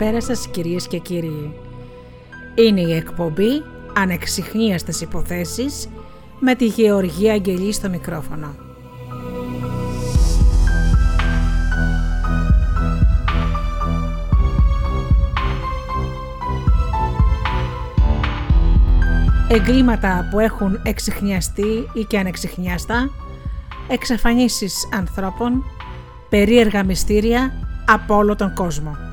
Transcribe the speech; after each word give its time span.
Καλησπέρα 0.00 0.34
σας 0.34 0.48
κυρίες 0.48 0.86
και 0.86 0.98
κύριοι. 0.98 1.52
Είναι 2.54 2.80
η 2.80 2.92
εκπομπή 2.92 3.62
Ανεξιχνίαστες 3.96 5.00
υποθέσεις 5.00 5.88
με 6.38 6.54
τη 6.54 6.66
Γεωργία 6.66 7.32
Αγγελή 7.32 7.72
στο 7.72 7.88
μικρόφωνο. 7.88 8.54
Εγκλήματα 19.48 20.28
που 20.30 20.38
έχουν 20.38 20.80
εξιχνιαστεί 20.82 21.88
ή 21.92 22.04
και 22.04 22.18
ανεξιχνιάστα, 22.18 23.10
εξαφανίσεις 23.88 24.88
ανθρώπων, 24.92 25.64
περίεργα 26.28 26.84
μυστήρια 26.84 27.52
από 27.86 28.14
όλο 28.14 28.36
τον 28.36 28.54
κόσμο. 28.54 29.09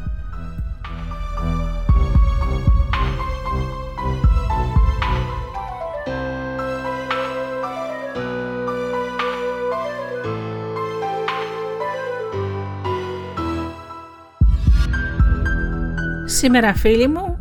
Σήμερα 16.38 16.75
φίλοι 16.75 17.07
μου 17.07 17.38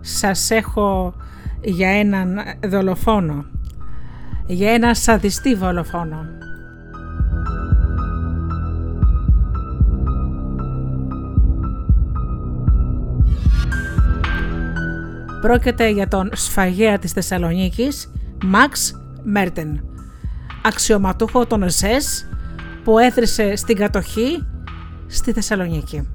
σας 0.00 0.50
έχω 0.50 1.14
για 1.60 1.88
έναν 1.88 2.38
δολοφόνο, 2.66 3.44
για 4.46 4.72
ένα 4.72 4.94
σαδιστή 4.94 5.54
δολοφόνο. 5.54 6.16
Πρόκειται 15.40 15.88
για 15.88 16.08
τον 16.08 16.30
σφαγέα 16.32 16.98
της 16.98 17.12
Θεσσαλονίκης, 17.12 18.12
Μαξ 18.44 19.00
Μέρτεν, 19.22 19.84
αξιωματούχο 20.64 21.46
των 21.46 21.62
ΕΣΕΣ 21.62 22.28
που 22.84 22.98
έθρισε 22.98 23.56
στην 23.56 23.76
κατοχή 23.76 24.46
στη 25.06 25.32
Θεσσαλονίκη. 25.32 26.08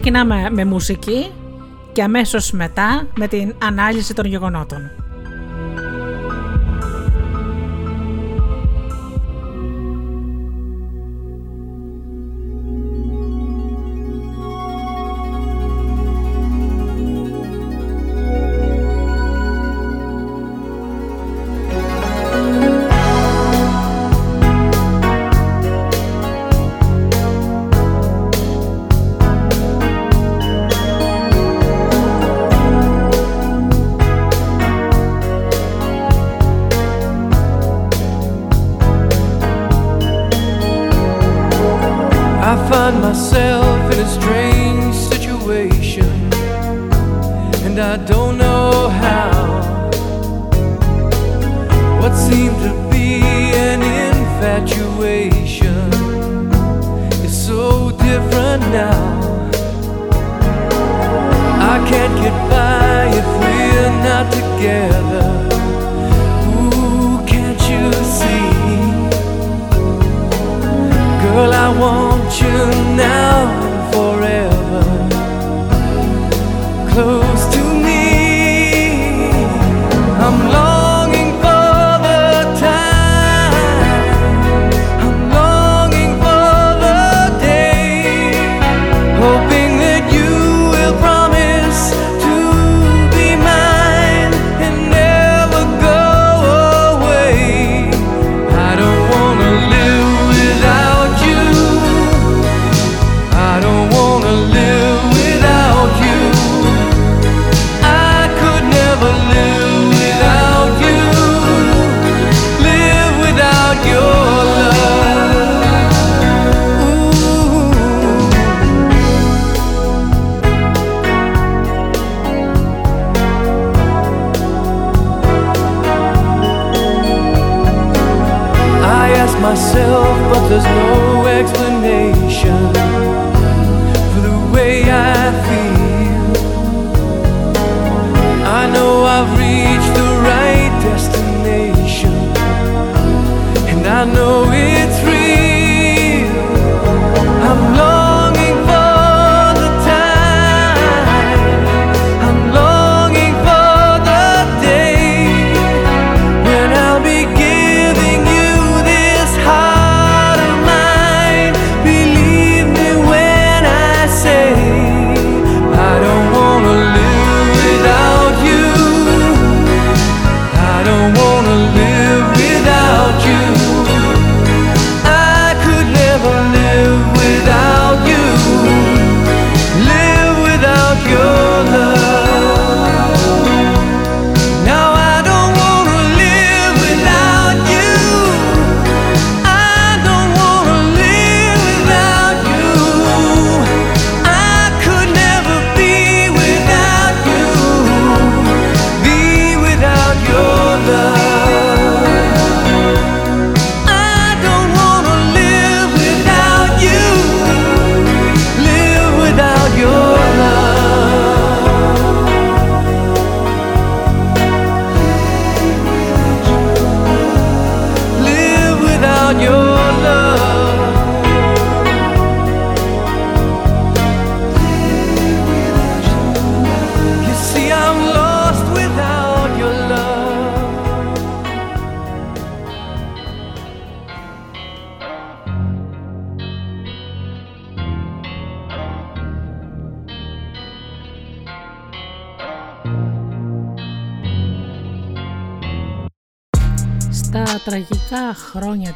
Ξεκινάμε 0.00 0.50
με 0.50 0.64
μουσική 0.64 1.30
και 1.92 2.02
αμέσως 2.02 2.50
μετά 2.50 3.06
με 3.16 3.28
την 3.28 3.54
ανάλυση 3.62 4.14
των 4.14 4.24
γεγονότων. 4.24 5.07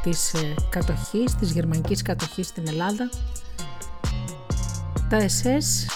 Της 0.03 0.35
ε, 0.35 0.55
κατοχής, 0.69 1.35
της 1.35 1.51
γερμανικής 1.51 2.03
κατοχής 2.03 2.47
στην 2.47 2.69
Ελλάδα, 2.69 3.11
τα 5.09 5.19
SS 5.19 5.93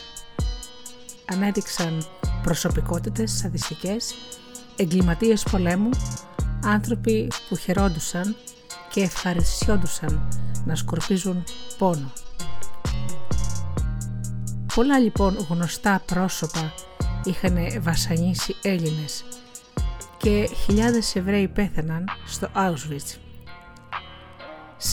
ανέδειξαν 1.32 2.06
προσωπικότητες 2.42 3.32
σαδιστικές, 3.32 4.14
εγκληματίες 4.76 5.42
πολέμου, 5.42 5.90
άνθρωποι 6.64 7.30
που 7.48 7.56
χαιρόντουσαν 7.56 8.36
και 8.90 9.00
ευχαριστιόντουσαν 9.00 10.28
να 10.64 10.74
σκορπίζουν 10.74 11.44
πόνο. 11.78 12.12
Πολλά 14.74 14.98
λοιπόν 14.98 15.46
γνωστά 15.48 16.02
πρόσωπα 16.06 16.72
είχαν 17.24 17.56
βασανίσει 17.80 18.56
Έλληνες 18.62 19.24
και 20.16 20.48
χιλιάδες 20.64 21.14
Εβραίοι 21.16 21.48
πέθαναν 21.48 22.04
στο 22.26 22.48
Auschwitz. 22.54 23.25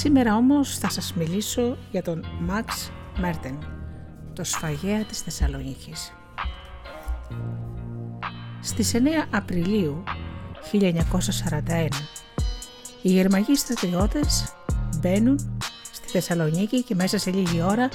Σήμερα 0.04 0.36
όμως 0.36 0.78
θα 0.78 0.90
σας 0.90 1.14
μιλήσω 1.14 1.78
για 1.92 2.02
τον 2.02 2.26
Μαξ 2.40 2.92
Μέρτεν, 3.18 3.58
το 4.34 4.44
σφαγέα 4.44 5.04
της 5.04 5.20
Θεσσαλονίκης. 5.22 6.14
Στις 8.62 8.94
9 8.94 8.98
Απριλίου 9.32 10.04
1941 10.72 11.88
οι 13.02 13.10
Γερμανοί 13.10 13.58
στρατιώτες 13.58 14.54
μπαίνουν 15.00 15.40
στη 15.92 16.08
Θεσσαλονίκη 16.08 16.84
και 16.84 16.96
μέσα 16.96 17.18
σε 17.18 17.32
λίγη 17.32 17.62
ώρα 17.62 17.90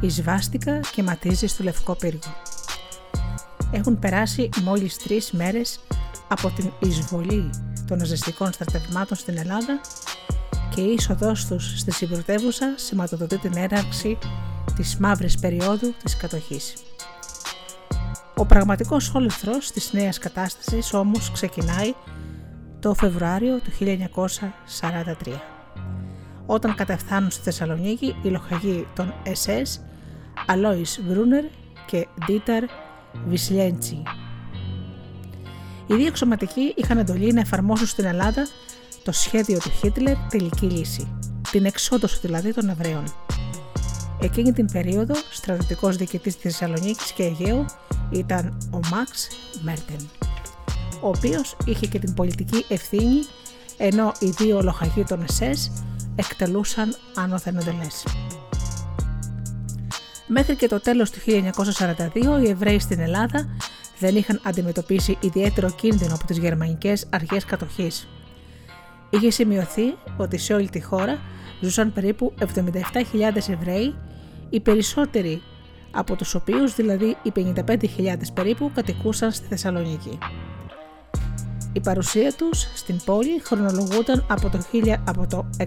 η 0.00 0.08
σβάστηκα 0.08 0.80
και 0.80 1.02
ματίζει 1.02 1.46
στο 1.46 1.62
Λευκό 1.64 1.94
Πύργο. 1.94 2.34
Έχουν 3.70 3.98
περάσει 3.98 4.48
μόλις 4.62 4.96
τρεις 4.96 5.30
μέρες 5.30 5.80
από 6.28 6.50
την 6.50 6.72
εισβολή 6.78 7.50
των 7.86 7.98
ναζιστικών 7.98 8.52
στρατευμάτων 8.52 9.16
στην 9.16 9.38
Ελλάδα 9.38 9.80
και 10.76 10.82
η 10.82 10.92
είσοδός 10.92 11.46
τους 11.46 11.78
στη 11.78 11.92
συμπρωτεύουσα 11.92 12.74
σηματοδοτεί 12.76 13.38
την 13.38 13.56
έναρξη 13.56 14.18
της 14.76 14.96
μαύρης 14.96 15.38
περίοδου 15.38 15.94
της 16.02 16.16
κατοχής. 16.16 16.74
Ο 18.36 18.46
πραγματικός 18.46 19.14
όλεθρος 19.14 19.70
της 19.70 19.92
νέας 19.92 20.18
κατάστασης 20.18 20.94
όμως 20.94 21.30
ξεκινάει 21.32 21.94
το 22.80 22.94
Φεβρουάριο 22.94 23.58
του 23.58 23.70
1943 23.70 25.40
όταν 26.46 26.74
καταφθάνουν 26.74 27.30
στη 27.30 27.42
Θεσσαλονίκη 27.42 28.16
οι 28.22 28.28
λοχαγοί 28.28 28.86
των 28.94 29.14
SS 29.24 29.80
Αλόις 30.46 31.00
Μπρούνερ 31.02 31.44
και 31.86 32.06
Ντίταρ 32.24 32.64
Βισλέντσι. 33.28 34.02
Οι 35.86 35.94
δύο 35.94 36.06
εξωματικοί 36.06 36.74
είχαν 36.76 36.98
εντολή 36.98 37.32
να 37.32 37.40
εφαρμόσουν 37.40 37.86
στην 37.86 38.04
Ελλάδα 38.04 38.46
το 39.06 39.12
σχέδιο 39.12 39.58
του 39.58 39.70
Χίτλερ 39.70 40.16
τελική 40.28 40.66
λύση, 40.66 41.08
την 41.50 41.64
εξόδωση 41.64 42.18
δηλαδή 42.20 42.54
των 42.54 42.68
Εβραίων. 42.68 43.04
Εκείνη 44.20 44.52
την 44.52 44.66
περίοδο, 44.72 45.14
στρατιωτικός 45.32 45.96
διοικητής 45.96 46.34
της 46.34 46.42
Θεσσαλονίκης 46.42 47.12
και 47.12 47.22
Αιγαίου 47.22 47.64
ήταν 48.10 48.58
ο 48.70 48.80
Μαξ 48.90 49.28
Μέρτεν, 49.62 50.08
ο 51.00 51.08
οποίος 51.08 51.56
είχε 51.64 51.86
και 51.86 51.98
την 51.98 52.14
πολιτική 52.14 52.64
ευθύνη 52.68 53.20
ενώ 53.76 54.12
οι 54.18 54.30
δύο 54.30 54.62
λοχαγοί 54.62 55.04
των 55.04 55.22
ΕΣΕΣ 55.28 55.72
εκτελούσαν 56.16 56.96
άνωθεν 57.14 57.56
εντελές. 57.56 58.04
Μέχρι 60.26 60.56
και 60.56 60.68
το 60.68 60.80
τέλος 60.80 61.10
του 61.10 61.18
1942 61.26 62.44
οι 62.44 62.48
Εβραίοι 62.48 62.78
στην 62.78 63.00
Ελλάδα 63.00 63.48
δεν 63.98 64.16
είχαν 64.16 64.40
αντιμετωπίσει 64.44 65.18
ιδιαίτερο 65.20 65.70
κίνδυνο 65.70 66.14
από 66.14 66.26
τις 66.26 66.38
γερμανικές 66.38 67.06
αρχές 67.10 67.44
κατοχής. 67.44 68.08
Είχε 69.10 69.30
σημειωθεί 69.30 69.94
ότι 70.16 70.38
σε 70.38 70.54
όλη 70.54 70.68
τη 70.68 70.80
χώρα 70.80 71.18
ζούσαν 71.60 71.92
περίπου 71.92 72.34
77.000 72.38 73.48
Εβραίοι, 73.48 73.94
οι 74.50 74.60
περισσότεροι 74.60 75.42
από 75.90 76.16
τους 76.16 76.34
οποίους 76.34 76.74
δηλαδή 76.74 77.16
οι 77.22 77.32
55.000 77.36 77.86
περίπου 78.34 78.70
κατοικούσαν 78.74 79.32
στη 79.32 79.46
Θεσσαλονίκη. 79.46 80.18
Η 81.72 81.80
παρουσία 81.80 82.32
τους 82.32 82.68
στην 82.74 83.00
πόλη 83.04 83.40
χρονολογούταν 83.44 84.26
από 84.28 84.48
το, 84.48 84.62
1000, 84.72 84.94
από 85.04 85.26
το 85.26 85.46
140 85.58 85.64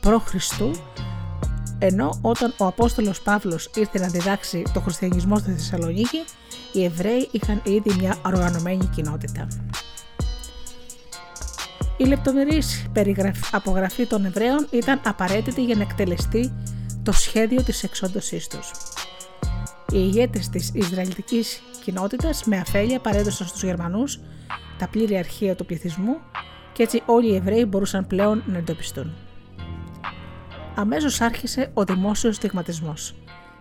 π.Χ. 0.00 0.60
ενώ 1.78 2.18
όταν 2.22 2.54
ο 2.58 2.66
Απόστολος 2.66 3.20
Παύλος 3.20 3.70
ήρθε 3.74 3.98
να 3.98 4.06
διδάξει 4.06 4.62
το 4.72 4.80
χριστιανισμό 4.80 5.38
στη 5.38 5.50
Θεσσαλονίκη, 5.50 6.24
οι 6.72 6.84
Εβραίοι 6.84 7.28
είχαν 7.30 7.62
ήδη 7.64 7.94
μια 7.98 8.16
οργανωμένη 8.26 8.90
κοινότητα. 8.94 9.48
Η 11.96 12.04
λεπτομερής 12.04 12.86
απογραφή 13.50 14.06
των 14.06 14.24
Εβραίων 14.24 14.66
ήταν 14.70 15.00
απαραίτητη 15.04 15.64
για 15.64 15.74
να 15.74 15.82
εκτελεστεί 15.82 16.52
το 17.02 17.12
σχέδιο 17.12 17.62
της 17.62 17.82
εξόντωσής 17.82 18.48
τους. 18.48 18.70
Οι 19.92 19.98
ηγέτες 19.98 20.48
της 20.48 20.70
Ισραηλιτικής 20.74 21.62
κοινότητας 21.84 22.44
με 22.44 22.58
αφέλεια 22.58 23.00
παρέδωσαν 23.00 23.46
στους 23.46 23.62
Γερμανούς 23.62 24.20
τα 24.78 24.88
πλήρη 24.88 25.16
αρχεία 25.16 25.54
του 25.54 25.66
πληθυσμού 25.66 26.16
και 26.72 26.82
έτσι 26.82 27.02
όλοι 27.06 27.32
οι 27.32 27.34
Εβραίοι 27.34 27.64
μπορούσαν 27.68 28.06
πλέον 28.06 28.42
να 28.46 28.58
εντοπιστούν. 28.58 29.14
Αμέσως 30.74 31.20
άρχισε 31.20 31.70
ο 31.74 31.84
δημόσιος 31.84 32.36
στιγματισμός. 32.36 33.14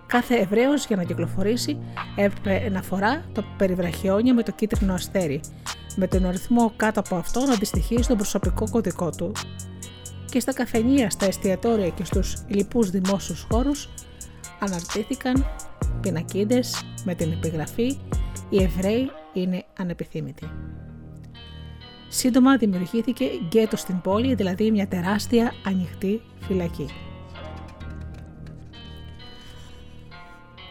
Κάθε 0.07 0.35
Εβραίος 0.35 0.85
για 0.85 0.95
να 0.95 1.03
κυκλοφορήσει 1.03 1.77
έπρεπε 2.15 2.69
να 2.69 2.81
φορά 2.81 3.25
το 3.33 3.43
περιβραχιόνιο 3.57 4.33
με 4.33 4.43
το 4.43 4.51
κίτρινο 4.51 4.93
αστέρι, 4.93 5.41
με 5.95 6.07
τον 6.07 6.25
αριθμό 6.25 6.73
κάτω 6.75 6.99
από 6.99 7.15
αυτό 7.15 7.45
να 7.45 7.53
αντιστοιχεί 7.53 8.03
στον 8.03 8.17
προσωπικό 8.17 8.69
κωδικό 8.69 9.09
του. 9.09 9.31
Και 10.31 10.39
στα 10.39 10.53
καφενεία, 10.53 11.09
στα 11.09 11.25
εστιατόρια 11.25 11.89
και 11.89 12.03
στους 12.05 12.43
λοιπούς 12.47 12.89
δημόσιους 12.89 13.47
χώρους 13.51 13.89
αναρτήθηκαν 14.59 15.45
πινακίδες 16.01 16.83
με 17.03 17.15
την 17.15 17.31
επιγραφή 17.31 17.97
«Οι 18.49 18.63
Εβραίοι 18.63 19.11
είναι 19.33 19.65
ανεπιθύμητοι». 19.77 20.49
Σύντομα 22.07 22.57
δημιουργήθηκε 22.57 23.25
γκέτο 23.47 23.77
στην 23.77 24.01
πόλη, 24.01 24.35
δηλαδή 24.35 24.71
μια 24.71 24.87
τεράστια 24.87 25.53
ανοιχτή 25.65 26.21
φυλακή. 26.39 26.85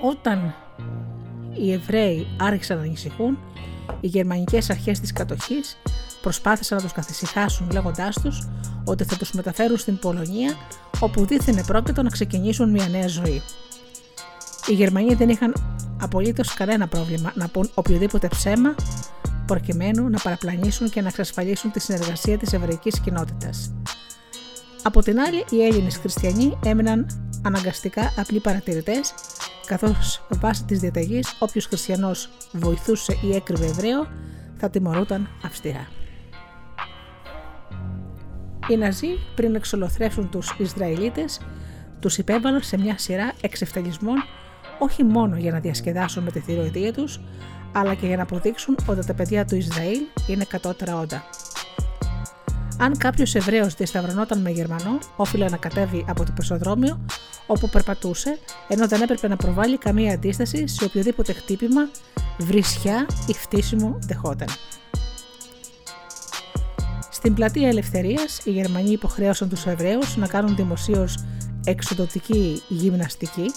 Όταν 0.00 0.54
οι 1.59 1.73
Εβραίοι 1.73 2.26
άρχισαν 2.38 2.76
να 2.76 2.83
ανησυχούν, 2.83 3.38
οι 4.04 4.06
γερμανικές 4.06 4.70
αρχές 4.70 5.00
της 5.00 5.12
κατοχής 5.12 5.76
προσπάθησαν 6.23 6.76
να 6.76 6.82
τους 6.82 6.92
καθησυχάσουν 6.92 7.70
λέγοντάς 7.70 8.20
τους 8.23 8.46
ότι 8.84 9.04
θα 9.04 9.16
τους 9.16 9.32
μεταφέρουν 9.32 9.78
στην 9.78 9.99
Πολωνία 9.99 10.54
όπου 11.00 11.26
δίθεν 11.26 11.64
πρόκειτο 11.66 12.02
να 12.02 12.11
ξεκινήσουν 12.11 12.70
μια 12.70 12.88
νέα 12.88 13.08
ζωή. 13.08 13.42
Οι 14.66 14.73
Γερμανοί 14.73 15.14
δεν 15.14 15.28
είχαν 15.28 15.54
απολύτως 16.00 16.54
κανένα 16.54 16.88
πρόβλημα 16.88 17.32
να 17.34 17.49
πούν 17.49 17.70
οποιοδήποτε 17.75 18.28
ψέμα 18.28 18.75
προκειμένου 19.46 20.08
να 20.08 20.18
παραπλανήσουν 20.18 20.90
και 20.90 21.00
να 21.00 21.08
εξασφαλίσουν 21.08 21.70
τη 21.70 21.80
συνεργασία 21.80 22.38
της 22.38 22.52
εβραϊκής 22.52 23.00
κοινότητας. 23.00 23.73
Από 24.82 25.02
την 25.02 25.20
άλλη, 25.20 25.44
οι 25.50 25.64
Έλληνες 25.64 25.96
χριστιανοί 25.96 26.58
έμειναν 26.64 27.06
αναγκαστικά 27.42 28.12
απλοί 28.16 28.40
παρατηρητές, 28.40 29.14
καθώς 29.66 30.26
βάσει 30.28 30.64
της 30.64 30.78
διαταγής 30.78 31.37
όποιος 31.38 31.66
χριστιανός 31.66 32.28
βοηθούσε 32.52 33.16
ή 33.23 33.35
έκρυβε 33.35 33.66
Εβραίο 33.66 34.06
θα 34.56 34.71
τιμωρούταν 34.71 35.28
αυστηρά. 35.44 35.88
Οι 38.68 38.76
Ναζί 38.76 39.09
πριν 39.35 39.54
εξολοθρεύσουν 39.54 40.30
τους 40.30 40.54
Ισραηλίτες 40.59 41.40
τους 42.00 42.18
υπέβαλαν 42.18 42.62
σε 42.62 42.78
μια 42.78 42.99
σειρά 42.99 43.33
εξευτελισμών 43.40 44.25
όχι 44.78 45.04
μόνο 45.04 45.37
για 45.37 45.52
να 45.52 45.61
διασκεδάσουν 45.61 46.23
με 46.23 46.30
τη 46.30 46.40
θηροειδία 46.40 46.92
τους, 46.92 47.21
αλλά 47.73 47.94
και 47.94 48.06
για 48.06 48.16
να 48.16 48.23
αποδείξουν 48.23 48.76
ότι 48.87 49.06
τα 49.06 49.14
παιδιά 49.14 49.44
του 49.44 49.56
Ισραήλ 49.56 50.00
είναι 50.26 50.44
κατώτερα 50.44 50.99
όντα. 50.99 51.25
Αν 52.78 52.97
κάποιος 52.97 53.35
Εβραίος 53.35 53.75
διασταυρωνόταν 53.75 54.40
με 54.40 54.50
Γερμανό, 54.50 54.99
όφιλε 55.16 55.49
να 55.49 55.57
κατέβει 55.57 56.04
από 56.09 56.25
το 56.25 56.33
πεζοδρόμιο 56.37 57.00
όπου 57.47 57.69
περπατούσε, 57.69 58.38
ενώ 58.69 58.88
δεν 58.88 59.02
έπρεπε 59.02 59.28
να 59.28 59.37
προβάλλει 59.37 59.78
καμία 59.78 60.12
αντίσταση 60.12 60.66
σε 60.69 60.85
οποιοδήποτε 60.85 61.33
χτύπημα, 61.33 61.88
βρισιά 62.38 63.07
ή 63.26 63.33
φτύσιμο 63.33 63.99
δεχόταν. 64.07 64.49
Στην 67.11 67.35
πλατεία 67.35 67.69
Ελευθερίας, 67.69 68.40
οι 68.45 68.50
Γερμανοί 68.50 68.90
υποχρέωσαν 68.90 69.49
τους 69.49 69.66
Εβραίους 69.66 70.16
να 70.16 70.26
κάνουν 70.26 70.57
δημοσίως 70.57 71.25
εξοδοτική 71.64 72.62
γυμναστική, 72.69 73.50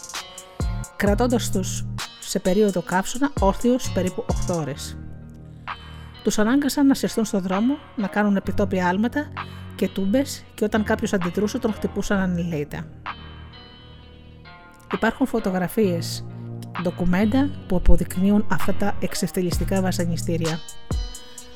κρατώντας 0.95 1.51
τους 1.51 1.85
σε 2.19 2.39
περίοδο 2.39 2.81
καύσωνα 2.81 3.31
όρθιος 3.39 3.91
περίπου 3.93 4.25
8 4.47 4.55
ώρες. 4.55 4.97
Τους 6.23 6.39
ανάγκασαν 6.39 6.87
να 6.87 6.93
συρθούν 6.93 7.25
στο 7.25 7.39
δρόμο, 7.39 7.77
να 7.95 8.07
κάνουν 8.07 8.35
επιτόπια 8.35 8.87
άλματα 8.87 9.27
και 9.75 9.87
τούμπες 9.87 10.45
και 10.53 10.63
όταν 10.63 10.83
κάποιος 10.83 11.13
αντιδρούσε 11.13 11.59
τον 11.59 11.73
χτυπούσαν 11.73 12.19
ανηλέητα. 12.19 12.87
Υπάρχουν 14.93 15.27
φωτογραφίες, 15.27 16.25
ντοκουμέντα 16.81 17.49
που 17.67 17.75
αποδεικνύουν 17.75 18.45
αυτά 18.51 18.73
τα 18.73 18.95
εξευτελιστικά 18.99 19.81
βασανιστήρια. 19.81 20.59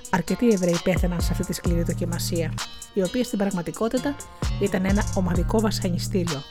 Αρκετοί 0.09 0.47
Εβραίοι 0.47 0.79
πέθαναν 0.83 1.21
σε 1.21 1.31
αυτή 1.31 1.45
τη 1.45 1.53
σκληρή 1.53 1.81
δοκιμασία, 1.81 2.53
η 2.93 3.03
οποία 3.03 3.23
στην 3.23 3.37
πραγματικότητα 3.37 4.15
ήταν 4.61 4.85
ένα 4.85 5.03
ομαδικό 5.15 5.59
βασανιστήριο, 5.59 6.41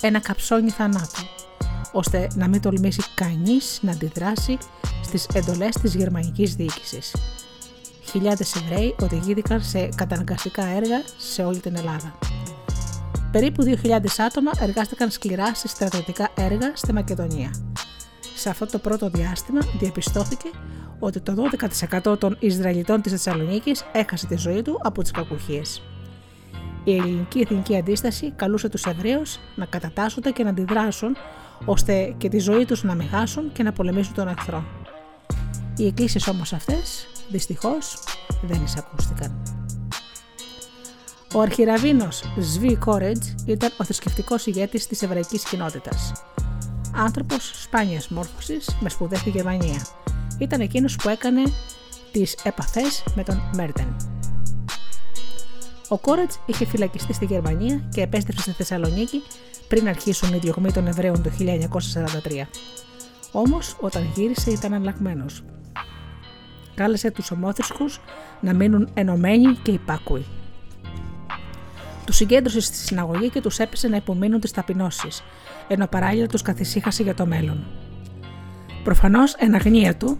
ένα 0.00 0.20
καψόνι 0.20 0.70
θανάτου, 0.70 1.22
ώστε 1.92 2.28
να 2.34 2.48
μην 2.48 2.60
τολμήσει 2.60 3.02
κανείς 3.14 3.78
να 3.82 3.92
αντιδράσει 3.92 4.58
στις 5.02 5.26
εντολές 5.34 5.76
της 5.76 5.94
γερμανικής 5.94 6.54
διοίκησης. 6.54 7.14
Χιλιάδες 8.10 8.54
Εβραίοι 8.54 8.94
οδηγήθηκαν 9.00 9.62
σε 9.62 9.88
καταναγκαστικά 9.94 10.64
έργα 10.66 11.02
σε 11.16 11.44
όλη 11.44 11.60
την 11.60 11.76
Ελλάδα. 11.76 12.18
Περίπου 13.32 13.64
2.000 13.82 13.98
άτομα 14.18 14.50
εργάστηκαν 14.60 15.10
σκληρά 15.10 15.54
σε 15.54 15.68
στρατιωτικά 15.68 16.28
έργα 16.34 16.72
στη 16.74 16.92
Μακεδονία. 16.92 17.50
Σε 18.36 18.48
αυτό 18.48 18.66
το 18.66 18.78
πρώτο 18.78 19.08
διάστημα 19.08 19.60
διαπιστώθηκε 19.78 20.48
ότι 20.98 21.20
το 21.20 21.34
12% 22.10 22.18
των 22.18 22.36
Ισραηλιτών 22.40 23.02
της 23.02 23.12
Θεσσαλονίκης 23.12 23.84
έχασε 23.92 24.26
τη 24.26 24.36
ζωή 24.36 24.62
του 24.62 24.80
από 24.82 25.02
τις 25.02 25.10
κακουχίες. 25.10 25.82
Η 26.84 26.96
ελληνική 26.96 27.40
εθνική 27.40 27.76
αντίσταση 27.76 28.32
καλούσε 28.36 28.68
τους 28.68 28.84
Εβραίους 28.84 29.38
να 29.56 29.64
κατατάσσονται 29.64 30.30
και 30.30 30.42
να 30.42 30.50
αντιδράσουν 30.50 31.16
ώστε 31.64 32.14
και 32.18 32.28
τη 32.28 32.38
ζωή 32.38 32.64
τους 32.64 32.82
να 32.82 32.94
μεγάσουν 32.94 33.52
και 33.52 33.62
να 33.62 33.72
πολεμήσουν 33.72 34.14
τον 34.14 34.28
εχθρό. 34.28 34.64
Οι 35.76 35.86
εκκλήσεις 35.86 36.28
όμως 36.28 36.52
αυτές, 36.52 37.06
δυστυχώς, 37.30 37.98
δεν 38.42 38.62
εισακούστηκαν. 38.64 39.42
Ο 41.34 41.40
αρχιραβίνος 41.40 42.22
Σβί 42.38 42.76
Κόρετζ 42.76 43.28
ήταν 43.46 43.70
ο 43.76 43.84
θρησκευτικός 43.84 44.46
ηγέτης 44.46 44.86
της 44.86 45.02
εβραϊκής 45.02 45.44
κοινότητας. 45.44 46.12
Άνθρωπος 46.96 47.62
σπάνιας 47.62 48.08
μόρφωσης 48.08 48.76
με 48.80 48.88
σπουδές 48.88 49.18
στη 49.18 49.30
Γερμανία. 49.30 49.86
Ήταν 50.38 50.60
εκείνος 50.60 50.96
που 50.96 51.08
έκανε 51.08 51.42
τις 52.12 52.34
επαφές 52.42 53.04
με 53.14 53.22
τον 53.22 53.42
Μέρτεν. 53.54 53.96
Ο 55.88 55.98
Κόρετ 55.98 56.30
είχε 56.46 56.66
φυλακιστεί 56.66 57.12
στη 57.12 57.24
Γερμανία 57.24 57.88
και 57.94 58.00
επέστρεψε 58.00 58.42
στη 58.42 58.52
Θεσσαλονίκη 58.52 59.22
πριν 59.68 59.88
αρχίσουν 59.88 60.34
οι 60.34 60.38
διωγμοί 60.38 60.72
των 60.72 60.86
Εβραίων 60.86 61.22
το 61.22 61.30
1943. 61.30 62.48
Όμως, 63.32 63.76
όταν 63.80 64.10
γύρισε, 64.14 64.50
ήταν 64.50 64.72
αλλαγμένος. 64.72 65.42
Κάλεσε 66.74 67.10
τους 67.10 67.30
ομόθρησκους 67.30 68.00
να 68.40 68.54
μείνουν 68.54 68.88
ενωμένοι 68.94 69.54
και 69.62 69.70
υπάκουοι. 69.70 70.26
Τους 72.06 72.16
συγκέντρωσες 72.16 72.64
στη 72.64 72.76
συναγωγή 72.76 73.30
και 73.30 73.40
τους 73.40 73.58
έπεσε 73.58 73.88
να 73.88 73.96
υπομείνουν 73.96 74.40
τις 74.40 74.50
ταπεινώσεις, 74.50 75.22
ενώ 75.68 75.86
παράλληλα 75.86 76.26
τους 76.26 76.42
καθησύχασε 76.42 77.02
για 77.02 77.14
το 77.14 77.26
μέλλον. 77.26 77.66
Προφανώς, 78.84 79.34
εν 79.34 79.54
αγνία 79.54 79.96
του, 79.96 80.18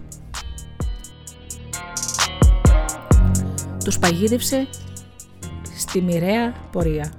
τους 3.83 3.99
παγίδευσε 3.99 4.67
στη 5.77 6.01
μοιραία 6.01 6.53
πορεία. 6.71 7.13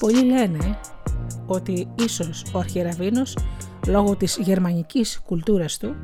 Πολλοί 0.00 0.24
λένε 0.24 0.78
ότι 1.46 1.88
ίσως 1.98 2.44
ο 2.52 2.58
Αρχιεραβίνος 2.58 3.36
λόγω 3.86 4.16
της 4.16 4.38
γερμανικής 4.40 5.20
κουλτούρας 5.26 5.78
του 5.78 5.96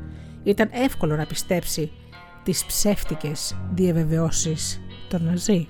ήταν 0.43 0.69
εύκολο 0.71 1.15
να 1.15 1.25
πιστέψει 1.25 1.91
τις 2.43 2.65
ψεύτικες 2.65 3.55
διαβεβαιώσεις 3.73 4.81
των 5.09 5.23
Ναζί. 5.23 5.67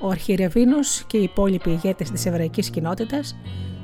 Ο 0.00 0.08
Αρχιεραβίνος 0.08 1.04
και 1.06 1.16
οι 1.16 1.22
υπόλοιποι 1.22 1.70
ηγέτες 1.70 2.10
της 2.10 2.26
εβραϊκής 2.26 2.70
κοινότητας 2.70 3.36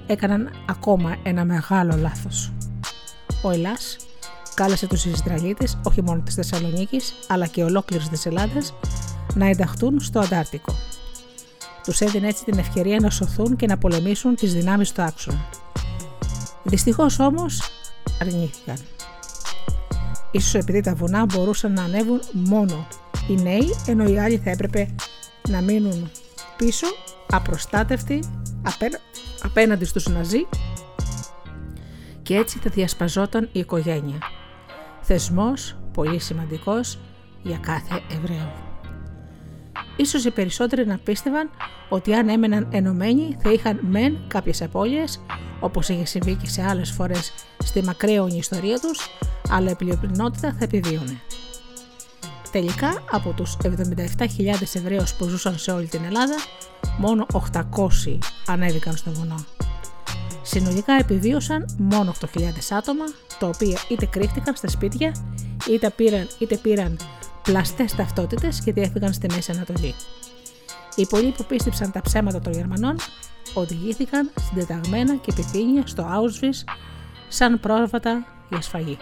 έκαναν 0.07 0.50
ακόμα 0.69 1.17
ένα 1.23 1.45
μεγάλο 1.45 1.97
λάθος. 1.97 2.52
Ο 3.43 3.50
Ελλάς 3.50 3.97
κάλεσε 4.55 4.87
τους 4.87 5.05
Ισραηλίτες 5.05 5.79
όχι 5.85 6.02
μόνο 6.02 6.21
της 6.21 6.35
Θεσσαλονίκης 6.35 7.14
αλλά 7.29 7.47
και 7.47 7.64
ολόκληρης 7.64 8.09
της 8.09 8.26
Ελλάδας 8.26 8.75
να 9.35 9.47
ενταχθούν 9.47 10.00
στο 10.00 10.21
Αντάρτικο. 10.21 10.75
Τους 11.85 12.00
έδινε 12.00 12.29
έτσι 12.29 12.45
την 12.45 12.59
ευκαιρία 12.59 13.00
να 13.00 13.11
σωθούν 13.11 13.57
και 13.57 13.67
να 13.67 13.79
πολεμήσουν 13.79 14.35
τις 14.35 14.55
δυνάμεις 14.55 14.93
του 14.93 15.02
άξονα. 15.02 15.49
Δυστυχώς 16.62 17.19
όμως 17.19 17.61
αρνήθηκαν. 18.21 18.76
Ίσως 20.31 20.54
επειδή 20.54 20.81
τα 20.81 20.95
βουνά 20.95 21.25
μπορούσαν 21.25 21.73
να 21.73 21.83
ανέβουν 21.83 22.21
μόνο 22.33 22.87
οι 23.28 23.35
νέοι 23.35 23.75
ενώ 23.87 24.04
οι 24.04 24.19
άλλοι 24.19 24.37
θα 24.38 24.50
έπρεπε 24.50 24.95
να 25.49 25.61
μείνουν 25.61 26.11
πίσω 26.57 26.87
απροστάτευτοι 27.31 28.23
απέναντι 29.42 29.85
στους 29.85 30.07
Ναζί 30.07 30.47
και 32.23 32.37
έτσι 32.37 32.59
θα 32.59 32.71
διασπαζόταν 32.71 33.49
η 33.52 33.59
οικογένεια 33.59 34.19
θεσμός 35.00 35.76
πολύ 35.92 36.19
σημαντικός 36.19 36.99
για 37.42 37.59
κάθε 37.59 38.02
Εβραίο. 38.11 38.72
Ίσως 39.96 40.25
οι 40.25 40.30
περισσότεροι 40.30 40.87
να 40.87 40.99
πίστευαν 40.99 41.50
ότι 41.88 42.14
αν 42.14 42.28
έμεναν 42.28 42.68
ενωμένοι 42.70 43.37
θα 43.42 43.52
είχαν 43.52 43.78
μεν 43.82 44.18
κάποιες 44.28 44.62
απώλειες, 44.62 45.20
όπως 45.61 45.88
είχε 45.88 46.04
συμβεί 46.04 46.34
και 46.34 46.49
σε 46.49 46.62
άλλες 46.62 46.90
φορές 46.90 47.32
στη 47.64 47.82
μακραίωνη 47.82 48.37
ιστορία 48.37 48.78
τους, 48.78 49.08
αλλά 49.50 49.70
η 49.70 49.75
πλειοπληνότητα 49.75 50.52
θα 50.58 50.64
επιβίωνε. 50.64 51.20
Τελικά, 52.52 53.02
από 53.11 53.32
τους 53.32 53.56
77.000 53.62 54.75
Εβραίους 54.75 55.14
που 55.14 55.28
ζούσαν 55.28 55.58
σε 55.58 55.70
όλη 55.70 55.87
την 55.87 56.04
Ελλάδα, 56.04 56.34
μόνο 56.99 57.26
800 57.32 58.18
ανέβηκαν 58.46 58.96
στο 58.96 59.11
βουνό. 59.11 59.44
Συνολικά 60.42 60.92
επιβίωσαν 60.92 61.75
μόνο 61.78 62.14
8.000 62.34 62.42
άτομα, 62.70 63.04
τα 63.38 63.46
οποία 63.46 63.78
είτε 63.88 64.06
κρύφτηκαν 64.06 64.56
στα 64.56 64.68
σπίτια, 64.68 65.14
είτε 65.70 65.90
πήραν, 65.90 66.28
είτε 66.38 66.56
πήραν 66.56 66.96
πλαστές 67.42 67.94
ταυτότητες 67.94 68.61
και 68.61 68.72
διέφυγαν 68.72 69.12
στη 69.12 69.26
Μέση 69.34 69.50
Ανατολή. 69.50 69.94
Οι 70.94 71.06
πολλοί 71.06 71.32
που 71.32 71.44
πίστεψαν 71.44 71.92
τα 71.92 72.00
ψέματα 72.00 72.40
των 72.40 72.52
Γερμανών 72.52 72.96
οδηγήθηκαν 73.54 74.30
συντεταγμένα 74.40 75.16
και 75.16 75.30
επιθύνια 75.30 75.87
στο 75.87 76.06
Auschwitz 76.11 76.64
σαν 77.28 77.61
πρόβατα 77.61 78.25
για 78.50 78.61
σφαγή. 78.61 78.99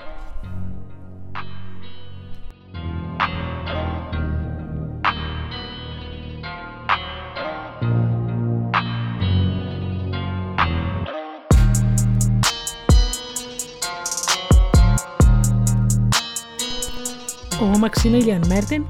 Ο 17.62 17.78
Μαξιμίλιαν 17.78 18.46
Μέρτιν; 18.46 18.86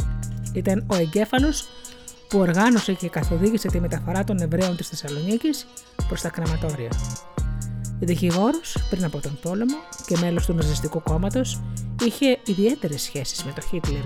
Ήταν 0.53 0.85
ο 0.87 0.97
εγκέφαλος 0.97 1.65
που 2.29 2.39
οργάνωσε 2.39 2.93
και 2.93 3.09
καθοδήγησε 3.09 3.69
τη 3.69 3.81
μεταφορά 3.81 4.25
των 4.25 4.39
Εβραίων 4.39 4.77
της 4.77 4.89
Θεσσαλονίκης 4.89 5.67
προς 6.09 6.21
τα 6.21 6.29
κραματόρια. 6.29 6.91
Δικηγόρος 8.01 8.77
πριν 8.91 9.05
από 9.05 9.21
τον 9.21 9.39
πόλεμο 9.43 9.77
και 10.07 10.17
μέλος 10.21 10.47
του 10.47 10.55
Ναζιστικού 10.55 11.03
κόμματος, 11.03 11.61
είχε 12.05 12.39
ιδιαίτερες 12.47 13.03
σχέσεις 13.03 13.45
με 13.45 13.53
τον 13.53 13.63
Χίτλερ 13.63 14.03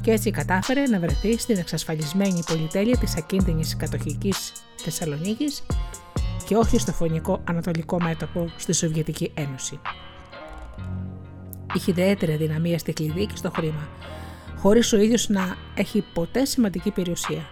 και 0.00 0.10
έτσι 0.10 0.30
κατάφερε 0.30 0.82
να 0.82 0.98
βρεθεί 0.98 1.38
στην 1.38 1.58
εξασφαλισμένη 1.58 2.42
πολυτέλεια 2.46 2.98
της 2.98 3.16
ακίνδυνης 3.16 3.76
κατοχικής 3.76 4.52
Θεσσαλονίκης 4.76 5.62
και 6.46 6.56
όχι 6.56 6.78
στο 6.78 6.92
φωνικό 6.92 7.40
ανατολικό 7.44 8.02
μέτωπο 8.02 8.52
στη 8.56 8.72
Σοβιετική 8.72 9.32
Ένωση 9.34 9.80
είχε 11.74 11.90
ιδιαίτερη 11.90 12.36
δυναμία 12.36 12.78
στη 12.78 12.92
κλειδί 12.92 13.26
και 13.26 13.36
στο 13.36 13.50
χρήμα, 13.50 13.88
χωρίς 14.58 14.92
ο 14.92 15.00
ίδιος 15.00 15.28
να 15.28 15.56
έχει 15.74 16.04
ποτέ 16.12 16.44
σημαντική 16.44 16.90
περιουσία. 16.90 17.48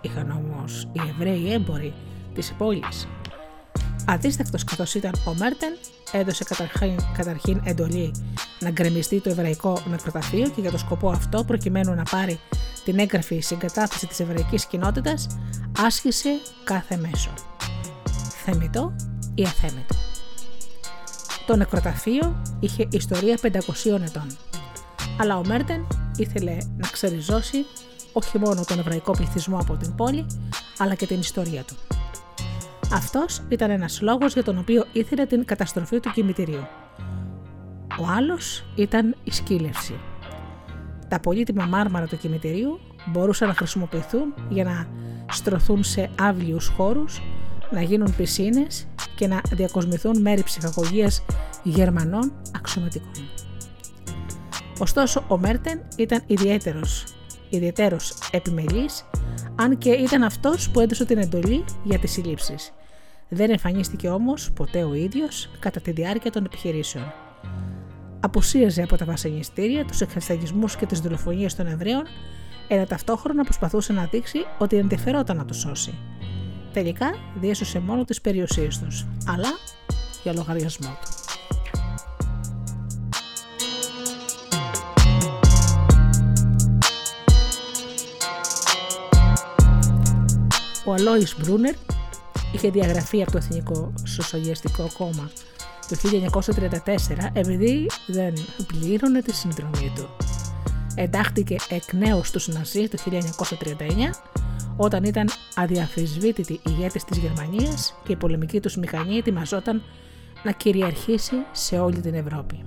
Είχαν 0.00 0.30
όμως 0.30 0.88
οι 0.92 1.00
Εβραίοι 1.08 1.52
έμποροι 1.52 1.94
της 2.34 2.54
πόλης. 2.58 3.08
Αντίστακτο 4.06 4.58
καθώς 4.66 4.94
ήταν 4.94 5.12
ο 5.26 5.34
Μέρτεν, 5.34 5.76
έδωσε 6.12 6.44
καταρχήν, 6.44 6.96
καταρχήν 7.16 7.60
εντολή 7.64 8.14
να 8.60 8.70
γκρεμιστεί 8.70 9.20
το 9.20 9.30
εβραϊκό 9.30 9.82
νεκροταφείο 9.90 10.48
και 10.48 10.60
για 10.60 10.70
το 10.70 10.78
σκοπό 10.78 11.08
αυτό, 11.08 11.44
προκειμένου 11.44 11.94
να 11.94 12.02
πάρει 12.02 12.40
την 12.84 12.98
έγγραφη 12.98 13.40
συγκατάθεση 13.40 14.06
της 14.06 14.20
εβραϊκής 14.20 14.66
κοινότητας, 14.66 15.26
άσχησε 15.78 16.30
κάθε 16.64 16.96
μέσο. 16.96 17.32
Θεμητό 18.44 18.94
ή 19.34 19.42
αθέμητο; 19.42 19.94
Το 21.46 21.56
νεκροταφείο 21.56 22.42
είχε 22.60 22.88
ιστορία 22.90 23.38
500 23.42 23.48
ετών. 23.86 24.26
Αλλά 25.20 25.36
ο 25.36 25.44
Μέρτεν 25.46 25.86
ήθελε 26.16 26.56
να 26.76 26.88
ξεριζώσει 26.88 27.64
όχι 28.12 28.38
μόνο 28.38 28.64
τον 28.64 28.78
εβραϊκό 28.78 29.12
πληθυσμό 29.12 29.58
από 29.58 29.76
την 29.76 29.94
πόλη, 29.94 30.26
αλλά 30.78 30.94
και 30.94 31.06
την 31.06 31.18
ιστορία 31.18 31.62
του. 31.62 31.74
Αυτός 32.92 33.42
ήταν 33.48 33.70
ένας 33.70 34.00
λόγος 34.00 34.32
για 34.32 34.44
τον 34.44 34.58
οποίο 34.58 34.86
ήθελε 34.92 35.26
την 35.26 35.44
καταστροφή 35.44 36.00
του 36.00 36.10
κημητηρίου. 36.10 36.66
Ο 38.00 38.06
άλλος 38.16 38.64
ήταν 38.74 39.16
η 39.24 39.30
σκύλευση. 39.30 39.94
Τα 41.08 41.20
πολύτιμα 41.20 41.64
μάρμαρα 41.64 42.06
του 42.06 42.16
κημητηρίου 42.16 42.80
μπορούσαν 43.06 43.48
να 43.48 43.54
χρησιμοποιηθούν 43.54 44.34
για 44.48 44.64
να 44.64 44.86
στρωθούν 45.30 45.84
σε 45.84 46.10
άβλιους 46.20 46.66
χώρους 46.66 47.22
να 47.70 47.82
γίνουν 47.82 48.14
πισίνες 48.16 48.86
και 49.14 49.26
να 49.26 49.40
διακοσμηθούν 49.50 50.20
μέρη 50.20 50.42
ψυχαγωγίας 50.42 51.24
Γερμανών 51.62 52.32
αξιωματικών. 52.56 53.28
Ωστόσο, 54.78 55.24
ο 55.28 55.38
Μέρτεν 55.38 55.80
ήταν 55.96 56.22
ιδιαίτερος, 56.26 57.04
ιδιαίτερος 57.48 58.14
επιμελής, 58.30 59.04
αν 59.54 59.78
και 59.78 59.90
ήταν 59.90 60.22
αυτός 60.22 60.70
που 60.70 60.80
έδωσε 60.80 61.04
την 61.04 61.18
εντολή 61.18 61.64
για 61.82 61.98
τις 61.98 62.12
συλλήψεις. 62.12 62.72
Δεν 63.28 63.50
εμφανίστηκε 63.50 64.08
όμως 64.08 64.50
ποτέ 64.52 64.84
ο 64.84 64.94
ίδιος 64.94 65.50
κατά 65.58 65.80
τη 65.80 65.90
διάρκεια 65.90 66.30
των 66.30 66.44
επιχειρήσεων. 66.44 67.12
Αποσίαζε 68.20 68.82
από 68.82 68.96
τα 68.96 69.04
βασανιστήρια, 69.04 69.84
τους 69.84 70.00
εξασταγισμούς 70.00 70.76
και 70.76 70.86
τις 70.86 71.00
δολοφονίες 71.00 71.54
των 71.54 71.66
Εβραίων, 71.66 72.02
ενώ 72.68 72.84
ταυτόχρονα 72.84 73.42
προσπαθούσε 73.42 73.92
να 73.92 74.04
δείξει 74.04 74.38
ότι 74.58 74.76
ενδιαφερόταν 74.76 75.36
να 75.36 75.44
του 75.44 75.54
σώσει. 75.54 75.94
Τελικά 76.74 77.14
διέσωσε 77.34 77.80
μόνο 77.80 78.04
τις 78.04 78.20
περιουσίες 78.20 78.78
τους, 78.78 79.06
αλλά 79.26 79.48
για 80.22 80.32
λογαριασμό 80.32 80.88
του. 80.88 81.08
Ο 90.86 90.92
Αλόης 90.92 91.36
Μπρούνερ 91.38 91.74
είχε 92.52 92.70
διαγραφεί 92.70 93.22
από 93.22 93.30
το 93.30 93.38
Εθνικό 93.38 93.92
Σοσιαλιστικό 94.04 94.90
Κόμμα 94.98 95.30
το 95.88 95.96
1934 96.86 97.30
επειδή 97.32 97.90
δεν 98.06 98.34
πλήρωνε 98.66 99.22
τη 99.22 99.34
συνδρομή 99.34 99.92
του. 99.94 100.08
Εντάχθηκε 100.94 101.56
εκ 101.68 101.92
νέου 101.92 102.24
στους 102.24 102.48
Ναζί 102.48 102.88
το 102.88 102.98
1939 103.10 103.12
όταν 104.76 105.04
ήταν 105.04 105.28
αδιαφυσβήτητη 105.54 106.60
ηγέτης 106.66 107.04
της 107.04 107.18
Γερμανίας 107.18 107.94
και 108.04 108.12
η 108.12 108.16
πολεμική 108.16 108.60
τους 108.60 108.76
μηχανή 108.76 109.16
ετοιμαζόταν 109.16 109.82
να 110.42 110.52
κυριαρχήσει 110.52 111.34
σε 111.52 111.78
όλη 111.78 112.00
την 112.00 112.14
Ευρώπη. 112.14 112.62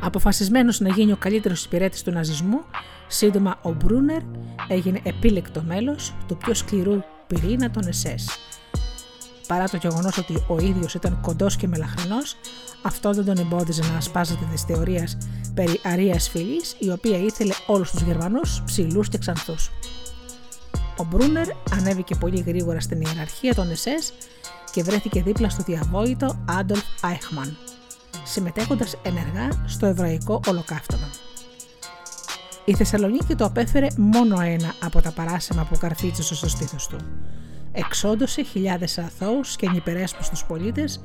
Αποφασισμένος 0.00 0.80
να 0.80 0.88
γίνει 0.88 1.12
ο 1.12 1.16
καλύτερος 1.16 1.64
υπηρέτης 1.64 2.02
του 2.02 2.10
ναζισμού, 2.10 2.60
σύντομα 3.06 3.58
ο 3.62 3.72
Μπρούνερ 3.72 4.22
έγινε 4.68 5.00
επίλεκτο 5.02 5.62
μέλος 5.62 6.14
του 6.28 6.36
πιο 6.36 6.54
σκληρού 6.54 7.02
πυρήνα 7.26 7.70
των 7.70 7.86
ΕΣΕΣ. 7.86 8.38
Παρά 9.48 9.68
το 9.68 9.76
γεγονός 9.76 10.18
ότι 10.18 10.44
ο 10.48 10.58
ίδιος 10.58 10.94
ήταν 10.94 11.20
κοντός 11.20 11.56
και 11.56 11.68
μελαχρινός, 11.68 12.36
αυτό 12.82 13.12
δεν 13.12 13.24
τον 13.24 13.38
εμπόδιζε 13.38 13.82
να 13.82 13.96
ασπάζεται 13.96 14.44
της 14.50 14.62
θεωρίας 14.62 15.16
περί 15.54 15.80
αρίας 15.84 16.28
φυλής, 16.28 16.76
η 16.78 16.90
οποία 16.90 17.18
ήθελε 17.18 17.54
όλους 17.66 17.90
τους 17.90 18.00
Γερμανούς 18.00 18.62
ψηλούς 18.64 19.08
και 19.08 19.18
ξανθούς. 19.18 19.70
Ο 20.96 21.04
Μπρούνερ 21.04 21.46
ανέβηκε 21.72 22.14
πολύ 22.14 22.40
γρήγορα 22.40 22.80
στην 22.80 23.00
ιεραρχία 23.00 23.54
των 23.54 23.70
ΕΣΕΣ 23.70 24.12
και 24.72 24.82
βρέθηκε 24.82 25.22
δίπλα 25.22 25.48
στο 25.48 25.62
διαβόητο 25.62 26.44
Άντολφ 26.58 26.84
Άιχμαν, 27.00 27.56
συμμετέχοντας 28.24 28.96
ενεργά 29.02 29.64
στο 29.66 29.86
εβραϊκό 29.86 30.40
ολοκαύτωμα. 30.46 31.08
Η 32.64 32.74
Θεσσαλονίκη 32.74 33.34
το 33.34 33.44
απέφερε 33.44 33.86
μόνο 33.96 34.40
ένα 34.40 34.74
από 34.80 35.00
τα 35.00 35.12
παράσημα 35.12 35.64
που 35.64 35.78
καρφίτσισε 35.78 36.34
στο 36.34 36.48
στήθος 36.48 36.86
του. 36.86 36.96
Εξόντωσε 37.78 38.42
χιλιάδες 38.42 38.98
αθώους 38.98 39.56
και 39.56 39.70
νυπερέσπιστους 39.70 40.44
πολίτες 40.44 41.00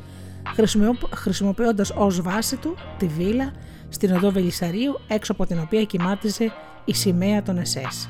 χρησιμοποιώντας 1.13 1.91
ως 1.95 2.21
βάση 2.21 2.55
του 2.57 2.75
τη 2.97 3.07
βίλα 3.07 3.53
στην 3.89 4.11
οδό 4.11 4.31
Βελισσαρίου 4.31 4.99
έξω 5.07 5.31
από 5.31 5.45
την 5.45 5.59
οποία 5.59 5.83
κοιμάτιζε 5.83 6.51
η 6.85 6.93
σημαία 6.93 7.43
των 7.43 7.57
ΕΣΕΣ. 7.57 8.09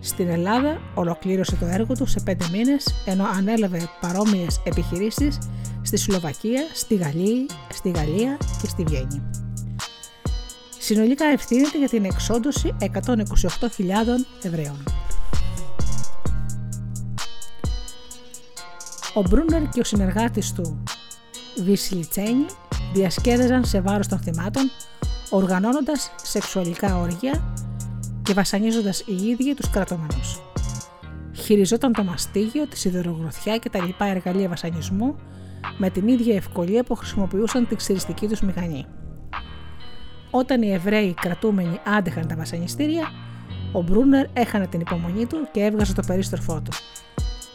Στην 0.00 0.28
Ελλάδα 0.28 0.80
ολοκλήρωσε 0.94 1.56
το 1.56 1.66
έργο 1.66 1.94
του 1.94 2.06
σε 2.06 2.20
πέντε 2.20 2.44
μήνες 2.52 2.94
ενώ 3.06 3.24
ανέλαβε 3.24 3.88
παρόμοιες 4.00 4.60
επιχειρήσεις 4.64 5.38
στη 5.82 5.96
Σλοβακία, 5.96 6.62
στη 6.72 6.94
Γαλλία, 6.94 7.46
στη 7.68 7.90
Γαλλία 7.90 8.36
και 8.62 8.68
στη 8.68 8.82
Βιέννη. 8.82 9.22
Συνολικά 10.78 11.24
ευθύνεται 11.24 11.78
για 11.78 11.88
την 11.88 12.04
εξόντωση 12.04 12.74
128.000 12.80 12.88
Εβραίων. 14.42 14.84
Ο 19.14 19.22
Μπρούνερ 19.22 19.68
και 19.68 19.80
ο 19.80 19.84
συνεργάτης 19.84 20.52
του 20.52 20.82
Βισιλιτσένη 21.64 22.46
διασκέδαζαν 22.92 23.64
σε 23.64 23.80
βάρος 23.80 24.08
των 24.08 24.18
θυμάτων, 24.18 24.70
οργανώνοντας 25.30 26.12
σεξουαλικά 26.22 26.98
όργια 26.98 27.54
και 28.22 28.34
βασανίζοντας 28.34 29.00
οι 29.06 29.14
ίδιοι 29.14 29.54
τους 29.54 29.70
κρατούμενους. 29.70 30.40
Χειριζόταν 31.32 31.92
το 31.92 32.04
μαστίγιο, 32.04 32.66
τη 32.66 32.78
σιδερογροθιά 32.78 33.56
και 33.56 33.70
τα 33.70 33.84
λοιπά 33.84 34.04
εργαλεία 34.04 34.48
βασανισμού 34.48 35.16
με 35.78 35.90
την 35.90 36.08
ίδια 36.08 36.34
ευκολία 36.34 36.84
που 36.84 36.94
χρησιμοποιούσαν 36.94 37.68
τη 37.68 37.76
ξυριστική 37.76 38.26
τους 38.26 38.40
μηχανή. 38.40 38.86
Όταν 40.30 40.62
οι 40.62 40.72
Εβραίοι 40.72 41.14
κρατούμενοι 41.14 41.80
άντεχαν 41.84 42.26
τα 42.26 42.36
βασανιστήρια, 42.36 43.08
ο 43.72 43.82
Μπρούνερ 43.82 44.26
έχανε 44.32 44.66
την 44.66 44.80
υπομονή 44.80 45.26
του 45.26 45.48
και 45.52 45.64
έβγαζε 45.64 45.94
το 45.94 46.02
περίστροφό 46.06 46.60
του. 46.60 46.72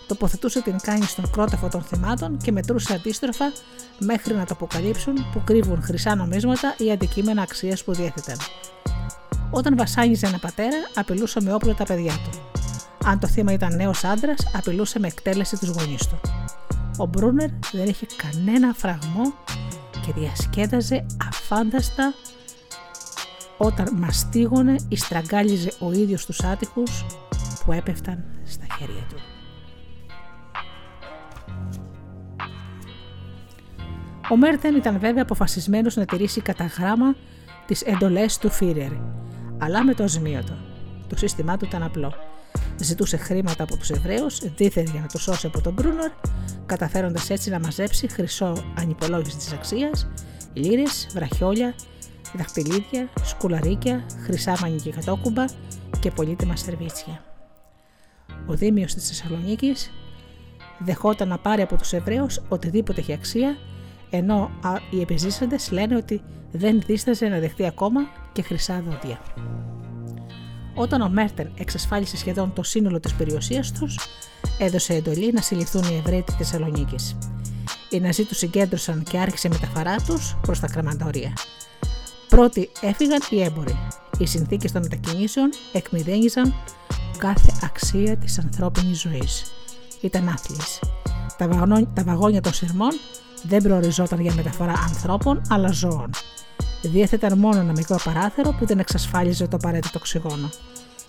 Τοποθετούσε 0.08 0.62
την 0.62 0.78
κάνη 0.82 1.04
στον 1.04 1.32
κρόταφο 1.32 1.68
των 1.68 1.82
θυμάτων 1.82 2.38
και 2.38 2.52
μετρούσε 2.52 2.94
αντίστροφα 2.94 3.52
μέχρι 4.00 4.34
να 4.34 4.46
το 4.46 4.54
αποκαλύψουν 4.54 5.14
που 5.32 5.42
κρύβουν 5.44 5.82
χρυσά 5.82 6.16
νομίσματα 6.16 6.76
ή 6.78 6.92
αντικείμενα 6.92 7.42
αξίας 7.42 7.84
που 7.84 7.94
διέθεταν. 7.94 8.38
Όταν 9.52 9.78
βασάνιζε 9.78 10.26
ένα 10.26 10.40
πατέρα, 10.40 10.78
απειλούσε 10.96 11.42
με 11.42 11.54
όπλο 11.54 11.74
τα 11.74 11.84
παιδιά 11.84 12.14
του. 12.14 12.60
Αν 13.06 13.20
το 13.20 13.28
θύμα 13.28 13.52
ήταν 13.52 13.76
νέος 13.76 14.04
άντρας, 14.04 14.52
απειλούσε 14.54 15.00
με 15.00 15.08
εκτέλεση 15.08 15.58
τους 15.58 15.70
γονείς 15.70 16.08
του. 16.08 16.20
Ο 16.98 17.06
Μπρούνερ 17.06 17.50
δεν 17.72 17.86
είχε 17.88 18.06
κανένα 18.16 18.74
φραγμό 18.74 19.34
και 20.06 20.14
διασκέδαζε 20.16 21.06
αφάνταστα 21.30 22.14
όταν 23.58 23.96
μαστίγωνε 23.96 24.76
ή 24.90 24.96
στραγγάλιζε 24.98 25.72
ο 25.80 25.92
ίδιος 25.92 26.26
τους 26.26 26.44
άτυχους 26.44 27.06
που 27.66 27.72
έπεφταν 27.72 28.24
στα 28.46 28.66
χέρια 28.78 29.06
του. 29.10 29.25
Ο 34.32 34.38
Μέρτεν 34.38 34.76
ήταν 34.76 35.00
βέβαια 35.00 35.22
αποφασισμένος 35.22 35.96
να 35.96 36.06
τηρήσει 36.06 36.42
κατά 36.42 36.66
γράμμα 36.66 37.16
τις 37.66 37.82
εντολές 37.82 38.38
του 38.38 38.50
Φίρερ, 38.50 38.92
αλλά 39.58 39.84
με 39.84 39.94
το 39.94 40.04
ασμίωτο. 40.04 40.58
Το 41.10 41.18
σύστημά 41.18 41.58
του 41.58 41.66
ήταν 41.66 41.84
απλό. 41.84 42.14
Ζητούσε 42.80 43.18
χρήματα 43.18 43.64
από 43.64 43.78
τους 43.78 43.90
Εβραίους, 43.90 44.40
δίθεν 44.56 44.84
για 44.84 45.02
να 45.02 45.08
τους 45.08 45.22
σώσει 45.22 45.48
από 45.48 45.62
τον 45.62 45.74
Μπρούνορ, 45.74 46.12
καταφέροντας 46.66 47.30
έτσι 47.30 47.50
να 47.50 47.60
μαζέψει 47.60 48.08
χρυσό 48.08 48.74
ανυπολόγιστη 48.80 49.56
αξίας, 49.56 50.08
λύρες, 50.54 51.08
βραχιόλια, 51.14 51.74
δαχτυλίδια, 52.34 53.10
σκουλαρίκια, 53.24 54.06
χρυσά 54.24 54.58
μανικικατόκουμπα 54.62 55.46
και 56.00 56.12
πολύτιμα 56.12 56.56
σερβίτσια. 56.56 57.24
Ο 58.46 58.54
Δήμιος 58.54 58.94
της 58.94 59.08
Θεσσαλονίκης 59.08 59.92
δεχόταν 60.80 61.28
να 61.28 61.38
πάρει 61.38 61.62
από 61.62 61.76
τους 61.76 61.94
Εβραίους 61.94 62.42
οτιδήποτε 62.50 63.00
έχει 63.00 63.14
αξία 63.14 63.58
ενώ 64.16 64.52
οι 64.90 65.02
επιζήσαντες 65.02 65.72
λένε 65.72 65.96
ότι 65.96 66.22
δεν 66.52 66.82
δίσταζε 66.86 67.28
να 67.28 67.40
δεχτεί 67.40 67.66
ακόμα 67.66 68.02
και 68.32 68.42
χρυσά 68.42 68.84
δόντια. 68.90 69.20
Όταν 70.76 71.02
ο 71.02 71.10
Μέρτεν 71.10 71.52
εξασφάλισε 71.58 72.18
σχεδόν 72.18 72.54
το 72.54 72.64
σύνολο 72.64 73.00
της 73.00 73.14
περιουσίας 73.14 73.72
τους, 73.72 74.00
έδωσε 74.60 74.94
εντολή 74.94 75.32
να 75.34 75.42
συλληφθούν 75.42 75.84
οι 75.84 75.96
Εβραίοι 75.96 76.22
της 76.24 76.36
Θεσσαλονίκης. 76.36 77.18
Οι 77.90 78.00
Ναζί 78.00 78.24
τους 78.24 78.38
συγκέντρωσαν 78.38 79.04
και 79.04 79.18
άρχισε 79.18 79.48
μεταφορά 79.48 79.96
τους 80.08 80.38
προς 80.42 80.60
τα 80.60 80.68
κρεματορία. 80.68 81.34
Πρώτοι 82.30 82.70
έφυγαν 82.82 83.20
οι 83.30 83.42
έμποροι. 83.44 83.78
Οι 84.18 84.26
συνθήκες 84.26 84.72
των 84.72 84.82
μετακινήσεων 84.82 85.50
εκμυδένιζαν 85.74 86.54
κάθε 87.18 87.52
αξία 87.64 88.18
της 88.18 88.40
ανθρώπινης 88.40 89.02
ζωής. 89.02 89.44
Ήταν 90.02 90.28
άθλιες. 90.28 90.80
Τα, 91.94 92.04
βαγόνια 92.04 92.42
των 92.42 92.54
σειρμών 92.54 92.92
δεν 93.48 93.62
προοριζόταν 93.64 94.20
για 94.20 94.34
μεταφορά 94.34 94.74
ανθρώπων 94.88 95.42
αλλά 95.50 95.72
ζώων. 95.72 96.10
Διέθεταν 96.82 97.38
μόνο 97.38 97.60
ένα 97.60 97.72
μικρό 97.72 97.98
παράθυρο 98.04 98.56
που 98.60 98.66
δεν 98.66 98.80
εξασφάλιζε 98.80 99.48
το 99.48 99.56
απαραίτητο 99.56 99.98
οξυγόνο. 99.98 100.50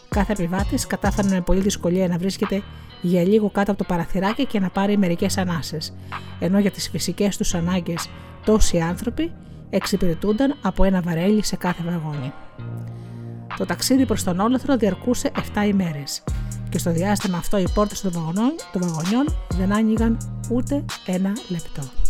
Κάθε 0.08 0.32
επιβάτης 0.32 0.86
κατάφερε 0.86 1.28
με 1.28 1.40
πολύ 1.40 1.60
δυσκολία 1.60 2.08
να 2.08 2.18
βρίσκεται 2.18 2.62
για 3.00 3.22
λίγο 3.22 3.50
κάτω 3.50 3.70
από 3.70 3.80
το 3.80 3.88
παραθυράκι 3.88 4.46
και 4.46 4.60
να 4.60 4.68
πάρει 4.70 4.98
μερικές 4.98 5.36
ανάσες, 5.36 5.94
ενώ 6.38 6.58
για 6.58 6.70
τις 6.70 6.88
φυσικές 6.88 7.36
τους 7.36 7.54
ανάγκες 7.54 8.08
τόσοι 8.44 8.78
άνθρωποι 8.78 9.32
εξυπηρετούνταν 9.70 10.56
από 10.62 10.84
ένα 10.84 11.00
βαρέλι 11.00 11.44
σε 11.44 11.56
κάθε 11.56 11.82
βαγόνι. 11.82 12.32
Το 13.56 13.64
ταξίδι 13.64 14.06
προς 14.06 14.22
τον 14.22 14.40
όλεθρο 14.40 14.76
διαρκούσε 14.76 15.30
7 15.54 15.66
ημέρες 15.66 16.22
και 16.68 16.78
στο 16.78 16.92
διάστημα 16.92 17.38
αυτό 17.38 17.58
οι 17.58 17.66
πόρτες 17.74 18.00
των 18.00 18.12
βαγονιών 18.72 19.34
δεν 19.48 19.72
άνοιγαν 19.72 20.18
ούτε 20.50 20.84
ένα 21.06 21.32
λεπτό 21.48 22.05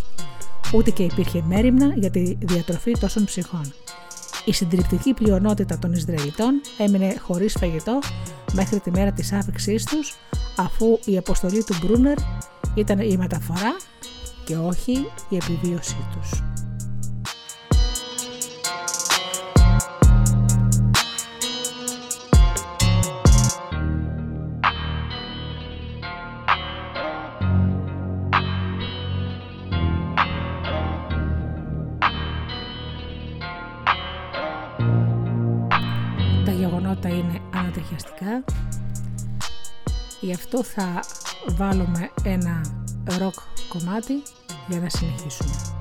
ούτε 0.74 0.90
και 0.90 1.02
υπήρχε 1.02 1.42
μέρημνα 1.46 1.94
για 1.96 2.10
τη 2.10 2.34
διατροφή 2.40 2.92
τόσων 3.00 3.24
ψυχών. 3.24 3.72
Η 4.44 4.52
συντριπτική 4.52 5.14
πλειονότητα 5.14 5.78
των 5.78 5.92
Ισραηλιτών 5.92 6.60
έμεινε 6.78 7.16
χωρίς 7.20 7.56
φαγητό 7.58 7.98
μέχρι 8.52 8.80
τη 8.80 8.90
μέρα 8.90 9.12
της 9.12 9.32
άφηξής 9.32 9.84
τους, 9.84 10.16
αφού 10.56 10.98
η 11.04 11.16
αποστολή 11.16 11.64
του 11.64 11.74
Μπρούνερ 11.82 12.16
ήταν 12.74 12.98
η 12.98 13.16
μεταφορά 13.16 13.76
και 14.44 14.56
όχι 14.56 14.92
η 15.28 15.36
επιβίωσή 15.36 16.06
τους. 16.12 16.42
τα 37.00 37.08
είναι 37.08 37.40
ανατριχιαστικά. 37.54 38.44
Γι' 40.20 40.32
αυτό 40.32 40.62
θα 40.62 41.00
βάλουμε 41.46 42.10
ένα 42.24 42.60
ροκ 43.18 43.34
κομμάτι 43.68 44.22
για 44.68 44.80
να 44.80 44.88
συνεχίσουμε. 44.88 45.75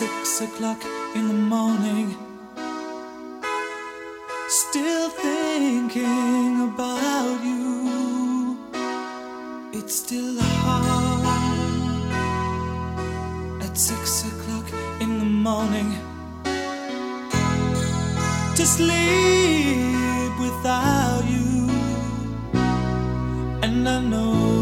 six 0.00 0.40
o'clock 0.40 0.82
in 1.14 1.28
the 1.28 1.34
morning, 1.34 2.16
still 4.48 5.10
thinking 5.10 6.70
about 6.70 7.38
you. 7.44 8.56
It's 9.74 9.96
still 9.96 10.40
hard 10.40 11.26
at 13.62 13.76
six 13.76 14.24
o'clock 14.30 14.66
in 15.02 15.18
the 15.18 15.30
morning 15.48 15.90
to 18.56 18.64
sleep 18.64 20.32
without 20.40 21.24
you, 21.28 21.68
and 23.62 23.86
I 23.86 24.00
know. 24.00 24.59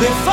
They 0.00 0.27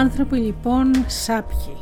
Άνθρωποι 0.00 0.36
λοιπόν 0.36 0.92
σάπιοι, 1.06 1.76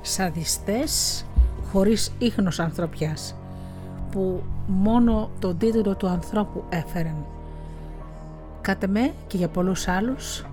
σαδιστές 0.00 1.24
χωρίς 1.72 2.12
ίχνος 2.18 2.58
ανθρωπιάς, 2.60 3.34
που 4.10 4.42
μόνο 4.66 5.30
τον 5.38 5.58
τίτλο 5.58 5.94
του 5.94 6.08
ανθρώπου 6.08 6.64
έφεραν. 6.68 7.16
Κάτε 8.60 8.86
με 8.86 9.12
και 9.26 9.36
για 9.36 9.48
πολλούς 9.48 9.88
άλλους 9.88 10.46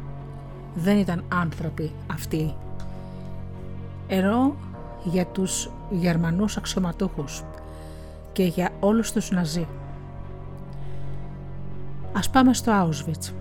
δεν 0.76 0.98
ήταν 0.98 1.24
άνθρωποι 1.28 1.92
αυτοί. 2.12 2.56
Ενώ 4.08 4.56
για 5.04 5.26
τους 5.26 5.70
Γερμανούς 5.90 6.58
αξιωματούχους 6.58 7.44
και 8.34 8.44
για 8.44 8.70
όλους 8.80 9.12
τους 9.12 9.32
Ναζί. 9.32 9.68
Ας 12.14 12.30
πάμε 12.30 12.54
στο 12.54 12.72
Auschwitz. 12.72 13.34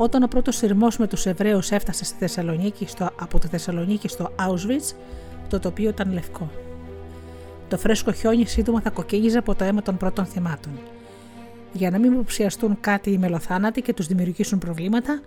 Όταν 0.00 0.22
ο 0.22 0.26
πρώτος 0.26 0.56
σειρμός 0.56 0.98
με 0.98 1.06
τους 1.06 1.26
Εβραίους 1.26 1.70
έφτασε 1.70 2.04
στη 2.04 2.16
Θεσσαλονίκη, 2.18 2.86
στο, 2.86 3.10
από 3.20 3.38
τη 3.38 3.46
Θεσσαλονίκη 3.46 4.08
στο 4.08 4.30
Auschwitz, 4.36 4.94
το 5.48 5.58
τοπίο 5.58 5.88
ήταν 5.88 6.12
λευκό. 6.12 6.50
Το 7.68 7.78
φρέσκο 7.78 8.12
χιόνι 8.12 8.46
σύντομα 8.46 8.80
θα 8.80 8.90
κοκκίγιζε 8.90 9.38
από 9.38 9.54
το 9.54 9.64
αίμα 9.64 9.82
των 9.82 9.96
πρώτων 9.96 10.24
θυμάτων. 10.26 10.72
Για 11.72 11.90
να 11.90 11.98
μην 11.98 12.12
υποψιαστούν 12.12 12.80
κάτι 12.80 13.10
οι 13.10 13.18
μελοθάνατοι 13.18 13.82
και 13.82 13.92
τους 13.92 14.06
δημιουργήσουν 14.06 14.58
προβλήματα, 14.58 15.20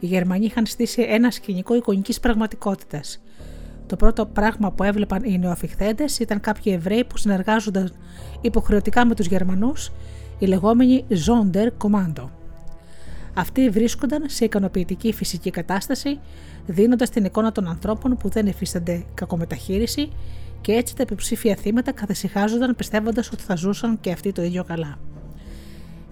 οι 0.00 0.06
Γερμανοί 0.06 0.44
είχαν 0.44 0.66
στήσει 0.66 1.02
ένα 1.02 1.30
σκηνικό 1.30 1.74
εικονικής 1.74 2.20
πραγματικότητας. 2.20 3.22
Το 3.86 3.96
πρώτο 3.96 4.26
πράγμα 4.26 4.72
που 4.72 4.82
έβλεπαν 4.82 5.24
οι 5.24 5.38
νεοαφιχθέντε 5.38 6.04
ήταν 6.20 6.40
κάποιοι 6.40 6.72
Εβραίοι 6.76 7.04
που 7.04 7.16
συνεργάζονταν 7.16 7.92
υποχρεωτικά 8.40 9.06
με 9.06 9.14
τους 9.14 9.26
Γερμανούς, 9.26 9.92
οι 10.38 10.46
λεγόμενοι 10.46 11.04
Zonder 11.10 11.68
Kommando. 11.78 12.37
Αυτοί 13.38 13.70
βρίσκονταν 13.70 14.22
σε 14.26 14.44
ικανοποιητική 14.44 15.12
φυσική 15.12 15.50
κατάσταση, 15.50 16.20
δίνοντας 16.66 17.10
την 17.10 17.24
εικόνα 17.24 17.52
των 17.52 17.68
ανθρώπων 17.68 18.16
που 18.16 18.28
δεν 18.28 18.46
υφίστανται 18.46 19.04
κακομεταχείριση 19.14 20.08
και 20.60 20.72
έτσι 20.72 20.96
τα 20.96 21.02
επιψήφια 21.02 21.56
θύματα 21.56 21.92
καθησυχάζονταν 21.92 22.76
πιστεύοντας 22.76 23.32
ότι 23.32 23.42
θα 23.42 23.54
ζούσαν 23.54 24.00
και 24.00 24.12
αυτοί 24.12 24.32
το 24.32 24.42
ίδιο 24.42 24.64
καλά. 24.64 24.98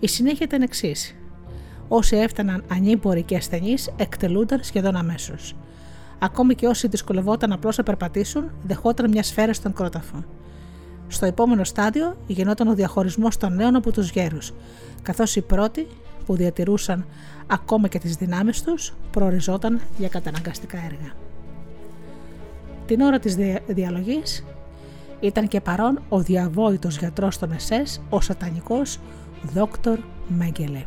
Η 0.01 0.09
συνέχεια 0.09 0.47
ήταν 0.47 0.63
εξής. 0.63 1.17
Όσοι 1.89 2.17
έφταναν 2.17 2.65
ανήμποροι 2.69 3.23
και 3.23 3.37
ασθενείς 3.37 3.91
εκτελούνταν 3.97 4.63
σχεδόν 4.63 4.97
αμέσως. 4.97 5.57
Ακόμη 6.19 6.55
και 6.55 6.67
όσοι 6.67 6.89
δυσκολευόταν 6.89 7.53
απλώς 7.53 7.77
να 7.77 7.83
περπατήσουν, 7.83 8.51
δεχόταν 8.67 9.11
μια 9.11 9.23
σφαίρα 9.23 9.53
στον 9.53 9.73
κρόταφο. 9.73 10.25
Στο 11.09 11.27
επόμενο 11.27 11.65
στάδιο 11.65 12.17
γινόταν 12.27 12.69
ο 12.69 12.75
διαχωρισμός 12.75 13.37
των 13.37 13.55
νέων 13.55 13.77
από 13.77 13.93
τους 13.93 14.11
γέρους, 14.11 14.53
καθώς 15.03 15.37
οι 15.37 15.41
πρώτοι 15.41 15.87
που 16.27 16.37
διατηρούσαν 16.37 17.07
ακόμα 17.47 17.89
και 17.89 17.99
τις 17.99 18.17
δυνάμεις 18.17 18.63
τους 18.63 18.95
προοριζόταν 19.11 19.81
για 19.99 20.09
καταναγκαστικά 20.09 20.77
έργα. 20.77 21.13
Την 22.87 23.01
ώρα 23.01 23.19
της 23.19 23.37
διαλογής 23.67 24.45
ήταν 25.21 25.49
και 25.49 25.61
παρόν 25.61 26.03
ο 26.09 26.21
διαβόητος 26.21 26.99
γιατρός 26.99 27.39
των 27.39 27.53
ΕΣΕΣ, 27.53 28.01
ο 28.09 28.21
σατανικός 28.21 28.99
Δόκτωρ 29.43 29.99
Μέγκελε. 30.29 30.85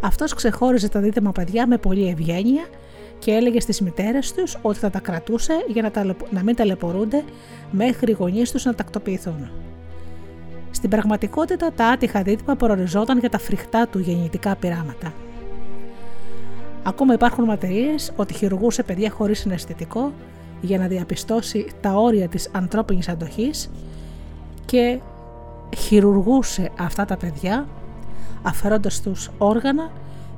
Αυτός 0.00 0.34
ξεχώριζε 0.34 0.88
τα 0.88 1.00
δίδυμα 1.00 1.32
παιδιά 1.32 1.66
με 1.66 1.78
πολλή 1.78 2.08
ευγένεια 2.08 2.64
και 3.18 3.32
έλεγε 3.32 3.60
στις 3.60 3.80
μητέρες 3.80 4.32
τους 4.32 4.58
ότι 4.62 4.78
θα 4.78 4.90
τα 4.90 4.98
κρατούσε 4.98 5.52
για 5.68 5.82
να, 5.82 6.14
να 6.30 6.42
μην 6.42 6.56
ταλαιπωρούνται 6.56 7.24
μέχρι 7.70 8.10
οι 8.10 8.14
γονείς 8.14 8.50
τους 8.50 8.64
να 8.64 8.74
τακτοποιηθούν. 8.74 9.50
Στην 10.72 10.90
πραγματικότητα 10.90 11.72
τα 11.72 11.86
άτυχα 11.86 12.22
δίδυμα 12.22 12.56
προοριζόταν 12.56 13.18
για 13.18 13.30
τα 13.30 13.38
φρικτά 13.38 13.88
του 13.88 13.98
γεννητικά 13.98 14.56
πειράματα. 14.56 15.12
Ακόμα 16.82 17.14
υπάρχουν 17.14 17.44
ματερίες 17.44 18.12
ότι 18.16 18.34
χειρουργούσε 18.34 18.82
παιδιά 18.82 19.10
χωρίς 19.10 19.38
συναισθητικό 19.38 20.12
για 20.60 20.78
να 20.78 20.86
διαπιστώσει 20.86 21.66
τα 21.80 21.92
όρια 21.92 22.28
της 22.28 22.48
ανθρώπινης 22.52 23.08
αντοχής 23.08 23.70
και 24.64 25.00
χειρουργούσε 25.76 26.70
αυτά 26.78 27.04
τα 27.04 27.16
παιδιά 27.16 27.66
αφαιρώντας 28.42 29.00
τους 29.00 29.30
όργανα 29.38 29.90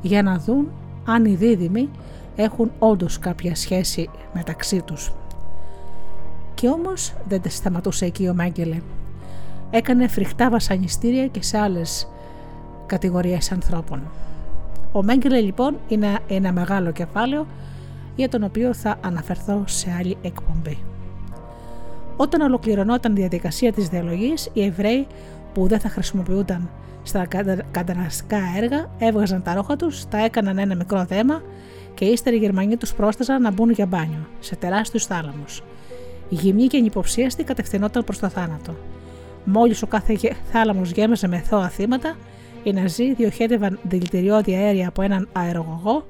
για 0.03 0.23
να 0.23 0.39
δουν 0.39 0.71
αν 1.05 1.25
οι 1.25 1.35
δίδυμοι 1.35 1.91
έχουν 2.37 2.71
όντως 2.79 3.19
κάποια 3.19 3.55
σχέση 3.55 4.11
μεταξύ 4.35 4.83
τους. 4.83 5.13
Και 6.55 6.69
όμως 6.69 7.13
δεν 7.29 7.43
τα 7.43 7.49
σταματούσε 7.49 8.05
εκεί 8.05 8.29
ο 8.29 8.35
Μέγκελε. 8.35 8.81
Έκανε 9.75 10.09
φρικτά 10.09 10.51
βασανιστήρια 10.51 11.27
και 11.27 11.43
σε 11.43 11.59
άλλες 11.59 12.09
κατηγορίες 12.87 13.53
ανθρώπων. 13.53 14.03
Ο 14.93 15.03
Μέγκελε 15.03 15.41
λοιπόν 15.41 15.77
είναι 15.89 16.19
ένα 16.29 16.53
μεγάλο 16.53 16.93
κεφάλαιο 16.93 17.47
για 18.17 18.29
τον 18.29 18.43
οποίο 18.43 18.75
θα 18.75 18.99
αναφερθώ 19.01 19.63
σε 19.67 19.95
άλλη 19.99 20.17
εκπομπή. 20.23 20.79
Όταν 22.17 22.41
ολοκληρωνόταν 22.41 23.13
η 23.13 23.15
διαδικασία 23.15 23.73
της 23.73 23.89
διαλογής, 23.89 24.51
οι 24.53 24.65
Εβραίοι 24.65 25.07
που 25.55 25.67
δεν 25.67 25.81
θα 25.81 25.89
χρησιμοποιούνταν 25.89 26.71
στα 27.03 27.27
καταναστικά 27.71 28.39
έργα 28.57 28.91
έβγαζαν 28.99 29.43
τα 29.43 29.55
ρόχα 29.55 29.77
τους, 29.77 30.09
τα 30.09 30.25
έκαναν 30.25 30.59
ένα 30.59 30.75
μικρό 30.75 31.05
δέμα 31.05 31.43
και 31.95 32.05
ύστερα 32.05 32.37
οι 32.37 32.39
Γερμανοί 32.39 32.77
τους 32.77 32.95
πρόσταζαν 32.95 33.43
να 33.43 33.51
μπουν 33.51 33.71
για 33.71 33.87
μπάνιο 33.87 34.27
σε 34.41 34.57
τεράστιους 34.57 35.07
θάλαμους. 35.07 35.63
Η 36.29 36.35
γυμνή 36.35 36.67
και 36.67 36.77
ανυποψίαστη 36.77 37.45
κατευθυνόταν 37.45 38.05
προς 38.05 38.19
το 38.19 38.29
θάνατο. 38.29 38.75
Μόλις 39.45 39.83
ο 39.83 39.87
κάθε 39.87 40.19
θάλαμος 40.51 40.91
γέμεζε 40.91 41.29
με 41.29 41.39
θώα 41.39 41.69
θύματα, 41.69 42.17
οι 42.63 42.73
Ναζί 42.73 43.15
διοχέτευαν 43.15 43.79
δηλητηριώδη 43.83 44.55
αέρια 44.55 44.89
από 44.89 45.03
έναν 45.03 45.29
αερογωγό 45.33 46.07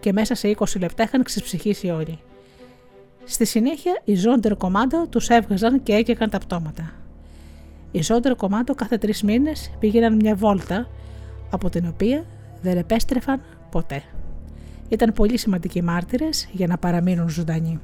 και 0.00 0.12
μέσα 0.12 0.34
σε 0.34 0.54
20 0.58 0.64
λεπτά 0.78 1.02
είχαν 1.02 1.22
ξεψυχήσει 1.22 1.90
όλοι. 1.90 2.18
Στη 3.24 3.44
συνέχεια, 3.44 4.00
οι 4.04 4.14
Ζόντερ 4.14 4.56
Κομμάντο 4.56 5.06
τους 5.06 5.28
έβγαζαν 5.28 5.82
και 5.82 5.92
έκαιγαν 5.92 6.30
τα 6.30 6.38
πτώματα. 6.38 6.92
Οι 7.92 8.02
Ζόντερ 8.02 8.34
Κομμάντο 8.34 8.74
κάθε 8.74 8.98
τρεις 8.98 9.22
μήνες 9.22 9.70
πήγαιναν 9.78 10.14
μια 10.14 10.34
βόλτα, 10.34 10.88
από 11.50 11.70
την 11.70 11.88
οποία 11.88 12.24
δεν 12.62 12.76
επέστρεφαν 12.76 13.40
ποτέ. 13.70 14.02
Ήταν 14.88 15.12
πολύ 15.12 15.38
σημαντικοί 15.38 15.82
μάρτυρες 15.82 16.48
για 16.52 16.66
να 16.66 16.78
παραμείνουν 16.78 17.28
ζωντανοί. 17.28 17.80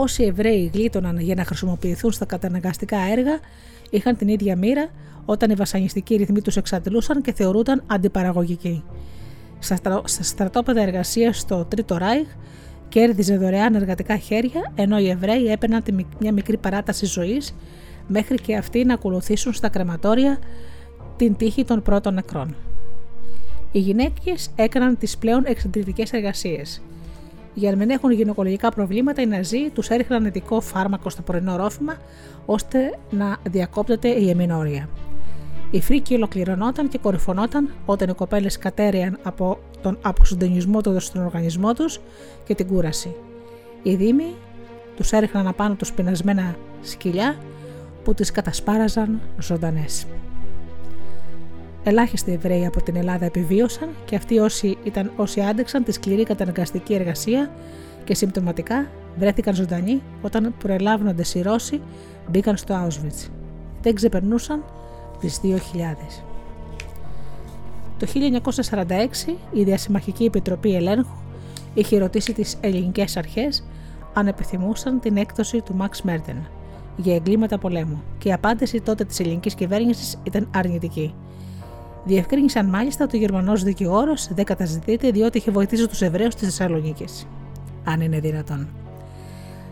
Όσοι 0.00 0.22
Εβραίοι 0.22 0.70
γλίτωναν 0.74 1.18
για 1.18 1.34
να 1.34 1.44
χρησιμοποιηθούν 1.44 2.12
στα 2.12 2.24
καταναγκαστικά 2.24 2.98
έργα, 2.98 3.38
είχαν 3.90 4.16
την 4.16 4.28
ίδια 4.28 4.56
μοίρα 4.56 4.88
όταν 5.24 5.50
οι 5.50 5.54
βασανιστικοί 5.54 6.16
ρυθμοί 6.16 6.40
τους 6.40 6.56
εξαντλούσαν 6.56 7.22
και 7.22 7.32
θεωρούνταν 7.32 7.82
αντιπαραγωγικοί. 7.86 8.84
Στα 9.58 10.02
στρατόπεδα 10.04 10.80
εργασίας 10.80 11.38
στο 11.38 11.64
Τρίτο 11.64 11.96
Ράιχ 11.96 12.26
κέρδιζε 12.88 13.36
δωρεάν 13.36 13.74
εργατικά 13.74 14.16
χέρια, 14.16 14.72
ενώ 14.74 14.98
οι 14.98 15.08
Εβραίοι 15.08 15.46
έπαιρναν 15.46 15.82
μια 16.18 16.32
μικρή 16.32 16.56
παράταση 16.56 17.06
ζωής 17.06 17.54
μέχρι 18.06 18.36
και 18.36 18.56
αυτοί 18.56 18.84
να 18.84 18.94
ακολουθήσουν 18.94 19.52
στα 19.52 19.68
κρεματόρια 19.68 20.38
την 21.16 21.36
τύχη 21.36 21.64
των 21.64 21.82
πρώτων 21.82 22.14
νεκρών. 22.14 22.54
Οι 23.72 23.78
γυναίκες 23.78 24.50
έκαναν 24.56 24.98
τις 24.98 25.18
πλέον 25.18 25.42
εξαντλητικές 25.46 26.12
εργασίες. 26.12 26.82
Για 27.54 27.70
να 27.70 27.76
μην 27.76 27.90
έχουν 27.90 28.10
γυναικολογικά 28.10 28.70
προβλήματα, 28.70 29.22
οι 29.22 29.26
Ναζί 29.26 29.70
τους 29.70 29.88
έριχναν 29.88 30.24
ειδικό 30.24 30.60
φάρμακο 30.60 31.10
στο 31.10 31.22
πρωινό 31.22 31.56
ρόφημα 31.56 31.96
ώστε 32.46 32.98
να 33.10 33.36
διακόπτεται 33.50 34.08
η 34.08 34.30
εμεινόρια. 34.30 34.88
Η 35.70 35.80
φρίκη 35.80 36.14
ολοκληρωνόταν 36.14 36.88
και 36.88 36.98
κορυφωνόταν 36.98 37.70
όταν 37.86 38.08
οι 38.08 38.12
κοπέλες 38.12 38.58
κατέρεαν 38.58 39.18
από 39.22 39.58
τον 39.82 39.98
αποσυντονισμό 40.02 40.80
του 40.80 41.00
στον 41.00 41.24
οργανισμό 41.24 41.74
τους 41.74 42.00
και 42.44 42.54
την 42.54 42.66
κούραση. 42.66 43.14
Οι 43.82 43.94
δήμοι 43.94 44.34
τους 44.96 45.12
έριχναν 45.12 45.46
απάνω 45.46 45.74
τους 45.74 45.92
πεινασμένα 45.92 46.56
σκυλιά 46.82 47.36
που 48.04 48.14
τις 48.14 48.30
κατασπάραζαν 48.30 49.20
ζωντανές. 49.38 50.06
Ελάχιστοι 51.88 52.32
Εβραίοι 52.32 52.66
από 52.66 52.82
την 52.82 52.96
Ελλάδα 52.96 53.24
επιβίωσαν 53.24 53.88
και 54.04 54.16
αυτοί 54.16 54.38
όσοι, 54.38 54.76
ήταν, 54.84 55.12
όσοι 55.16 55.40
άντεξαν 55.40 55.84
τη 55.84 55.92
σκληρή 55.92 56.22
καταναγκαστική 56.22 56.94
εργασία 56.94 57.50
και 58.04 58.14
συμπτωματικά 58.14 58.86
βρέθηκαν 59.18 59.54
ζωντανοί 59.54 60.02
όταν 60.22 60.54
προελάβνοντες 60.58 61.34
οι 61.34 61.42
Ρώσοι 61.42 61.80
μπήκαν 62.30 62.56
στο 62.56 62.86
Auschwitz. 62.86 63.28
Δεν 63.82 63.94
ξεπερνούσαν 63.94 64.64
τις 65.20 65.40
2000. 65.42 65.48
Το 67.98 68.06
1946 69.26 69.36
η 69.52 69.62
Διασυμμαχική 69.62 70.24
Επιτροπή 70.24 70.74
Ελέγχου 70.74 71.16
είχε 71.74 71.98
ρωτήσει 71.98 72.32
τις 72.32 72.56
ελληνικές 72.60 73.16
αρχές 73.16 73.64
αν 74.14 74.26
επιθυμούσαν 74.26 75.00
την 75.00 75.16
έκδοση 75.16 75.60
του 75.60 75.74
Μαξ 75.74 76.02
Μέρτεν 76.02 76.48
για 76.96 77.14
εγκλήματα 77.14 77.58
πολέμου 77.58 78.02
και 78.18 78.28
η 78.28 78.32
απάντηση 78.32 78.80
τότε 78.80 79.04
της 79.04 79.20
ελληνικής 79.20 79.54
κυβέρνησης 79.54 80.18
ήταν 80.22 80.48
αρνητική. 80.54 81.14
Διευκρίνησαν 82.04 82.66
μάλιστα 82.66 83.04
ότι 83.04 83.16
ο 83.16 83.20
Γερμανός 83.20 83.62
δικηγόρος 83.62 84.28
δεν 84.34 84.44
καταζητείται 84.44 85.10
διότι 85.10 85.38
είχε 85.38 85.50
βοηθήσει 85.50 85.88
τους 85.88 86.02
Εβραίους 86.02 86.34
της 86.34 86.44
Θεσσαλονίκης. 86.44 87.26
Αν 87.84 88.00
είναι 88.00 88.20
δυνατόν. 88.20 88.68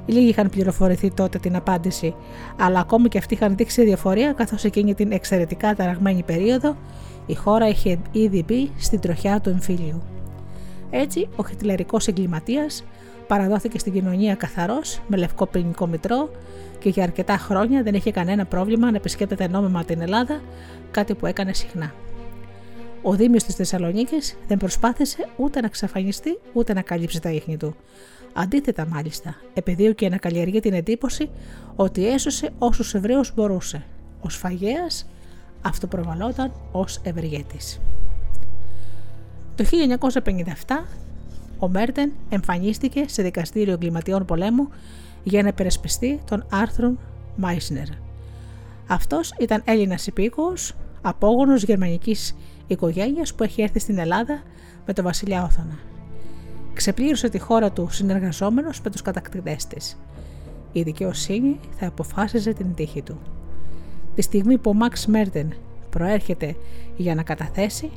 Λίγοι 0.06 0.28
είχαν 0.28 0.50
πληροφορηθεί 0.50 1.10
τότε 1.10 1.38
την 1.38 1.56
απάντηση, 1.56 2.14
αλλά 2.60 2.80
ακόμη 2.80 3.08
και 3.08 3.18
αυτοί 3.18 3.34
είχαν 3.34 3.56
δείξει 3.56 3.84
διαφορία 3.84 4.32
καθώς 4.32 4.64
εκείνη 4.64 4.94
την 4.94 5.12
εξαιρετικά 5.12 5.74
ταραγμένη 5.74 6.22
περίοδο 6.22 6.76
η 7.26 7.34
χώρα 7.34 7.68
είχε 7.68 7.98
ήδη 8.12 8.44
μπει 8.46 8.70
στην 8.78 9.00
τροχιά 9.00 9.40
του 9.40 9.48
εμφύλιου. 9.48 10.02
Έτσι, 10.90 11.28
ο 11.36 11.44
χιτλερικός 11.44 12.06
εγκληματίας 12.06 12.84
παραδόθηκε 13.26 13.78
στην 13.78 13.92
κοινωνία 13.92 14.34
καθαρός, 14.34 15.00
με 15.06 15.16
λευκό 15.16 15.46
ποινικό 15.46 15.86
μητρό 15.86 16.30
και 16.78 16.88
για 16.88 17.02
αρκετά 17.02 17.36
χρόνια 17.36 17.82
δεν 17.82 17.94
είχε 17.94 18.10
κανένα 18.10 18.44
πρόβλημα 18.44 18.90
να 18.90 18.96
επισκέπτεται 18.96 19.48
νόμιμα 19.48 19.84
την 19.84 20.00
Ελλάδα, 20.00 20.40
κάτι 20.90 21.14
που 21.14 21.26
έκανε 21.26 21.52
συχνά. 21.52 21.92
Ο 23.08 23.12
Δήμιος 23.12 23.44
της 23.44 23.54
Θεσσαλονίκης 23.54 24.36
δεν 24.48 24.56
προσπάθησε 24.56 25.28
ούτε 25.36 25.60
να 25.60 25.66
εξαφανιστεί 25.66 26.38
ούτε 26.52 26.72
να 26.72 26.82
καλύψει 26.82 27.20
τα 27.20 27.30
ίχνη 27.30 27.56
του. 27.56 27.76
Αντίθετα, 28.32 28.86
μάλιστα, 28.86 29.36
επιδίωκε 29.54 30.08
να 30.08 30.16
καλλιεργεί 30.16 30.60
την 30.60 30.72
εντύπωση 30.72 31.30
ότι 31.76 32.08
έσωσε 32.08 32.50
όσους 32.58 32.94
Εβραίους 32.94 33.34
μπορούσε. 33.34 33.84
Ο 34.20 34.28
Σφαγέα 34.28 34.86
αυτοπροβαλόταν 35.62 36.52
ως 36.72 37.00
ευεργέτης. 37.02 37.80
Το 39.54 39.64
1957 40.66 40.86
ο 41.58 41.68
Μέρτεν 41.68 42.12
εμφανίστηκε 42.28 43.04
σε 43.06 43.22
δικαστήριο 43.22 43.72
εγκληματιών 43.72 44.24
πολέμου 44.24 44.68
για 45.24 45.42
να 45.42 45.48
υπερασπιστεί 45.48 46.20
τον 46.24 46.46
Άρθρον 46.50 46.98
Μάισνερ. 47.36 47.88
Αυτός 48.86 49.32
ήταν 49.38 49.62
Έλληνας 49.64 50.06
υπήκοος, 50.06 50.72
απόγονος 51.02 51.62
γερμανικής 51.62 52.34
οικογένειας 52.66 53.34
που 53.34 53.42
έχει 53.42 53.62
έρθει 53.62 53.78
στην 53.78 53.98
Ελλάδα 53.98 54.42
με 54.86 54.92
τον 54.92 55.04
βασιλιά 55.04 55.42
Όθωνα. 55.42 55.78
Ξεπλήρωσε 56.74 57.28
τη 57.28 57.38
χώρα 57.38 57.72
του 57.72 57.88
συνεργαζόμενος 57.90 58.80
με 58.80 58.90
τους 58.90 59.02
κατακτητές 59.02 59.66
της. 59.66 59.98
Η 60.72 60.82
δικαιοσύνη 60.82 61.60
θα 61.78 61.86
αποφάσιζε 61.86 62.52
την 62.52 62.74
τύχη 62.74 63.02
του. 63.02 63.18
Τη 64.14 64.22
στιγμή 64.22 64.58
που 64.58 64.70
ο 64.70 64.74
Μαξ 64.74 65.06
Μέρτεν 65.06 65.52
προέρχεται 65.90 66.56
για 66.96 67.14
να 67.14 67.22
καταθέσει, 67.22 67.90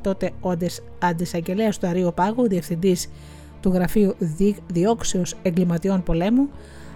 τότε 0.00 0.30
ο 0.40 0.50
αντισαγγελέας 0.98 1.78
του 1.78 1.86
Αρίου 1.86 2.12
Πάγου, 2.14 2.48
διευθυντής 2.48 3.08
του 3.60 3.70
Γραφείου 3.70 4.14
Διώξεως 4.66 5.34
Εγκληματιών 5.42 6.02
Πολέμου, 6.02 6.48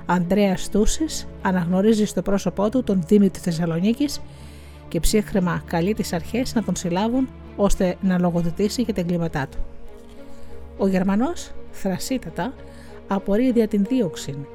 Ανδρέας 0.06 0.68
Τούσης, 0.68 1.26
αναγνωρίζει 1.42 2.04
στο 2.04 2.22
πρόσωπό 2.22 2.68
του 2.68 2.82
τον 2.82 3.02
Δήμητρο 3.06 3.42
Θεσσαλονίκης 3.42 4.20
και 4.88 5.00
ψύχρεμα 5.00 5.62
καλεί 5.66 5.94
τις 5.94 6.12
αρχές 6.12 6.54
να 6.54 6.62
τον 6.62 6.76
συλλάβουν 6.76 7.28
ώστε 7.56 7.96
να 8.00 8.18
λογοδοτήσει 8.18 8.82
για 8.82 8.94
τα 8.94 9.00
εγκλήματά 9.00 9.46
του. 9.50 9.58
Ο 10.78 10.86
Γερμανός, 10.86 11.50
θρασίτατα, 11.70 12.52
απορεί 13.06 13.52
δια 13.52 13.68
την 13.68 13.84
δίωξη 13.88 14.46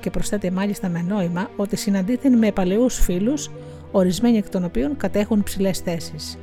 και 0.00 0.10
προσθέτει 0.10 0.50
μάλιστα 0.50 0.88
με 0.88 1.04
νόημα 1.08 1.50
ότι 1.56 1.76
συναντήθηκαν 1.76 2.38
με 2.38 2.52
παλαιούς 2.52 2.98
φίλους, 3.00 3.50
ορισμένοι 3.92 4.36
εκ 4.36 4.48
των 4.48 4.64
οποίων 4.64 4.96
κατέχουν 4.96 5.42
ψηλές 5.42 5.78
θέσεις. 5.78 6.38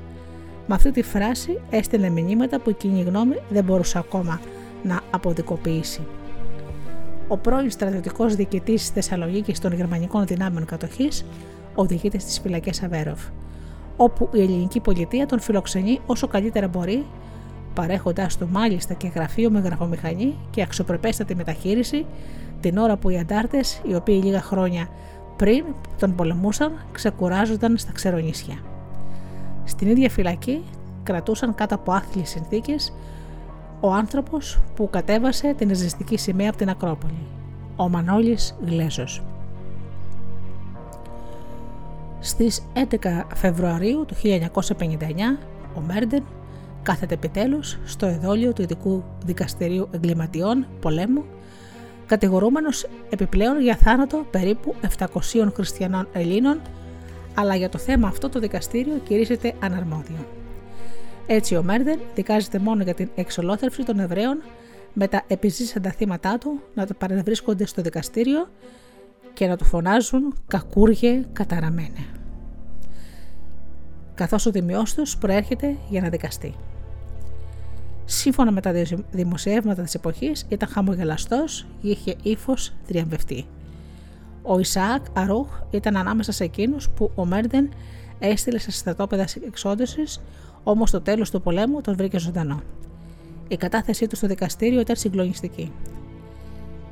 Με 0.67 0.75
αυτή 0.75 0.91
τη 0.91 1.01
φράση 1.01 1.59
έστειλε 1.69 2.09
μηνύματα 2.09 2.59
που 2.59 2.69
η 2.69 2.73
κοινή 2.73 3.01
γνώμη 3.01 3.35
δεν 3.49 3.63
μπορούσε 3.63 3.97
ακόμα 3.97 4.39
να 4.83 5.01
αποδικοποιήσει. 5.11 6.01
Ο 7.27 7.37
πρώην 7.37 7.71
στρατιωτικός 7.71 8.35
διοικητής 8.35 8.87
τη 8.87 8.93
Θεσσαλονίκης 8.93 9.59
των 9.59 9.73
Γερμανικών 9.73 10.25
Δυνάμεων 10.25 10.65
Κατοχής 10.65 11.25
οδηγείται 11.75 12.19
στις 12.19 12.39
φυλακές 12.39 12.83
Αβέροφ, 12.83 13.21
όπου 13.97 14.29
η 14.33 14.41
ελληνική 14.41 14.79
πολιτεία 14.79 15.25
τον 15.25 15.39
φιλοξενεί 15.39 15.99
όσο 16.05 16.27
καλύτερα 16.27 16.67
μπορεί, 16.67 17.05
παρέχοντάς 17.73 18.37
του 18.37 18.47
μάλιστα 18.51 18.93
και 18.93 19.11
γραφείο 19.15 19.49
με 19.49 19.59
γραφομηχανή 19.59 20.35
και 20.49 20.61
αξιοπρεπέστατη 20.61 21.35
μεταχείριση 21.35 22.05
την 22.59 22.77
ώρα 22.77 22.97
που 22.97 23.09
οι 23.09 23.17
αντάρτες, 23.17 23.81
οι 23.87 23.95
οποίοι 23.95 24.21
λίγα 24.23 24.41
χρόνια 24.41 24.87
πριν 25.35 25.65
τον 25.99 26.15
πολεμούσαν, 26.15 26.71
ξεκουράζονταν 26.91 27.77
στα 27.77 27.91
ξερονίσια. 27.91 28.55
Στην 29.63 29.87
ίδια 29.87 30.09
φυλακή 30.09 30.63
κρατούσαν 31.03 31.55
κάτω 31.55 31.75
από 31.75 31.91
άθλιες 31.91 32.29
συνθήκες 32.29 32.93
ο 33.79 33.91
άνθρωπος 33.91 34.59
που 34.75 34.89
κατέβασε 34.89 35.53
την 35.53 35.69
εζεστική 35.69 36.17
σημαία 36.17 36.49
από 36.49 36.57
την 36.57 36.69
Ακρόπολη, 36.69 37.27
ο 37.75 37.89
Μανώλης 37.89 38.55
Γλέζος. 38.65 39.21
Στις 42.25 42.63
11 42.73 43.23
Φεβρουαρίου 43.35 44.05
του 44.05 44.15
1959 44.23 44.59
ο 45.75 45.79
Μέρντεν 45.79 46.23
κάθεται 46.83 47.13
επιτέλους 47.13 47.79
στο 47.85 48.05
εδόλιο 48.05 48.53
του 48.53 48.61
Ειδικού 48.61 49.03
Δικαστηρίου 49.25 49.89
Εγκληματιών 49.91 50.67
Πολέμου 50.79 51.23
κατηγορούμενος 52.05 52.87
επιπλέον 53.09 53.61
για 53.61 53.75
θάνατο 53.75 54.25
περίπου 54.31 54.75
700 54.97 55.47
χριστιανών 55.53 56.07
Ελλήνων 56.13 56.61
αλλά 57.33 57.55
για 57.55 57.69
το 57.69 57.77
θέμα 57.77 58.07
αυτό 58.07 58.29
το 58.29 58.39
δικαστήριο 58.39 59.01
κηρύσσεται 59.07 59.53
αναρμόδιο. 59.59 60.27
Έτσι 61.27 61.55
ο 61.55 61.63
Μέρντεν 61.63 61.99
δικάζεται 62.15 62.59
μόνο 62.59 62.83
για 62.83 62.93
την 62.93 63.09
εξολόθρευση 63.15 63.83
των 63.83 63.99
Εβραίων 63.99 64.41
με 64.93 65.07
τα 65.07 65.23
επιζήσαντα 65.27 65.91
θύματα 65.91 66.37
του 66.37 66.61
να 66.73 66.87
το 66.87 66.93
παρευρίσκονται 66.93 67.65
στο 67.65 67.81
δικαστήριο 67.81 68.47
και 69.33 69.47
να 69.47 69.57
του 69.57 69.65
φωνάζουν 69.65 70.35
«κακούργε 70.47 71.25
καταραμένε» 71.33 72.13
καθώς 74.15 74.45
ο 74.45 74.51
δημιός 74.51 74.93
τους 74.93 75.17
προέρχεται 75.17 75.77
για 75.89 76.01
να 76.01 76.09
δικαστεί. 76.09 76.55
Σύμφωνα 78.05 78.51
με 78.51 78.61
τα 78.61 78.73
δημοσιεύματα 79.11 79.81
της 79.81 79.93
εποχής 79.93 80.45
ήταν 80.49 80.69
χαμογελαστός 80.69 81.65
και 81.81 81.87
είχε 81.87 82.15
ύφος 82.23 82.73
θριαμβευτή. 82.85 83.45
Ο 84.41 84.59
Ισαάκ 84.59 85.05
Αρούχ 85.13 85.47
ήταν 85.71 85.97
ανάμεσα 85.97 86.31
σε 86.31 86.43
εκείνους 86.43 86.89
που 86.89 87.11
ο 87.15 87.25
Μέρντεν 87.25 87.69
έστειλε 88.19 88.57
σε 88.57 88.71
στρατόπεδα 88.71 89.25
εξόντωσης, 89.45 90.21
όμως 90.63 90.89
στο 90.89 91.01
τέλος 91.01 91.31
του 91.31 91.41
πολέμου 91.41 91.81
τον 91.81 91.95
βρήκε 91.95 92.19
ζωντανό. 92.19 92.61
Η 93.47 93.57
κατάθεσή 93.57 94.07
του 94.07 94.15
στο 94.15 94.27
δικαστήριο 94.27 94.79
ήταν 94.79 94.95
συγκλονιστική. 94.95 95.71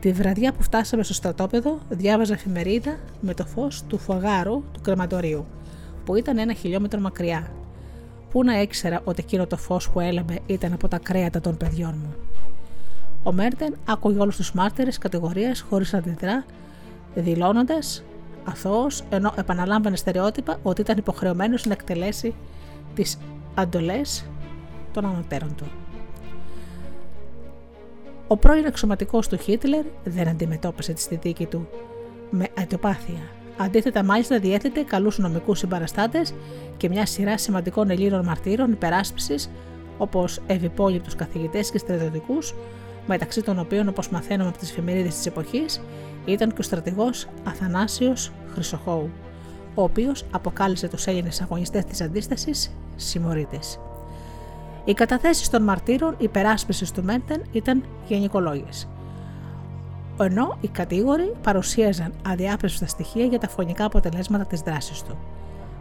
Τη 0.02 0.12
βραδιά 0.12 0.54
που 0.54 0.64
φτάσαμε 0.64 1.04
στο 1.04 1.14
στρατόπεδο, 1.14 1.80
διάβαζα 1.90 2.34
εφημερίδα 2.34 2.98
με 3.20 3.34
το 3.34 3.46
φως 3.46 3.84
του 3.88 3.98
φωγάρου 3.98 4.64
του 4.72 4.82
κρεματορίου, 4.82 5.46
που 6.06 6.16
ήταν 6.16 6.38
ένα 6.38 6.54
χιλιόμετρο 6.54 7.00
μακριά. 7.00 7.52
Πού 8.30 8.44
να 8.44 8.62
ήξερα 8.62 9.02
ότι 9.04 9.22
εκείνο 9.24 9.48
το 9.48 9.58
φως 9.58 9.90
που 9.90 10.00
έλαμπε 10.00 10.40
ήταν 10.46 10.74
από 10.74 10.88
τα 10.88 11.00
κρέατα 11.00 11.40
των 11.40 11.58
παιδιών 11.58 11.96
μου. 12.02 12.16
Ο 13.24 13.32
Μέρτεν 13.32 13.78
άκουγε 13.86 14.20
όλους 14.20 14.36
τους 14.36 14.54
μάρτυρες 14.54 14.98
κατηγορίας 14.98 15.62
χωρίς 15.62 15.94
αντιδρά 15.94 16.46
δηλώνοντας 17.16 18.04
αθώος 18.44 19.04
ενώ 19.10 19.34
επαναλάμβανε 19.38 19.96
στερεότυπα 19.96 20.58
ότι 20.64 20.82
ήταν 20.82 20.98
υποχρεωμένος 20.98 21.66
να 21.66 21.74
εκτελέσει 21.74 22.36
τις 22.94 23.18
αντολές 23.56 24.26
των 24.94 25.06
ανωτέρων 25.06 25.56
του. 25.56 25.81
Ο 28.32 28.38
πρώην 28.38 28.66
αξιωματικό 28.66 29.20
του 29.20 29.38
Χίτλερ 29.38 29.86
δεν 30.04 30.28
αντιμετώπισε 30.28 30.94
τη 30.94 31.16
δίκη 31.16 31.46
του 31.46 31.68
με 32.30 32.48
αντιπάθεια. 32.58 33.22
Αντίθετα, 33.58 34.04
μάλιστα 34.04 34.40
διέθετε 34.40 34.82
καλούς 34.84 35.18
νομικούς 35.18 35.60
συμπαραστάτες 35.60 36.34
και 36.78 36.90
μια 36.90 37.06
σειρά 37.06 37.38
σημαντικών 37.38 37.90
Ελλήνων 37.90 38.26
μαρτύρων 38.26 38.72
υπεράσπισης, 38.72 39.50
όπως 39.98 40.40
ευυπόλοιπτους 40.48 41.16
καθηγητές 41.16 41.72
και 41.72 41.78
στρατιωτικούς, 41.78 42.56
μεταξύ 43.08 43.42
των 43.42 43.60
οποίων, 43.60 43.88
όπως 43.88 44.10
μαθαίνουμε 44.10 44.50
από 44.50 44.58
τις 44.58 44.70
εφημερίδες 44.70 45.16
της 45.16 45.26
εποχής, 45.26 45.82
ήταν 46.26 46.50
και 46.50 46.60
ο 46.60 46.64
στρατηγός 46.64 47.28
Αθανάσιος 47.44 48.32
Χρυσοχώου, 48.54 49.10
ο 49.76 49.84
οποίος 49.84 50.26
αποκάλυψε 50.32 50.88
τους 50.88 51.08
Έλληνες 51.08 51.42
αγωνιστές 51.42 51.86
της 51.86 52.02
αντίστασης 52.02 52.72
συμμορίτες. 52.96 53.80
Οι 54.86 54.94
καταθέσεις 54.94 55.50
των 55.50 55.64
μαρτύρων 55.64 56.16
υπεράσπιση 56.18 56.94
του 56.94 57.04
Μέντεν 57.04 57.42
ήταν 57.52 57.84
γενικολόγε. 58.08 58.70
Ενώ 60.20 60.58
οι 60.62 60.68
κατήγοροι 60.68 61.34
παρουσίαζαν 61.42 62.14
αδιάπευστα 62.28 62.88
στοιχεία 62.88 63.26
για 63.26 63.40
τα 63.40 63.48
φωνικά 63.48 63.86
αποτελέσματα 63.86 64.46
της 64.46 64.62
δράσης 64.62 65.04
του. 65.04 65.18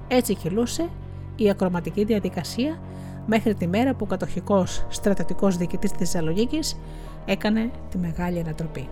Έτσι 0.09 0.35
κυλούσε 0.35 0.89
η 1.37 1.51
ακροματική 1.51 2.05
διαδικασία 2.05 2.79
μέχρι 3.27 3.55
τη 3.55 3.67
μέρα 3.67 3.95
που 3.95 4.05
ο 4.05 4.07
κατοχικός 4.07 4.85
στρατιωτικός 4.89 5.57
διοικητής 5.57 5.91
της 5.91 5.99
Θεσσαλονίκης 5.99 6.77
έκανε 7.25 7.71
τη 7.91 7.99
μεγάλη 7.99 8.39
ανατροπή. 8.39 8.89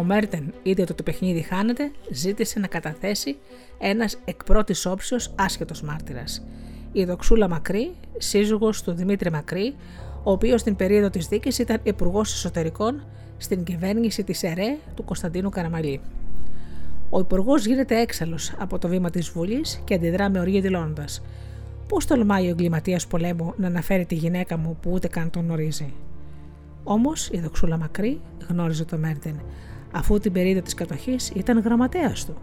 Ο 0.00 0.02
Μέρτεν 0.02 0.52
είδε 0.62 0.82
ότι 0.82 0.94
το 0.94 1.02
παιχνίδι 1.02 1.40
χάνεται, 1.40 1.90
ζήτησε 2.10 2.58
να 2.58 2.66
καταθέσει 2.66 3.36
ένας 3.78 4.18
εκ 4.24 4.44
πρώτης 4.44 4.86
όψεως 4.86 5.34
άσχετος 5.38 5.82
μάρτυρας. 5.82 6.46
Η 6.92 7.04
Δοξούλα 7.04 7.48
Μακρύ, 7.48 7.90
σύζυγος 8.18 8.82
του 8.82 8.92
Δημήτρη 8.92 9.30
Μακρύ, 9.30 9.74
ο 10.22 10.30
οποίος 10.30 10.60
στην 10.60 10.76
περίοδο 10.76 11.10
της 11.10 11.26
δίκης 11.26 11.58
ήταν 11.58 11.80
υπουργός 11.82 12.32
εσωτερικών 12.32 13.04
στην 13.36 13.64
κυβέρνηση 13.64 14.24
της 14.24 14.42
ΕΡΕ 14.42 14.78
του 14.94 15.04
Κωνσταντίνου 15.04 15.48
Καραμαλή. 15.48 16.00
Ο 17.10 17.20
υπουργός 17.20 17.66
γίνεται 17.66 18.00
έξαλλος 18.00 18.52
από 18.58 18.78
το 18.78 18.88
βήμα 18.88 19.10
της 19.10 19.28
Βουλής 19.28 19.80
και 19.84 19.94
αντιδρά 19.94 20.30
με 20.30 20.40
οργή 20.40 20.60
δηλώνοντας: 20.60 21.22
Πώς 21.88 22.06
τολμάει 22.06 22.46
ο 22.46 22.50
εγκληματίας 22.50 23.06
πολέμου 23.06 23.54
να 23.56 23.66
αναφέρει 23.66 24.04
τη 24.04 24.14
γυναίκα 24.14 24.56
μου 24.56 24.76
που 24.82 24.90
ούτε 24.90 25.08
καν 25.08 25.30
τον 25.30 25.42
γνωρίζει. 25.42 25.92
Όμως 26.84 27.28
η 27.28 27.40
δοξούλα 27.40 27.76
Μακρύ 27.76 28.20
γνώριζε 28.48 28.84
το 28.84 28.96
Μέρτεν, 28.96 29.40
αφού 29.92 30.18
την 30.18 30.32
περίοδο 30.32 30.60
της 30.60 30.74
κατοχής 30.74 31.30
ήταν 31.30 31.58
γραμματέας 31.58 32.26
του. 32.26 32.34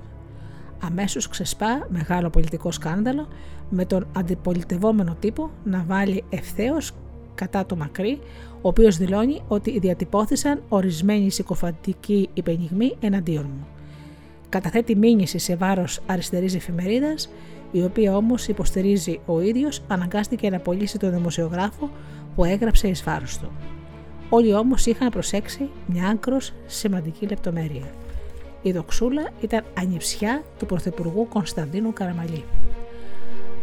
Αμέσως 0.84 1.28
ξεσπά 1.28 1.88
μεγάλο 1.90 2.30
πολιτικό 2.30 2.72
σκάνδαλο 2.72 3.28
με 3.70 3.86
τον 3.86 4.08
αντιπολιτευόμενο 4.18 5.16
τύπο 5.20 5.52
να 5.64 5.84
βάλει 5.88 6.24
ευθέως 6.30 6.92
κατά 7.36 7.66
το 7.66 7.76
Μακρύ, 7.76 8.20
ο 8.62 8.68
οποίος 8.68 8.98
δηλώνει 8.98 9.42
ότι 9.48 9.80
διατυπώθησαν 9.80 10.62
ορισμένοι 10.70 11.32
συκοφαντικοί 11.32 12.30
υπενιγμοί 12.34 12.96
εναντίον 13.00 13.46
μου. 13.58 13.68
Καταθέτει 14.50 14.96
μήνυση 14.96 15.38
σε 15.38 15.56
βάρος 15.56 16.02
αριστερής 16.06 16.56
εφημερίδας, 16.56 17.30
η 17.72 17.84
οποία 17.84 18.16
όμως 18.16 18.48
υποστηρίζει 18.48 19.20
ο 19.26 19.42
ίδιος, 19.42 19.82
αναγκάστηκε 19.88 20.50
να 20.50 20.58
απολύσει 20.58 20.98
τον 20.98 21.12
δημοσιογράφο 21.12 21.90
που 22.36 22.44
έγραψε 22.44 22.88
εις 22.88 23.04
βάρος 23.04 23.38
του. 23.38 23.52
Όλοι 24.30 24.54
όμως 24.54 24.86
είχαν 24.86 25.10
προσέξει 25.10 25.70
μια 25.86 26.08
άκρος 26.08 26.54
σημαντική 26.66 27.26
λεπτομέρεια. 27.28 27.86
Η 28.62 28.72
δοξούλα 28.72 29.30
ήταν 29.42 29.64
ανιψιά 29.80 30.44
του 30.60 30.66
Πρωθυπουργού 30.66 31.28
Κωνσταντίνου 31.28 31.94
Καραμαλή. 31.94 32.44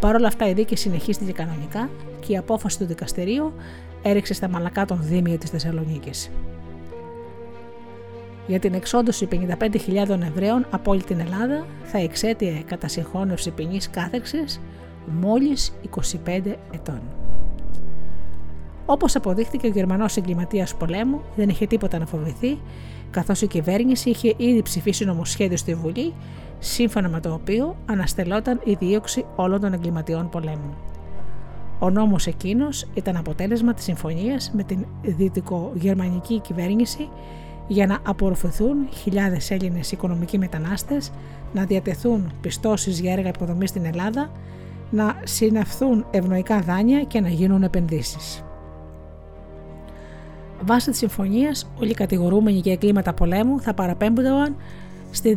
Παρ' 0.00 0.14
όλα 0.14 0.26
αυτά 0.26 0.48
η 0.48 0.52
δίκη 0.52 0.76
συνεχίστηκε 0.76 1.32
κανονικά 1.32 1.90
και 2.20 2.32
η 2.32 2.36
απόφαση 2.36 2.78
του 2.78 2.84
δικαστηρίου 2.84 3.52
έριξε 4.02 4.34
στα 4.34 4.48
μαλακά 4.48 4.84
των 4.84 4.98
δήμιων 5.02 5.38
της 5.38 5.50
Θεσσαλονίκης. 5.50 6.30
Για 8.46 8.58
την 8.58 8.74
εξόντωση 8.74 9.28
55.000 9.30 10.20
Εβραίων 10.22 10.66
από 10.70 10.90
όλη 10.90 11.02
την 11.02 11.20
Ελλάδα 11.20 11.66
θα 11.84 11.98
εξέτειε 11.98 12.62
κατά 12.66 12.88
συγχώνευση 12.88 13.50
ποινής 13.50 13.90
κάθεξης 13.90 14.60
μόλις 15.06 15.72
25 16.24 16.56
ετών. 16.72 17.00
Όπως 18.87 19.16
αποδείχθηκε, 19.16 19.66
ο 19.66 19.70
Γερμανός 19.70 20.16
εγκληματίας 20.16 20.74
πολέμου 20.74 21.20
δεν 21.37 21.49
είχε 21.49 21.66
τίποτα 21.66 21.99
να 21.99 22.07
φοβηθεί, 22.07 22.59
καθώς 23.11 23.43
η 23.43 23.47
κυβέρνηση 23.47 24.11
είχε 24.11 24.35
ήδη 24.37 24.62
ψηφίσει 24.62 25.05
νομοσχέδιο 25.05 25.57
στη 25.57 25.74
Βουλή, 25.74 26.12
σύμφωνα 26.59 27.09
με 27.09 27.20
το 27.20 27.32
οποίο 27.32 27.76
αναστελόταν 27.87 28.61
η 28.64 28.74
δίωξη 28.74 29.24
όλων 29.37 29.61
των 29.61 29.72
εγκληματιών 29.72 30.28
πολέμου. 30.28 30.74
Ο 31.78 31.91
νόμος 31.91 32.26
εκείνος 32.26 32.87
ήταν 32.95 33.16
αποτέλεσμα 33.16 33.74
της 33.74 33.85
συμφωνίας 33.85 34.51
με 34.55 34.62
την 34.62 34.87
δυτικογερμανική 35.03 36.41
κυβέρνηση 36.41 37.09
για 37.68 37.87
να 37.87 37.99
απορροφηθούν 38.03 38.76
χιλιάδες 38.93 39.51
Έλληνες 39.51 39.93
οικονομικοί 39.93 40.39
μετανάστες, 40.39 41.12
να 41.53 41.64
διατεθούν 41.64 42.32
πιστώσεις 42.41 43.01
για 43.01 43.12
έργα 43.12 43.28
υποδομής 43.28 43.68
στην 43.70 43.85
Ελλάδα, 43.85 44.30
να 44.91 45.20
συναυθούν 45.24 46.07
ευνοϊκά 46.11 46.61
δάνεια 46.61 47.03
και 47.03 47.20
να 47.20 47.28
γίνουν 47.28 47.62
επενδύσεις. 47.62 48.43
Βάσει 50.66 50.90
της 50.90 50.98
συμφωνίας, 50.98 51.70
όλοι 51.80 51.90
οι 51.90 51.94
κατηγορούμενοι 51.94 52.58
για 52.58 52.72
εγκλήματα 52.72 53.12
πολέμου 53.12 53.60
θα 53.60 53.74
παραπέμπονταν 53.74 54.56
στη 55.10 55.34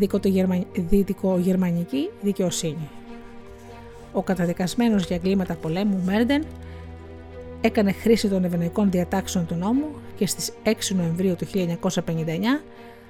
δυτικογερμανική 0.75 2.09
δικαιοσύνη. 2.21 2.89
Ο 4.13 4.21
καταδικασμένος 4.23 5.05
για 5.05 5.15
εγκλήματα 5.15 5.53
πολέμου 5.53 6.01
Μέρντεν 6.05 6.43
έκανε 7.61 7.91
χρήση 7.91 8.27
των 8.27 8.43
ευνοϊκών 8.43 8.91
διατάξεων 8.91 9.45
του 9.45 9.55
νόμου 9.55 9.85
και 10.15 10.27
στις 10.27 10.53
6 10.63 10.69
Νοεμβρίου 10.95 11.35
του 11.35 11.45
1959 11.45 12.61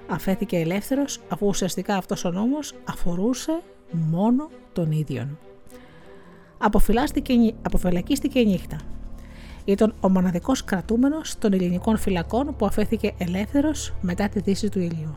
αφέθηκε 0.08 0.58
ελεύθερος 0.58 1.22
αφού 1.30 1.48
ουσιαστικά 1.48 1.96
αυτός 1.96 2.26
ο 2.26 2.32
νόμος 2.32 2.74
αφορούσε 2.86 3.62
μόνο 3.92 4.50
τον 4.74 4.92
ίδιον. 4.92 5.38
Αποφυλακίστηκε 7.62 8.40
η 8.40 8.46
νύχτα 8.46 8.78
ήταν 9.68 9.94
ο 10.00 10.10
μοναδικό 10.10 10.54
κρατούμενο 10.66 11.16
των 11.40 11.54
ελληνικών 11.54 11.98
φυλακών 11.98 12.56
που 12.58 12.66
αφέθηκε 12.66 13.14
ελεύθερος 13.18 13.94
μετά 14.02 14.30
τη 14.30 14.40
δύση 14.40 14.70
του 14.70 14.80
ήλιου. 14.80 15.16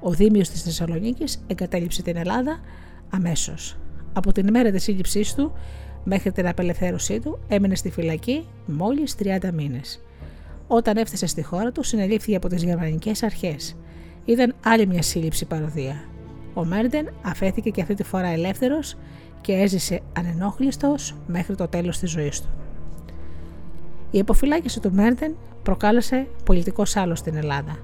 Ο 0.00 0.10
Δήμιος 0.10 0.48
της 0.48 0.62
Θεσσαλονίκης 0.62 1.44
εγκατέλειψε 1.46 2.02
την 2.02 2.16
Ελλάδα 2.16 2.60
αμέσως. 3.10 3.76
Από 4.12 4.32
την 4.32 4.46
ημέρα 4.46 4.70
της 4.70 4.82
σύλληψής 4.82 5.34
του 5.34 5.52
μέχρι 6.04 6.32
την 6.32 6.48
απελευθέρωσή 6.48 7.20
του 7.20 7.38
έμεινε 7.48 7.74
στη 7.74 7.90
φυλακή 7.90 8.46
μόλις 8.66 9.16
30 9.22 9.50
μήνες. 9.52 10.00
Όταν 10.66 10.96
έφτασε 10.96 11.26
στη 11.26 11.42
χώρα 11.42 11.72
του, 11.72 11.82
συνελήφθηκε 11.82 12.36
από 12.36 12.48
τις 12.48 12.62
γερμανικές 12.62 13.22
αρχές. 13.22 13.76
Ήταν 14.24 14.54
άλλη 14.64 14.86
μια 14.86 15.02
σύλληψη 15.02 15.44
παροδία. 15.44 16.04
Ο 16.54 16.64
Μέρντεν 16.64 17.14
αφέθηκε 17.22 17.70
και 17.70 17.80
αυτή 17.80 17.94
τη 17.94 18.02
φορά 18.02 18.26
ελεύθερος 18.26 18.96
και 19.40 19.52
έζησε 19.52 20.00
ανενόχλητος 20.16 21.16
μέχρι 21.26 21.54
το 21.54 21.68
τέλος 21.68 21.98
της 21.98 22.10
ζωής 22.10 22.40
του. 22.40 22.48
Η 24.14 24.20
αποφυλάκηση 24.20 24.80
του 24.80 24.92
Μέρντεν 24.92 25.36
προκάλεσε 25.62 26.26
πολιτικό 26.44 26.84
σάλο 26.84 27.14
στην 27.14 27.36
Ελλάδα. 27.36 27.78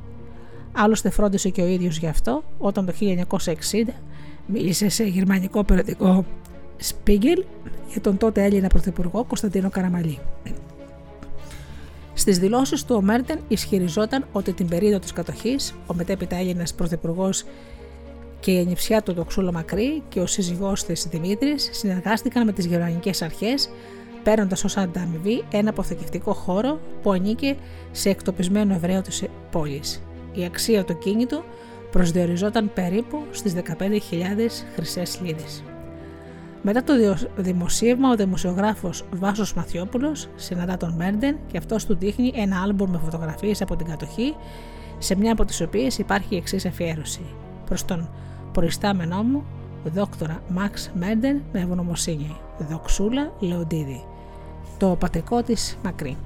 Άλλωστε 0.72 1.10
φρόντισε 1.10 1.48
και 1.48 1.62
ο 1.62 1.66
ίδιος 1.66 1.98
γι' 1.98 2.06
αυτό 2.06 2.42
όταν 2.58 2.86
το 2.86 2.92
1960 3.00 3.92
μίλησε 4.46 4.88
σε 4.88 5.04
γερμανικό 5.04 5.64
περιοδικό 5.64 6.24
Spiegel 6.82 7.44
για 7.88 8.00
τον 8.00 8.16
τότε 8.16 8.44
Έλληνα 8.44 8.68
Πρωθυπουργό 8.68 9.24
Κωνσταντίνο 9.24 9.70
Καραμαλή. 9.70 10.18
Στις 12.14 12.38
δηλώσεις 12.38 12.84
του, 12.84 12.94
ο 12.94 13.02
Μέρντεν 13.02 13.38
ισχυριζόταν 13.48 14.26
ότι 14.32 14.52
την 14.52 14.68
περίοδο 14.68 14.98
της 14.98 15.12
κατοχής 15.12 15.74
ο 15.86 15.94
μετέπειτα 15.94 16.36
Έλληνας 16.36 16.74
Πρωθυπουργός 16.74 17.44
και 18.40 18.50
η 18.50 18.58
ανιψιά 18.58 19.02
του 19.02 19.14
Τοξούλο 19.14 19.52
Μακρύ 19.52 20.02
και 20.08 20.20
ο 20.20 20.26
σύζυγός 20.26 20.84
της 20.84 21.06
Δημήτρης 21.10 21.68
συνεργάστηκαν 21.72 22.44
με 22.44 22.52
τις 22.52 22.66
γερμανικές 22.66 23.22
αρχές 23.22 23.70
παίρνοντας 24.22 24.64
ω 24.64 24.80
ανταμοιβή 24.80 25.44
ένα 25.50 25.70
αποθηκευτικό 25.70 26.32
χώρο 26.32 26.80
που 27.02 27.12
ανήκε 27.12 27.56
σε 27.90 28.10
εκτοπισμένο 28.10 28.74
Εβραίο 28.74 29.02
της 29.02 29.24
πόλης. 29.50 30.02
Η 30.32 30.44
αξία 30.44 30.84
του 30.84 30.98
κίνητου 30.98 31.42
προσδιοριζόταν 31.90 32.70
περίπου 32.74 33.22
στις 33.30 33.54
15.000 33.54 34.64
χρυσές 34.74 35.20
λίδες. 35.22 35.62
Μετά 36.62 36.82
το 36.82 36.94
δημοσίευμα, 37.36 38.10
ο 38.10 38.14
δημοσιογράφος 38.14 39.04
Βάσος 39.10 39.54
Μαθιόπουλος 39.54 40.28
συναντά 40.36 40.76
τον 40.76 40.94
Μέρντεν 40.96 41.38
και 41.46 41.58
αυτός 41.58 41.86
του 41.86 41.96
δείχνει 41.96 42.32
ένα 42.34 42.62
άλμπορ 42.62 42.88
με 42.88 42.98
φωτογραφίες 43.04 43.62
από 43.62 43.76
την 43.76 43.86
κατοχή, 43.86 44.34
σε 44.98 45.16
μια 45.16 45.32
από 45.32 45.44
τις 45.44 45.60
οποίες 45.60 45.98
υπάρχει 45.98 46.34
η 46.34 46.36
εξής 46.36 46.66
αφιέρωση. 46.66 47.20
Προς 47.66 47.84
τον 47.84 48.08
προϊστάμενό 48.52 49.22
μου, 49.22 49.44
δόκτορα 49.84 50.42
Μαξ 50.48 50.90
Μέρντεν 50.94 51.42
με 51.52 51.60
ευγνωμοσύνη, 51.60 52.36
δοξούλα 52.70 53.32
Λεοντίδη 53.38 54.04
το 54.78 54.96
πατρικό 54.98 55.42
της 55.42 55.78
μακρύ. 55.82 56.16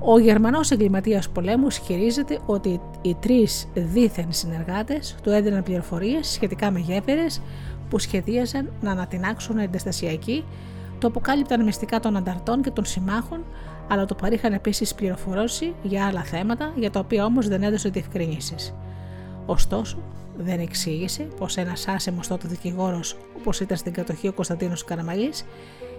Ο 0.00 0.18
Γερμανός 0.18 0.70
εγκληματίας 0.70 1.28
πολέμου 1.28 1.66
ισχυρίζεται 1.66 2.38
ότι 2.46 2.80
οι 3.02 3.14
τρεις 3.14 3.68
δίθεν 3.74 4.32
συνεργάτες 4.32 5.16
του 5.22 5.30
έδιναν 5.30 5.62
πληροφορίες 5.62 6.28
σχετικά 6.28 6.70
με 6.70 6.78
γέφυρες 6.78 7.40
που 7.90 7.98
σχεδίαζαν 7.98 8.72
να 8.80 8.90
ανατινάξουν 8.90 9.58
εντεστασιακοί, 9.58 10.44
το 10.98 11.06
αποκάλυπταν 11.06 11.64
μυστικά 11.64 12.00
των 12.00 12.16
ανταρτών 12.16 12.62
και 12.62 12.70
των 12.70 12.84
συμμάχων, 12.84 13.44
αλλά 13.88 14.04
το 14.04 14.14
παρήχαν 14.14 14.52
επίσης 14.52 14.94
πληροφορώσει 14.94 15.74
για 15.82 16.06
άλλα 16.06 16.22
θέματα, 16.22 16.72
για 16.76 16.90
τα 16.90 17.00
οποία 17.00 17.24
όμως 17.24 17.48
δεν 17.48 17.62
έδωσε 17.62 17.88
διευκρινήσεις. 17.88 18.74
Ωστόσο, 19.46 19.98
δεν 20.38 20.60
εξήγησε 20.60 21.22
πως 21.38 21.56
ένας 21.56 21.88
άσεμος 21.88 22.26
τότε 22.26 22.48
δικηγόρος, 22.48 23.16
όπως 23.46 23.60
ήταν 23.60 23.76
στην 23.76 23.92
κατοχή 23.92 24.28
ο 24.28 24.32
Κωνσταντίνος 24.32 24.84
Καραμαλής, 24.84 25.44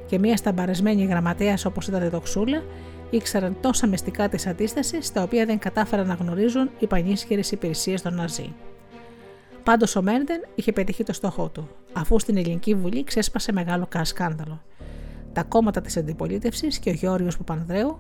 και 0.06 0.20
μια 0.20 0.38
σταμπαρεσμένη 0.38 1.06
γραμματέα 1.06 1.58
όπως 1.66 1.88
ήταν 1.88 2.04
η 2.04 2.08
Δοξούλα, 2.08 2.64
ήξεραν 3.10 3.58
τόσα 3.62 3.88
μυστικά 3.88 4.30
της 4.30 4.48
αντίστασης, 4.48 5.12
τα 5.12 5.22
οποία 5.22 5.46
δεν 5.46 5.60
κατάφεραν 5.60 6.08
να 6.08 6.14
γνωρίζουν 6.14 6.70
οι 6.80 6.88
πανίσχυρες 6.88 7.52
υπηρεσίες 7.52 8.02
των 8.02 8.14
Ναζί. 8.14 8.54
Πάντως 9.64 9.96
ο 9.96 10.02
Μέρντεν 10.02 10.46
είχε 10.56 10.72
πετύχει 10.72 11.04
το 11.04 11.14
στόχο 11.14 11.50
του, 11.50 11.70
αφού 11.94 12.20
στην 12.20 12.38
Ελληνική 12.38 12.76
Βουλή 12.76 13.04
ξέσπασε 13.04 13.52
μεγάλο 13.52 13.88
σκάνδαλο. 14.02 14.62
Τα 15.34 15.44
κόμματα 15.44 15.82
της 15.82 15.98
αντιπολίτευσης 15.98 16.80
και 16.80 16.90
ο 16.90 16.94
Γιώργο 16.94 17.28
Παπανδρέου 17.38 18.00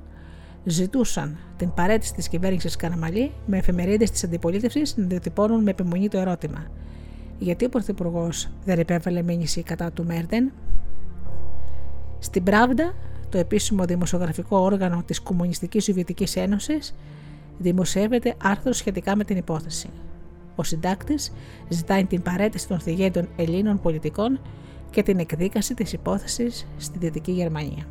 ζητούσαν 0.63 1.37
την 1.57 1.73
παρέτηση 1.73 2.13
της 2.13 2.27
κυβέρνησης 2.27 2.75
Καραμαλή 2.75 3.31
με 3.45 3.57
εφημερίδες 3.57 4.11
της 4.11 4.23
αντιπολίτευσης 4.23 4.97
να 4.97 5.05
διατυπώνουν 5.05 5.63
με 5.63 5.69
επιμονή 5.69 6.07
το 6.07 6.17
ερώτημα: 6.17 6.67
Γιατί 7.39 7.65
ο 7.65 7.69
Πρωθυπουργός 7.69 8.49
δεν 8.65 8.79
επέβαλε 8.79 9.21
μήνυση 9.21 9.63
κατά 9.63 9.91
του 9.91 10.05
Μέρντεν 10.05 10.51
στην 12.19 12.43
Πράβδα, 12.43 12.93
το 13.29 13.37
επίσημο 13.37 13.85
δημοσιογραφικό 13.85 14.57
όργανο 14.57 15.03
της 15.05 15.21
Κομμουνιστικής 15.21 15.83
Σοβιετικής 15.83 16.35
Ένωσης, 16.35 16.95
δημοσιεύεται 17.57 18.35
άρθρο 18.43 18.71
σχετικά 18.71 19.15
με 19.15 19.23
την 19.23 19.37
υπόθεση. 19.37 19.89
Ο 20.55 20.63
συντάκτης 20.63 21.31
ζητάει 21.69 22.05
την 22.05 22.21
παρέτηση 22.21 22.67
των 22.67 22.79
θηγέντων 22.79 23.27
Ελλήνων 23.35 23.79
πολιτικών 23.79 24.39
και 24.89 25.03
την 25.03 25.19
εκδίκαση 25.19 25.73
της 25.73 25.93
υπόθεσης 25.93 26.67
στη 26.77 26.97
Δυτική 26.97 27.31
Γερμανία. 27.31 27.87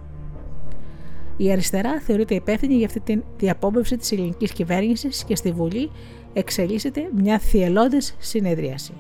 Η 1.37 1.53
αριστερά 1.53 2.01
θεωρείται 2.01 2.35
υπεύθυνη 2.35 2.75
για 2.75 2.87
αυτή 2.87 3.01
την 3.01 3.23
διαπόμπευση 3.37 3.97
της 3.97 4.13
ελληνικής 4.13 4.53
κυβέρνησης 4.53 5.25
και 5.25 5.37
στη 5.37 5.53
Βουλή 5.53 5.91
εξελίσσεται 6.33 7.11
μια 7.17 7.39
θυελώδης 7.39 8.17
συνεδρίαση. 8.19 8.93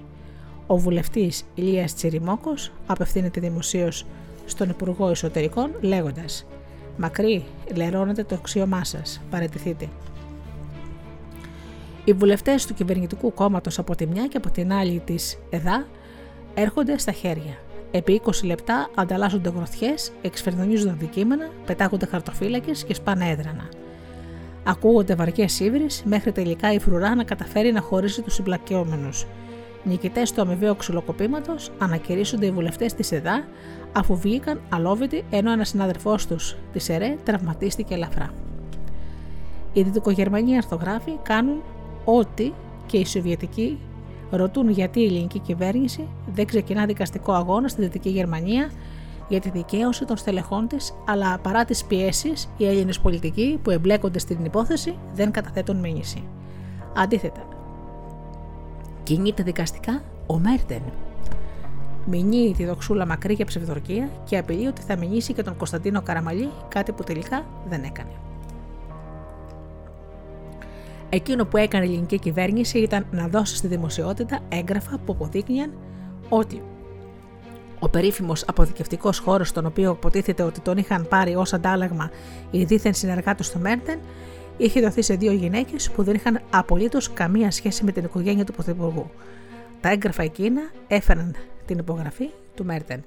Ο 0.67 0.77
βουλευτής 0.79 1.45
Ηλίας 1.55 1.95
Τσιριμόκο 1.95 2.55
απευθύνεται 2.87 3.41
δημοσίως 3.41 4.07
στον 4.47 4.69
Υπουργό 4.69 5.09
Εσωτερικών 5.09 5.71
λέγοντας: 5.81 6.47
Μακρύ, 6.97 7.45
λερώνετε 7.75 8.25
το 8.25 8.35
αξίωμά 8.35 8.85
σας, 8.85 9.21
παρετηθείτε. 9.31 9.89
Οι 12.05 12.12
βουλευτές 12.12 12.67
του 12.67 12.75
κυβερνητικού 12.75 13.35
κόμματος 13.35 13.79
από 13.79 13.97
τη 13.97 14.07
μια 14.07 14.27
και 14.27 14.37
από 14.37 14.51
την 14.51 14.73
άλλη 14.73 15.03
της 15.05 15.39
ΕΔΑ 15.51 15.87
έρχονται 16.55 16.99
στα 16.99 17.12
χέρια. 17.12 17.59
Επί 17.91 18.21
20 18.25 18.31
λεπτά 18.45 18.91
ανταλλάσσονται 18.95 19.49
γροθιές, 19.49 20.12
εξφερδονίζονται 20.23 20.91
αντικείμενα, 20.91 21.49
πετάγονται 21.67 22.07
χαρτοφύλακες 22.07 22.85
και 22.85 22.95
σπάνε 22.95 23.31
έδρανα. 23.31 23.69
Ακούγονται 24.64 25.14
βαριέ 25.14 25.47
ύβρι 25.59 25.87
μέχρι 26.05 26.33
τελικά 26.33 26.73
η 26.73 26.79
φρουρά 26.79 27.14
να 27.14 27.25
καταφέρει 27.25 27.73
να 27.73 27.81
χωρίσει 27.81 28.23
τους 28.23 28.35
συμπλακιόμενους. 28.35 29.27
Νικητές 29.87 30.32
του 30.32 30.41
αμοιβαίου 30.41 30.76
ξυλοκοπήματος 30.76 31.70
ανακηρύσσονται 31.78 32.47
οι 32.47 32.51
βουλευτές 32.51 32.95
της 32.95 33.12
ΕΔΑ 33.12 33.45
αφού 33.93 34.16
βγήκαν 34.16 34.61
αλόβητοι 34.68 35.24
ενώ 35.30 35.53
ένας 35.53 35.68
συνάδελφός 35.68 36.26
τους 36.26 36.57
της 36.72 36.89
ΕΡΕ 36.89 37.16
τραυματίστηκε 37.24 37.95
ελαφρά. 37.95 38.30
Οι 39.72 39.82
Δυτικογερμανοί 39.82 40.57
αρθογράφοι 40.57 41.11
κάνουν 41.22 41.62
ό,τι 42.05 42.53
και 42.87 42.97
οι 42.97 43.07
Σοβιετικοί 43.07 43.78
ρωτούν 44.30 44.68
γιατί 44.70 45.01
η 45.01 45.05
ελληνική 45.05 45.39
κυβέρνηση 45.39 46.09
δεν 46.34 46.47
ξεκινά 46.47 46.87
δικαστικό 46.87 47.32
αγώνα 47.32 47.68
στη 47.68 47.82
Δυτική 47.82 48.09
Γερμανία 48.09 48.70
για 49.28 49.41
τη 49.41 49.51
δικαίωση 49.51 50.05
των 50.05 50.16
στελεχών 50.16 50.68
της, 50.68 50.95
αλλά 51.07 51.39
παρά 51.39 51.64
τις 51.64 51.84
πιέσεις, 51.84 52.49
οι 52.57 52.66
Έλληνες 52.66 53.01
πολιτικοί 53.01 53.59
που 53.62 53.70
εμπλέκονται 53.70 54.18
στην 54.18 54.45
υπόθεση 54.45 54.99
δεν 55.14 55.30
καταθέτουν 55.30 55.76
μήνυση. 55.76 56.28
Αντίθετα, 56.97 57.56
κινείται 59.07 59.43
δικαστικά 59.43 60.03
ο 60.27 60.39
Μέρτεν. 60.39 60.83
Μηνύει 62.07 62.55
τη 62.57 62.65
δοξούλα 62.65 63.07
μακρύ 63.07 63.35
για 63.35 63.45
ψευδορκία 63.45 64.09
και 64.25 64.39
απειλεί 64.39 64.67
ότι 64.67 64.83
θα 64.83 64.97
μηνύσει 64.97 65.33
και 65.33 65.43
τον 65.43 65.57
Κωνσταντίνο 65.57 66.03
Καραμαλή, 66.03 66.49
κάτι 66.69 66.93
που 66.93 67.03
τελικά 67.03 67.47
δεν 67.69 67.83
έκανε. 67.83 68.11
Εκείνο 71.09 71.45
που 71.45 71.57
έκανε 71.57 71.85
η 71.85 71.89
ελληνική 71.89 72.19
κυβέρνηση 72.19 72.79
ήταν 72.79 73.07
να 73.11 73.29
δώσει 73.29 73.57
στη 73.57 73.67
δημοσιότητα 73.67 74.39
έγγραφα 74.49 74.99
που 74.99 75.13
αποδείκνυαν 75.13 75.73
ότι 76.29 76.63
ο 77.79 77.89
περίφημος 77.89 78.45
αποδικευτικό 78.47 79.11
χώρος, 79.25 79.49
στον 79.49 79.67
οποίο 79.67 79.91
υποτίθεται 79.91 80.43
ότι 80.43 80.61
τον 80.61 80.77
είχαν 80.77 81.07
πάρει 81.09 81.35
ως 81.35 81.53
αντάλλαγμα 81.53 82.11
οι 82.51 82.65
δίθεν 82.65 82.95
συνεργάτες 82.95 83.51
του 83.51 83.59
Μέρτεν, 83.59 83.99
είχε 84.57 84.81
δοθεί 84.81 85.03
σε 85.03 85.15
δύο 85.15 85.33
γυναίκες 85.33 85.91
που 85.91 86.03
δεν 86.03 86.15
είχαν 86.15 86.41
απολύτως 86.51 87.13
καμία 87.13 87.51
σχέση 87.51 87.85
με 87.85 87.93
την 87.93 88.05
οικογένεια 88.05 88.45
του 88.45 88.53
Πρωθυπουργού. 88.53 89.11
Τα 89.81 89.89
έγγραφα 89.89 90.23
εκείνα 90.23 90.71
έφεραν 90.89 91.35
την 91.67 91.79
υπογραφή 91.79 92.31
του 92.55 92.65
Μέρτεν. 92.65 93.05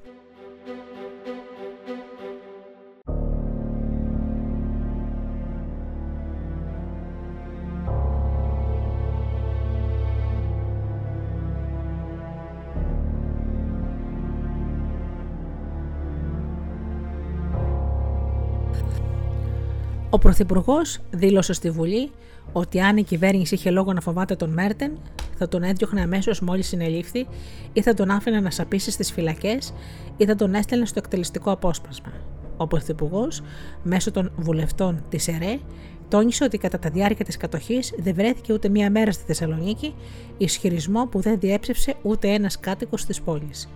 Ο 20.12 20.18
Πρωθυπουργός 20.18 20.99
δήλωσε 21.12 21.53
στη 21.53 21.70
Βουλή 21.70 22.12
ότι 22.51 22.82
αν 22.82 22.97
η 22.97 23.03
κυβέρνηση 23.03 23.55
είχε 23.55 23.72
λόγο 23.72 23.93
να 23.93 24.01
φοβάται 24.01 24.36
τον 24.36 24.49
Μέρτεν, 24.49 24.97
θα 25.38 25.47
τον 25.47 25.64
έδιωχνε 25.64 26.01
αμέσως 26.01 26.39
μόλις 26.41 26.68
συνελήφθη 26.68 27.28
ή 27.74 27.82
θα 27.82 27.93
τον 27.93 28.10
άφηνε 28.10 28.39
να 28.39 28.51
σαπίσει 28.51 28.91
στις 28.91 29.12
φυλακές 29.12 29.74
ή 30.18 30.26
θα 30.26 30.36
τον 30.36 30.53
έστελνε 30.53 30.86
στο 30.86 30.99
εκτελεστικό 30.99 31.51
απόσπασμα. 31.51 32.12
Ο 32.57 32.68
Πρωθυπουργός, 32.68 33.41
μέσω 33.84 34.12
των 34.12 34.32
βουλευτών 34.38 35.03
της 35.10 35.28
ΕΡΕ, 35.28 35.60
τόνισε 36.07 36.43
ότι 36.43 36.57
κατά 36.57 36.78
τη 36.78 36.89
διάρκεια 36.89 37.26
της 37.26 37.38
κατοχής 37.38 37.93
δεν 37.97 38.14
βρέθηκε 38.14 38.53
ούτε 38.53 38.70
μία 38.70 38.91
μέρα 38.91 39.12
στη 39.12 39.24
Θεσσαλονίκη 39.26 39.95
ισχυρισμό 40.38 41.05
που 41.05 41.20
δεν 41.20 41.39
διέψευσε 41.39 41.95
ούτε 42.01 42.28
ένας 42.28 42.60
κάτοικος 42.60 43.05
της 43.05 43.22
πόλης. 43.22 43.70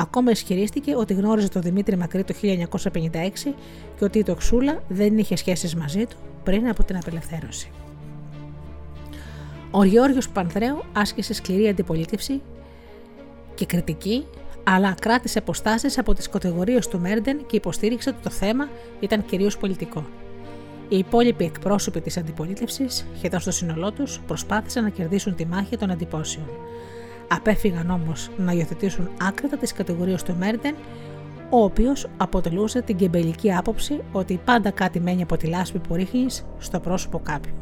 Ακόμα 0.00 0.30
ισχυρίστηκε 0.30 0.96
ότι 0.96 1.14
γνώριζε 1.14 1.48
τον 1.48 1.62
Δημήτρη 1.62 1.96
Μακρύ 1.96 2.24
το 2.24 2.34
1956 2.42 3.54
και 3.98 4.04
ότι 4.04 4.18
η 4.18 4.22
Τοξούλα 4.22 4.82
δεν 4.88 5.18
είχε 5.18 5.36
σχέσεις 5.36 5.74
μαζί 5.74 6.06
του 6.06 6.16
πριν 6.44 6.68
από 6.68 6.84
την 6.84 6.96
απελευθέρωση. 6.96 7.70
Ο 9.70 9.84
Γιώργος 9.84 10.28
Πανθρέου 10.28 10.82
άσκησε 10.92 11.34
σκληρή 11.34 11.68
αντιπολίτευση 11.68 12.40
και 13.54 13.66
κριτική, 13.66 14.26
αλλά 14.64 14.94
κράτησε 15.00 15.38
αποστάσεις 15.38 15.98
από 15.98 16.14
τις 16.14 16.28
κατηγορίες 16.28 16.88
του 16.88 17.00
Μέρντεν 17.00 17.46
και 17.46 17.56
υποστήριξε 17.56 18.08
ότι 18.08 18.18
το 18.22 18.30
θέμα 18.30 18.68
ήταν 19.00 19.24
κυρίως 19.24 19.56
πολιτικό. 19.56 20.06
Οι 20.88 20.98
υπόλοιποι 20.98 21.44
εκπρόσωποι 21.44 22.00
της 22.00 22.16
αντιπολίτευσης, 22.16 23.06
σχεδόν 23.16 23.40
στο 23.40 23.50
σύνολό 23.50 23.92
τους, 23.92 24.20
προσπάθησαν 24.26 24.82
να 24.82 24.90
κερδίσουν 24.90 25.34
τη 25.34 25.46
μάχη 25.46 25.76
των 25.76 25.90
αντιπώσεων. 25.90 26.46
Απέφυγαν 27.32 27.90
όμως 27.90 28.30
να 28.36 28.52
υιοθετήσουν 28.52 29.10
άκρητα 29.20 29.56
τις 29.56 29.72
κατηγορίες 29.72 30.22
του 30.22 30.36
Μέρντεν, 30.38 30.74
ο 31.50 31.62
οποίος 31.62 32.06
αποτελούσε 32.16 32.82
την 32.82 32.96
κεμπελική 32.96 33.52
άποψη 33.52 34.00
ότι 34.12 34.40
πάντα 34.44 34.70
κάτι 34.70 35.00
μένει 35.00 35.22
από 35.22 35.36
τη 35.36 35.46
λάσπη 35.46 35.78
που 35.78 35.94
ρίχνεις 35.94 36.46
στο 36.58 36.80
πρόσωπο 36.80 37.20
κάποιου. 37.24 37.52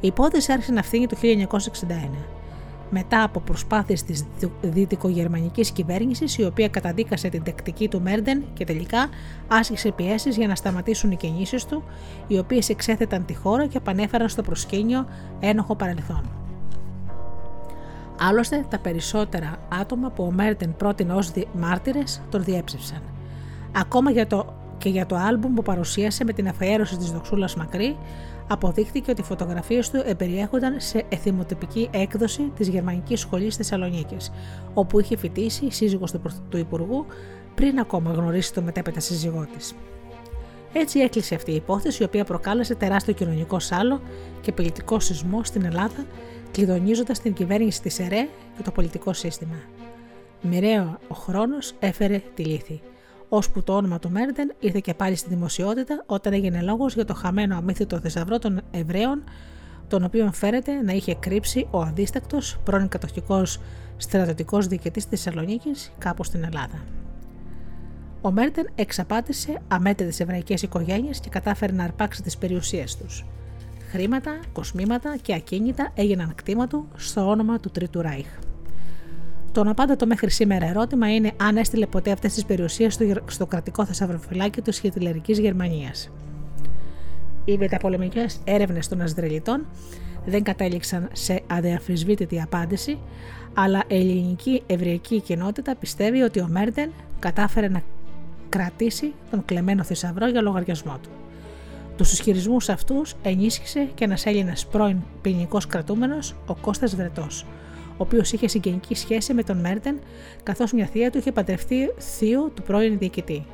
Η 0.00 0.06
υπόθεση 0.06 0.52
άρχισε 0.52 0.72
να 0.72 0.82
φθήνει 0.82 1.06
το 1.06 1.16
1961, 1.22 1.24
μετά 2.90 3.22
από 3.22 3.40
προσπάθειες 3.40 4.02
της 4.02 4.26
δυτικογερμανικής 4.60 5.70
κυβέρνησης 5.70 6.38
η 6.38 6.44
οποία 6.44 6.68
καταδίκασε 6.68 7.28
την 7.28 7.42
τεκτική 7.42 7.88
του 7.88 8.00
Μέρντεν 8.00 8.44
και 8.52 8.64
τελικά 8.64 9.08
άσκησε 9.48 9.90
πιέσεις 9.90 10.36
για 10.36 10.46
να 10.46 10.54
σταματήσουν 10.54 11.10
οι 11.10 11.16
κινήσεις 11.16 11.64
του, 11.64 11.82
οι 12.26 12.38
οποίες 12.38 12.68
εξέθεταν 12.68 13.24
τη 13.24 13.34
χώρα 13.34 13.66
και 13.66 13.76
επανέφεραν 13.76 14.28
στο 14.28 14.42
προσκήνιο 14.42 15.06
ένοχο 15.40 15.74
παρελθόν. 15.74 16.47
Άλλωστε, 18.20 18.64
τα 18.68 18.78
περισσότερα 18.78 19.56
άτομα 19.80 20.10
που 20.10 20.24
ο 20.24 20.30
Μέρτεν 20.30 20.76
πρότεινε 20.76 21.12
ως 21.12 21.32
μάρτυρες 21.52 22.22
τον 22.30 22.44
διέψευσαν. 22.44 23.02
Ακόμα 23.72 24.10
για 24.10 24.26
το, 24.26 24.54
και 24.78 24.88
για 24.88 25.06
το 25.06 25.16
άλμπουμ 25.16 25.54
που 25.54 25.62
παρουσίασε 25.62 26.24
με 26.24 26.32
την 26.32 26.48
αφιέρωση 26.48 26.96
της 26.96 27.10
Δοξούλας 27.10 27.54
Μακρύ, 27.54 27.96
αποδείχθηκε 28.48 29.10
ότι 29.10 29.20
οι 29.20 29.24
φωτογραφίες 29.24 29.90
του 29.90 30.02
εμπεριέχονταν 30.04 30.74
σε 30.80 31.04
εθιμοτυπική 31.08 31.88
έκδοση 31.92 32.52
της 32.56 32.68
Γερμανικής 32.68 33.20
Σχολής 33.20 33.56
Θεσσαλονίκης, 33.56 34.30
όπου 34.74 35.00
είχε 35.00 35.16
φοιτήσει 35.16 35.64
η 35.64 35.70
σύζυγο 35.70 36.06
του 36.48 36.58
Υπουργού 36.58 37.06
πριν 37.54 37.78
ακόμα 37.78 38.12
γνωρίσει 38.12 38.54
το 38.54 38.62
μετέπειτα 38.62 39.00
σύζυγό 39.00 39.46
της. 39.56 39.74
Έτσι 40.72 40.98
έκλεισε 40.98 41.34
αυτή 41.34 41.50
η 41.50 41.54
υπόθεση, 41.54 42.02
η 42.02 42.06
οποία 42.06 42.24
προκάλεσε 42.24 42.74
τεράστιο 42.74 43.12
κοινωνικό 43.12 43.58
σάλο 43.58 44.00
και 44.40 44.52
πολιτικό 44.52 45.00
σεισμό 45.00 45.44
στην 45.44 45.64
Ελλάδα 45.64 46.04
κλειδονίζοντας 46.50 47.20
την 47.20 47.32
κυβέρνηση 47.32 47.82
της 47.82 47.98
ΕΡΕ 47.98 48.28
και 48.56 48.62
το 48.62 48.70
πολιτικό 48.70 49.12
σύστημα. 49.12 49.56
Μοιραίο 50.42 50.98
ο 51.08 51.14
χρόνος 51.14 51.74
έφερε 51.78 52.22
τη 52.34 52.44
λύθη, 52.44 52.80
ώσπου 53.28 53.62
το 53.62 53.76
όνομα 53.76 53.98
του 53.98 54.10
Μέρντεν 54.10 54.54
ήρθε 54.58 54.80
και 54.80 54.94
πάλι 54.94 55.14
στη 55.14 55.28
δημοσιότητα 55.28 56.02
όταν 56.06 56.32
έγινε 56.32 56.62
λόγος 56.62 56.94
για 56.94 57.04
το 57.04 57.14
χαμένο 57.14 57.56
αμύθιτο 57.56 58.00
θησαυρό 58.00 58.38
των 58.38 58.60
Εβραίων, 58.70 59.24
τον 59.88 60.04
οποίο 60.04 60.32
φέρεται 60.32 60.72
να 60.82 60.92
είχε 60.92 61.14
κρύψει 61.14 61.66
ο 61.70 61.80
αντίστακτο 61.80 62.38
πρώην 62.64 62.88
κατοχικός 62.88 63.60
στρατιωτικός 63.96 64.66
διοικητής 64.66 65.08
της 65.08 65.22
Θεσσαλονίκης 65.22 65.92
κάπου 65.98 66.24
στην 66.24 66.44
Ελλάδα. 66.44 66.84
Ο 68.20 68.30
Μέρτεν 68.30 68.68
εξαπάτησε 68.74 69.60
αμέτρητες 69.68 70.20
εβραϊκές 70.20 70.62
οικογένειες 70.62 71.20
και 71.20 71.28
κατάφερε 71.28 71.72
να 71.72 71.84
αρπάξει 71.84 72.22
τις 72.22 72.38
περιουσίες 72.38 72.96
τους. 72.96 73.24
Χρήματα, 73.90 74.38
κοσμήματα 74.52 75.16
και 75.22 75.34
ακίνητα 75.34 75.92
έγιναν 75.94 76.32
κτήμα 76.34 76.66
του 76.66 76.88
στο 76.96 77.28
όνομα 77.28 77.60
του 77.60 77.70
Τρίτου 77.70 78.02
Ράιχ. 78.02 78.26
Το 79.52 79.60
απάντατο 79.60 80.06
μέχρι 80.06 80.30
σήμερα 80.30 80.66
ερώτημα 80.66 81.14
είναι 81.14 81.32
αν 81.36 81.56
έστειλε 81.56 81.86
ποτέ 81.86 82.10
αυτές 82.10 82.34
τις 82.34 82.44
περιουσίες 82.44 82.98
στο 83.26 83.46
κρατικό 83.46 83.84
θεσσαυροφυλάκιο 83.84 84.62
της 84.62 84.78
Χιτλερικής 84.78 85.38
Γερμανίας. 85.38 86.10
Οι 87.44 87.56
μεταπολεμικές 87.56 88.40
έρευνες 88.44 88.88
των 88.88 89.00
Ασδρελιτών 89.00 89.66
δεν 90.26 90.42
κατέληξαν 90.42 91.08
σε 91.12 91.42
αδιαφυσβήτητη 91.46 92.40
απάντηση, 92.40 92.98
αλλά 93.54 93.84
η 93.86 93.94
ελληνική 93.94 94.62
ευριακή 94.66 95.20
κοινότητα 95.20 95.76
πιστεύει 95.76 96.22
ότι 96.22 96.40
ο 96.40 96.48
Μέρντεν 96.50 96.92
κατάφερε 97.18 97.68
να 97.68 97.82
κρατήσει 98.48 99.12
τον 99.30 99.44
κλεμμένο 99.44 99.82
θησαυρό 99.82 100.28
για 100.28 100.40
λογαριασμό 100.40 100.98
του. 101.02 101.10
Τους 101.98 102.12
ισχυρισμούς 102.12 102.68
αυτούς 102.68 103.14
ενίσχυσε 103.22 103.88
και 103.94 104.04
ένας 104.04 104.26
Έλληνας 104.26 104.66
πρώην 104.66 104.96
ποινικό 105.20 105.58
κρατούμενος, 105.68 106.34
ο 106.46 106.54
Κώστας 106.54 106.96
Βρετός, 106.96 107.46
ο 107.90 107.96
οποίος 107.96 108.32
είχε 108.32 108.48
συγγενική 108.48 108.94
σχέση 108.94 109.34
με 109.34 109.42
τον 109.42 109.56
Μέρτεν, 109.56 109.98
καθώς 110.42 110.72
μια 110.72 110.86
θεία 110.86 111.10
του 111.10 111.18
είχε 111.18 111.32
παντρευτεί 111.32 111.94
θείο 111.98 112.52
του 112.54 112.62
πρώην 112.62 112.98
διοικητή. 112.98 113.46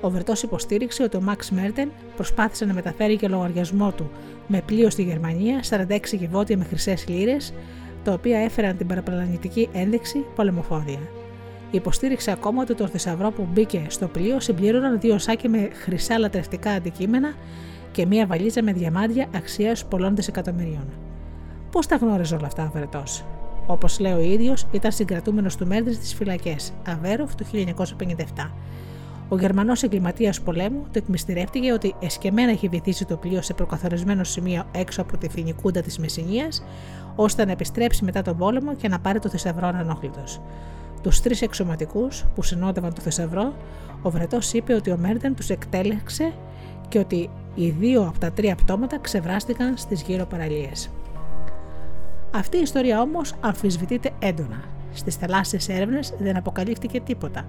Ο 0.00 0.10
Βρετός 0.10 0.42
υποστήριξε 0.42 1.02
ότι 1.02 1.16
ο 1.16 1.20
Μαξ 1.20 1.50
Μέρτεν 1.50 1.90
προσπάθησε 2.16 2.64
να 2.64 2.72
μεταφέρει 2.72 3.16
και 3.16 3.28
λογαριασμό 3.28 3.92
του 3.92 4.10
με 4.46 4.62
πλοίο 4.66 4.90
στη 4.90 5.02
Γερμανία 5.02 5.60
46 5.68 5.98
γεβότια 6.12 6.56
με 6.56 6.64
χρυσές 6.64 7.08
λίρες, 7.08 7.52
τα 8.04 8.12
οποία 8.12 8.38
έφεραν 8.38 8.76
την 8.76 8.86
παραπλανητική 8.86 9.68
ένδειξη 9.72 10.24
πολεμοφόδια. 10.34 11.00
Υποστήριξε 11.70 12.30
ακόμα 12.30 12.62
ότι 12.62 12.74
το 12.74 12.86
θησαυρό 12.86 13.30
που 13.30 13.48
μπήκε 13.52 13.86
στο 13.88 14.06
πλοίο 14.06 14.40
συμπλήρωναν 14.40 15.00
δύο 15.00 15.18
σάκια 15.18 15.50
με 15.50 15.68
χρυσά 15.72 16.18
λατρευτικά 16.18 16.70
αντικείμενα 16.70 17.34
και 17.92 18.06
μία 18.06 18.26
βαλίτσα 18.26 18.62
με 18.62 18.72
διαμάντια 18.72 19.26
αξίας 19.34 19.84
πολλών 19.84 20.16
δισεκατομμυρίων. 20.16 20.84
Πώς 21.70 21.86
τα 21.86 21.96
γνώριζε 21.96 22.34
όλα 22.34 22.46
αυτά 22.46 22.64
ο 22.64 22.70
Βρετό. 22.74 23.02
Όπως 23.66 23.98
λέει 24.00 24.12
ο 24.12 24.20
ίδιος, 24.20 24.66
ήταν 24.72 24.92
συγκρατούμενος 24.92 25.56
του 25.56 25.66
Μέρντε 25.66 25.92
στις 25.92 26.14
φυλακές 26.14 26.72
Αβέροφ 26.86 27.34
του 27.34 27.44
1957. 27.44 28.50
Ο 29.28 29.38
Γερμανός 29.38 29.82
εγκληματίας 29.82 30.40
πολέμου 30.40 30.82
το 30.82 30.98
εκμυστηρεύτηκε 30.98 31.72
ότι 31.72 31.94
εσκεμμένα 32.00 32.52
είχε 32.52 32.68
βυθίσει 32.68 33.04
το 33.04 33.16
πλοίο 33.16 33.42
σε 33.42 33.54
προκαθορισμένο 33.54 34.24
σημείο 34.24 34.64
έξω 34.72 35.02
από 35.02 35.16
τη 35.16 35.28
φινικούντα 35.28 35.80
της 35.80 35.98
Μεσσηνίας, 35.98 36.64
ώστε 37.16 37.44
να 37.44 37.52
επιστρέψει 37.52 38.04
μετά 38.04 38.22
τον 38.22 38.36
πόλεμο 38.36 38.74
και 38.74 38.88
να 38.88 38.98
πάρει 38.98 39.18
το 39.18 39.28
θησαυρό 39.28 39.66
ανόχλητο. 39.66 40.24
Τους 41.02 41.20
τρεις 41.20 41.42
εξωματικούς 41.42 42.24
που 42.34 42.42
συνόδευαν 42.42 42.94
το 42.94 43.00
θησαυρό, 43.00 43.54
ο 44.02 44.10
Βρετός 44.10 44.52
είπε 44.52 44.74
ότι 44.74 44.90
ο 44.90 44.96
Μέρντεν 44.96 45.34
τους 45.34 45.48
εκτέλεξε 45.48 46.32
και 46.92 46.98
ότι 46.98 47.30
οι 47.54 47.70
δύο 47.70 48.02
από 48.02 48.18
τα 48.18 48.32
τρία 48.32 48.54
πτώματα 48.54 48.98
ξεβράστηκαν 48.98 49.76
στις 49.76 50.02
γύρω 50.02 50.24
παραλίες. 50.24 50.90
Αυτή 52.34 52.56
η 52.56 52.60
ιστορία 52.60 53.00
όμως 53.00 53.34
αμφισβητείται 53.40 54.10
έντονα. 54.18 54.64
Στις 54.92 55.16
θαλάσσιες 55.16 55.68
έρευνες 55.68 56.14
δεν 56.18 56.36
αποκαλύφθηκε 56.36 57.00
τίποτα 57.00 57.44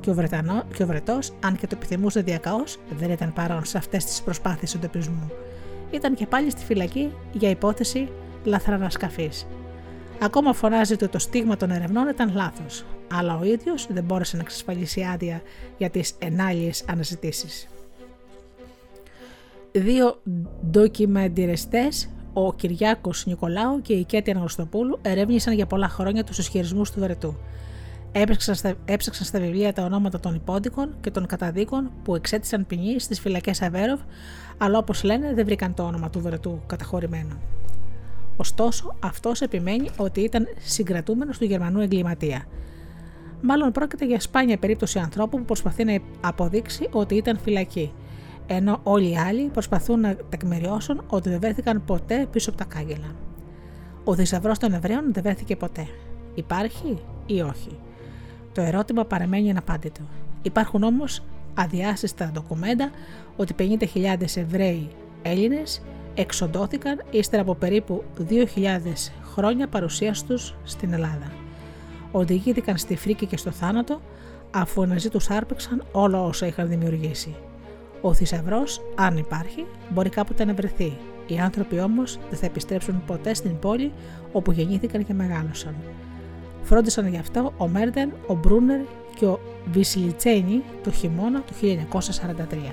και 0.00 0.10
ο, 0.10 0.14
Βρετανό, 0.14 0.62
και 0.74 0.82
ο 0.82 0.86
Βρετός, 0.86 1.32
αν 1.44 1.56
και 1.56 1.66
το 1.66 1.76
επιθυμούσε 1.76 2.20
διακαώς, 2.20 2.78
δεν 2.98 3.10
ήταν 3.10 3.32
παρόν 3.32 3.64
σε 3.64 3.78
αυτές 3.78 4.04
τις 4.04 4.22
προσπάθειες 4.22 4.74
εντοπισμού. 4.74 5.30
Ήταν 5.90 6.14
και 6.14 6.26
πάλι 6.26 6.50
στη 6.50 6.64
φυλακή 6.64 7.12
για 7.32 7.50
υπόθεση 7.50 8.08
λαθρανασκαφής. 8.44 9.46
Ακόμα 10.22 10.52
φωνάζει 10.52 10.92
ότι 10.92 11.08
το 11.08 11.18
στίγμα 11.18 11.56
των 11.56 11.70
ερευνών 11.70 12.08
ήταν 12.08 12.32
λάθος, 12.34 12.84
αλλά 13.12 13.38
ο 13.38 13.44
ίδιος 13.44 13.86
δεν 13.90 14.04
μπόρεσε 14.04 14.36
να 14.36 14.42
εξασφαλίσει 14.42 15.02
άδεια 15.12 15.42
για 15.78 15.90
τις 15.90 16.12
ενάλλειε 16.18 16.70
αναζητήσεις. 16.86 17.66
Δύο 19.72 20.22
ντοκιμαντιρεστέ, 20.70 21.88
ο 22.32 22.54
Κυριάκος 22.54 23.26
Νικολάου 23.26 23.80
και 23.82 23.92
η 23.92 24.04
Κέτη 24.04 24.30
Αναγνωστοπούλου, 24.30 24.98
ερεύνησαν 25.02 25.54
για 25.54 25.66
πολλά 25.66 25.88
χρόνια 25.88 26.24
τους 26.24 26.38
ισχυρισμούς 26.38 26.90
του 26.90 27.00
Βερετού. 27.00 27.36
Έψαξαν 28.12 28.54
στα, 28.54 28.74
έψαξαν 28.84 29.26
στα 29.26 29.40
βιβλία 29.40 29.72
τα 29.72 29.84
ονόματα 29.84 30.20
των 30.20 30.34
υπόδικων 30.34 30.94
και 31.00 31.10
των 31.10 31.26
καταδίκων 31.26 31.90
που 32.02 32.14
εξέτησαν 32.14 32.66
ποινή 32.66 33.00
στις 33.00 33.20
φυλακές 33.20 33.62
Αβέροβ, 33.62 34.00
αλλά 34.58 34.78
όπως 34.78 35.02
λένε 35.02 35.34
δεν 35.34 35.44
βρήκαν 35.44 35.74
το 35.74 35.82
όνομα 35.82 36.10
του 36.10 36.20
Βερετού 36.20 36.60
καταχωρημένο. 36.66 37.40
Ωστόσο, 38.36 38.94
αυτός 39.00 39.40
επιμένει 39.40 39.88
ότι 39.96 40.20
ήταν 40.20 40.46
συγκρατούμενος 40.58 41.38
του 41.38 41.44
Γερμανού 41.44 41.80
εγκληματία. 41.80 42.44
Μάλλον 43.40 43.72
πρόκειται 43.72 44.06
για 44.06 44.20
σπάνια 44.20 44.58
περίπτωση 44.58 44.98
ανθρώπου 44.98 45.38
που 45.38 45.44
προσπαθεί 45.44 45.84
να 45.84 45.98
αποδείξει 46.20 46.88
ότι 46.92 47.14
ήταν 47.14 47.38
φυλακή, 47.38 47.92
ενώ 48.54 48.80
όλοι 48.82 49.10
οι 49.10 49.16
άλλοι 49.16 49.48
προσπαθούν 49.48 50.00
να 50.00 50.16
τεκμηριώσουν 50.28 51.02
ότι 51.08 51.28
δεν 51.28 51.40
βρέθηκαν 51.40 51.84
ποτέ 51.84 52.26
πίσω 52.30 52.50
από 52.50 52.58
τα 52.58 52.64
κάγκελα. 52.64 53.14
Ο 54.04 54.14
θησαυρός 54.14 54.58
των 54.58 54.72
Εβραίων 54.72 55.12
δεν 55.12 55.22
βρέθηκε 55.22 55.56
ποτέ. 55.56 55.86
Υπάρχει 56.34 56.98
ή 57.26 57.40
όχι; 57.40 57.78
Το 58.52 58.60
ερώτημα 58.60 59.04
παραμένει 59.04 59.50
αναπάντητο. 59.50 60.00
Υπάρχουν 60.42 60.82
όμως 60.82 61.22
αδιάσυστα 61.54 62.30
ντοκουμέντα 62.32 62.90
ότι 63.36 63.54
50.000 63.94 64.36
Εβραίοι 64.36 64.88
Έλληνες 65.22 65.82
εξοντώθηκαν 66.14 67.02
ύστερα 67.10 67.42
από 67.42 67.54
περίπου 67.54 68.04
2.000 68.28 68.44
χρόνια 69.34 69.68
παρουσίας 69.68 70.24
τους 70.24 70.54
στην 70.64 70.92
Ελλάδα. 70.92 71.32
Οδηγήθηκαν 72.12 72.76
στη 72.78 72.96
φρίκη 72.96 73.26
και 73.26 73.36
στο 73.36 73.50
θάνατο 73.50 74.00
αφού 74.50 74.86
μαζί 74.86 75.08
τους 75.08 75.30
άρπεξαν 75.30 75.84
όλα 75.92 76.22
όσα 76.22 76.46
είχαν 76.46 76.68
δημιουργήσει. 76.68 77.34
Ο 78.02 78.12
θησαυρός, 78.14 78.80
αν 78.94 79.16
υπάρχει, 79.16 79.66
μπορεί 79.88 80.08
κάποτε 80.08 80.44
να 80.44 80.54
βρεθεί. 80.54 80.96
Οι 81.26 81.38
άνθρωποι 81.38 81.80
όμως 81.80 82.18
δεν 82.30 82.38
θα 82.38 82.46
επιστρέψουν 82.46 83.02
ποτέ 83.06 83.34
στην 83.34 83.58
πόλη 83.58 83.92
όπου 84.32 84.52
γεννήθηκαν 84.52 85.04
και 85.06 85.14
μεγάλωσαν. 85.14 85.74
Φρόντισαν 86.62 87.06
γι' 87.06 87.18
αυτό 87.18 87.52
ο 87.56 87.68
Μέρντεν, 87.68 88.12
ο 88.26 88.34
Μπρούνερ 88.34 88.80
και 89.14 89.26
ο 89.26 89.40
Βισιλιτσένι 89.72 90.62
το 90.82 90.90
χειμώνα 90.90 91.40
του 91.40 91.54
1943. 91.54 92.72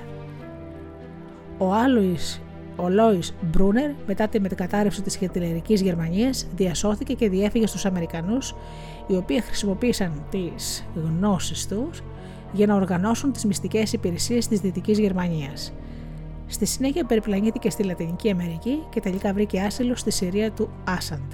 Ο 1.57 1.73
Άλοης 1.73 2.41
ο 2.81 2.89
Λόις 2.89 3.33
Μπρούνερ, 3.41 3.91
μετά 4.07 4.27
τη 4.27 4.39
μετακατάρρευση 4.39 5.01
της 5.01 5.15
χιτλερική 5.15 5.73
Γερμανίας, 5.73 6.47
διασώθηκε 6.55 7.13
και 7.13 7.29
διέφυγε 7.29 7.67
στους 7.67 7.85
Αμερικανούς, 7.85 8.55
οι 9.07 9.15
οποίοι 9.15 9.41
χρησιμοποίησαν 9.41 10.25
τις 10.29 10.85
γνώσεις 10.95 11.67
τους 11.67 12.01
για 12.51 12.67
να 12.67 12.75
οργανώσουν 12.75 13.31
τις 13.31 13.45
μυστικές 13.45 13.93
υπηρεσίες 13.93 14.47
της 14.47 14.59
Δυτικής 14.59 14.99
Γερμανίας. 14.99 15.73
Στη 16.47 16.65
συνέχεια 16.65 17.05
περιπλανήθηκε 17.05 17.69
στη 17.69 17.83
Λατινική 17.83 18.31
Αμερική 18.31 18.83
και 18.89 18.99
τελικά 18.99 19.33
βρήκε 19.33 19.59
άσυλο 19.59 19.95
στη 19.95 20.11
Συρία 20.11 20.51
του 20.51 20.69
Άσαντ. 20.83 21.31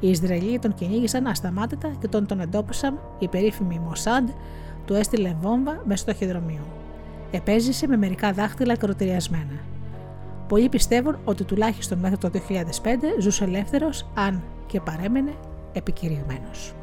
Οι 0.00 0.08
Ισραηλοί 0.08 0.58
τον 0.58 0.74
κυνήγησαν 0.74 1.26
ασταμάτητα 1.26 1.92
και 2.00 2.08
τον 2.08 2.26
τον 2.26 2.40
εντόπισαν 2.40 3.00
η 3.18 3.28
περίφημη 3.28 3.78
Μοσάντ, 3.78 4.28
του 4.84 4.94
έστειλε 4.94 5.36
βόμβα 5.40 5.82
μες 5.84 6.00
στο 6.00 6.12
ταχυδρομείο. 6.12 6.66
Επέζησε 7.30 7.86
με 7.86 7.96
μερικά 7.96 8.32
δάχτυλα 8.32 8.76
κροτηριασμένα. 8.76 9.60
Πολλοί 10.48 10.68
πιστεύουν 10.68 11.18
ότι 11.24 11.44
τουλάχιστον 11.44 11.98
μέχρι 11.98 12.18
το 12.18 12.30
2005 12.30 13.20
ζούσε 13.20 13.44
ελεύθερος 13.44 14.06
αν 14.14 14.42
και 14.66 14.80
παρέμενε 14.80 15.32
επικηρυγμένος. 15.72 16.74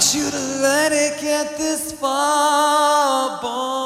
want 0.00 0.14
you 0.14 0.30
to 0.30 0.62
let 0.62 0.92
it 0.92 1.20
get 1.20 1.58
this 1.58 1.92
far, 1.92 3.38
boy. 3.42 3.79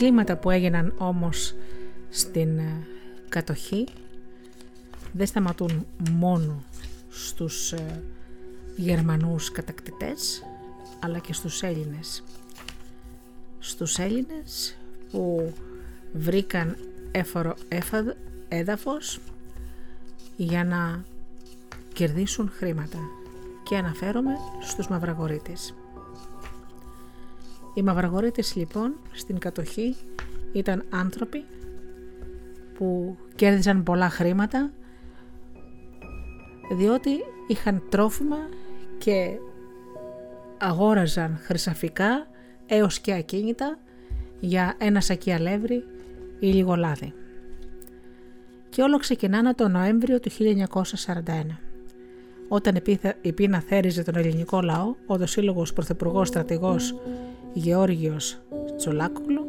Εγκλήματα 0.00 0.36
που 0.36 0.50
έγιναν 0.50 0.94
όμως 0.98 1.54
στην 2.08 2.58
ε, 2.58 2.86
κατοχή 3.28 3.86
δεν 5.12 5.26
σταματούν 5.26 5.86
μόνο 6.10 6.62
στους 7.08 7.72
ε, 7.72 8.02
Γερμανούς 8.76 9.52
κατακτητές 9.52 10.42
αλλά 11.00 11.18
και 11.18 11.32
στους 11.32 11.62
Έλληνες. 11.62 12.24
Στους 13.58 13.98
Έλληνες 13.98 14.76
που 15.10 15.52
βρήκαν 16.12 16.76
έφορο 17.10 17.54
έδαφος 18.48 19.20
για 20.36 20.64
να 20.64 21.04
κερδίσουν 21.92 22.50
χρήματα 22.56 22.98
και 23.62 23.76
αναφέρομαι 23.76 24.32
στους 24.62 24.88
Μαυραγορείτες. 24.88 25.74
Οι 27.74 27.82
Μαυραγορείτες 27.82 28.56
λοιπόν 28.56 28.94
στην 29.12 29.38
κατοχή 29.38 29.96
ήταν 30.52 30.84
άνθρωποι 30.90 31.44
που 32.74 33.16
κέρδισαν 33.34 33.82
πολλά 33.82 34.08
χρήματα 34.08 34.70
διότι 36.72 37.10
είχαν 37.46 37.82
τρόφιμα 37.88 38.38
και 38.98 39.30
αγόραζαν 40.58 41.38
χρυσαφικά 41.42 42.26
έως 42.66 43.00
και 43.00 43.12
ακίνητα 43.12 43.78
για 44.40 44.74
ένα 44.78 45.00
σακί 45.00 45.32
αλεύρι 45.32 45.84
ή 46.38 46.46
λίγο 46.46 46.74
λάδι. 46.74 47.12
Και 48.68 48.82
όλο 48.82 48.98
ξεκινάνα 48.98 49.54
το 49.54 49.68
Νοέμβριο 49.68 50.20
του 50.20 50.30
1941. 50.30 51.58
Όταν 52.48 52.82
η 53.20 53.32
πείνα 53.32 53.60
θέριζε 53.60 54.02
τον 54.02 54.16
ελληνικό 54.16 54.60
λαό, 54.60 54.94
ο 55.06 55.16
δοσύλλογος 55.16 55.72
πρωθυπουργός 55.72 56.28
στρατηγός 56.28 56.94
Γεώργιος 57.52 58.40
Τσολάκογλου 58.76 59.46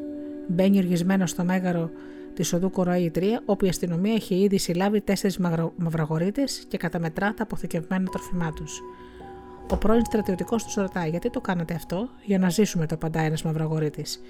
μπαίνει 0.48 0.78
οργισμένος 0.78 1.30
στο 1.30 1.44
μέγαρο 1.44 1.90
της 2.34 2.54
οδού 2.54 2.70
Κοραή 2.70 3.12
3, 3.16 3.22
όπου 3.46 3.66
η 3.66 3.70
αστυνομία 3.70 4.14
είχε 4.14 4.36
ήδη 4.36 4.58
συλλάβει 4.58 5.02
τέσσερις 5.02 5.38
μαυραγωρίτε 5.76 6.44
και 6.68 6.78
καταμετρά 6.78 7.34
τα 7.34 7.44
αποθηκευμένα 7.44 8.10
τροφιμά 8.10 8.54
τους. 8.54 8.82
Ο 9.72 9.78
πρώην 9.78 10.06
στρατιωτικός 10.06 10.64
τους 10.64 10.74
ρωτάει: 10.74 11.10
Γιατί 11.10 11.30
το 11.30 11.42
κάνατε 11.42 11.74
αυτό, 11.74 12.10
για 12.26 12.40
να 12.40 12.50
ζήσουμε, 12.50 12.86
το 12.86 12.96
απαντά 12.96 13.20
ένας 13.20 13.44
μαυραγωρίτης; 13.44 14.22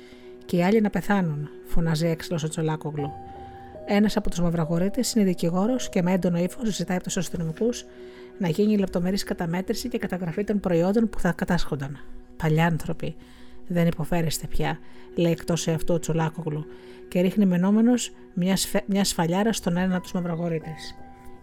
Και 0.45 0.57
οι 0.57 0.63
άλλοι 0.63 0.81
να 0.81 0.89
πεθάνουν, 0.89 1.49
φωνάζει 1.65 2.07
έξυπνο 2.07 2.39
ο 2.45 2.47
Τσολάκογλου. 2.47 3.11
Ένας 3.85 4.17
από 4.17 4.29
τους 4.29 4.39
μαυραγωρίτες 4.39 5.13
είναι 5.13 5.25
δικηγόρος 5.25 5.89
και 5.89 6.01
με 6.01 6.11
έντονο 6.13 6.37
ύφος 6.37 6.75
ζητάει 6.75 6.95
από 6.95 7.05
τους 7.05 7.17
αστυνομικούς 7.17 7.85
να 8.37 8.47
γίνει 8.47 8.77
λεπτομερής 8.77 9.23
καταμέτρηση 9.23 9.89
και 9.89 9.97
καταγραφή 9.97 10.43
των 10.43 10.59
προϊόντων 10.59 11.09
που 11.09 11.19
θα 11.19 11.31
κατάσχονταν. 11.31 11.99
Παλιάνθρωποι, 12.37 13.15
δεν 13.73 13.87
υποφέρεστε 13.87 14.47
πια, 14.47 14.79
λέει 15.15 15.31
εκτός 15.31 15.61
σε 15.61 15.71
αυτό 15.71 15.93
ο 15.93 15.99
Τσολάκογλου 15.99 16.65
και 17.07 17.21
ρίχνει 17.21 17.45
μενόμενος 17.45 18.11
μια, 18.33 18.55
σφε... 18.55 18.83
μια 18.85 19.03
σφαλιάρα 19.03 19.53
στον 19.53 19.77
ένα 19.77 19.93
από 19.93 20.03
τους 20.03 20.11
μαυρογορίτες. 20.11 20.95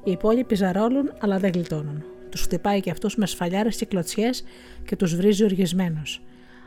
Οι 0.05 0.11
υπόλοιποι 0.11 0.55
ζαρόλουν, 0.55 1.13
αλλά 1.19 1.39
δεν 1.39 1.51
γλιτώνουν. 1.53 2.05
Τους 2.31 2.41
χτυπάει 2.41 2.81
και 2.81 2.91
αυτού 2.91 3.11
με 3.17 3.27
σφαλιάρες 3.27 3.77
και 3.77 3.87
κλωτσιές 3.87 4.45
και 4.85 4.97
τους 4.97 5.17
βρίζει 5.17 5.45
οργισμένου. 5.45 6.03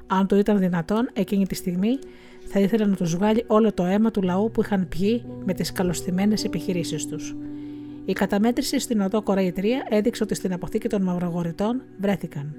Αν 0.07 0.27
το 0.27 0.37
ήταν 0.37 0.59
δυνατόν, 0.59 1.09
εκείνη 1.13 1.47
τη 1.47 1.55
στιγμή 1.55 1.99
θα 2.45 2.59
ήθελε 2.59 2.85
να 2.85 2.95
τους 2.95 3.15
βγάλει 3.15 3.43
όλο 3.47 3.73
το 3.73 3.83
αίμα 3.83 4.11
του 4.11 4.21
λαού 4.21 4.51
που 4.51 4.61
είχαν 4.61 4.87
πιει 4.87 5.23
με 5.45 5.53
τις 5.53 5.71
καλωστημένες 5.71 6.43
επιχειρήσεις 6.43 7.05
τους. 7.07 7.35
Η 8.05 8.13
καταμέτρηση 8.13 8.79
στην 8.79 9.01
οδό 9.01 9.21
Κοραϊτρία 9.21 9.85
έδειξε 9.89 10.23
ότι 10.23 10.35
στην 10.35 10.53
αποθήκη 10.53 10.87
των 10.87 11.01
μαυρογορητών 11.01 11.81
βρέθηκαν 11.97 12.55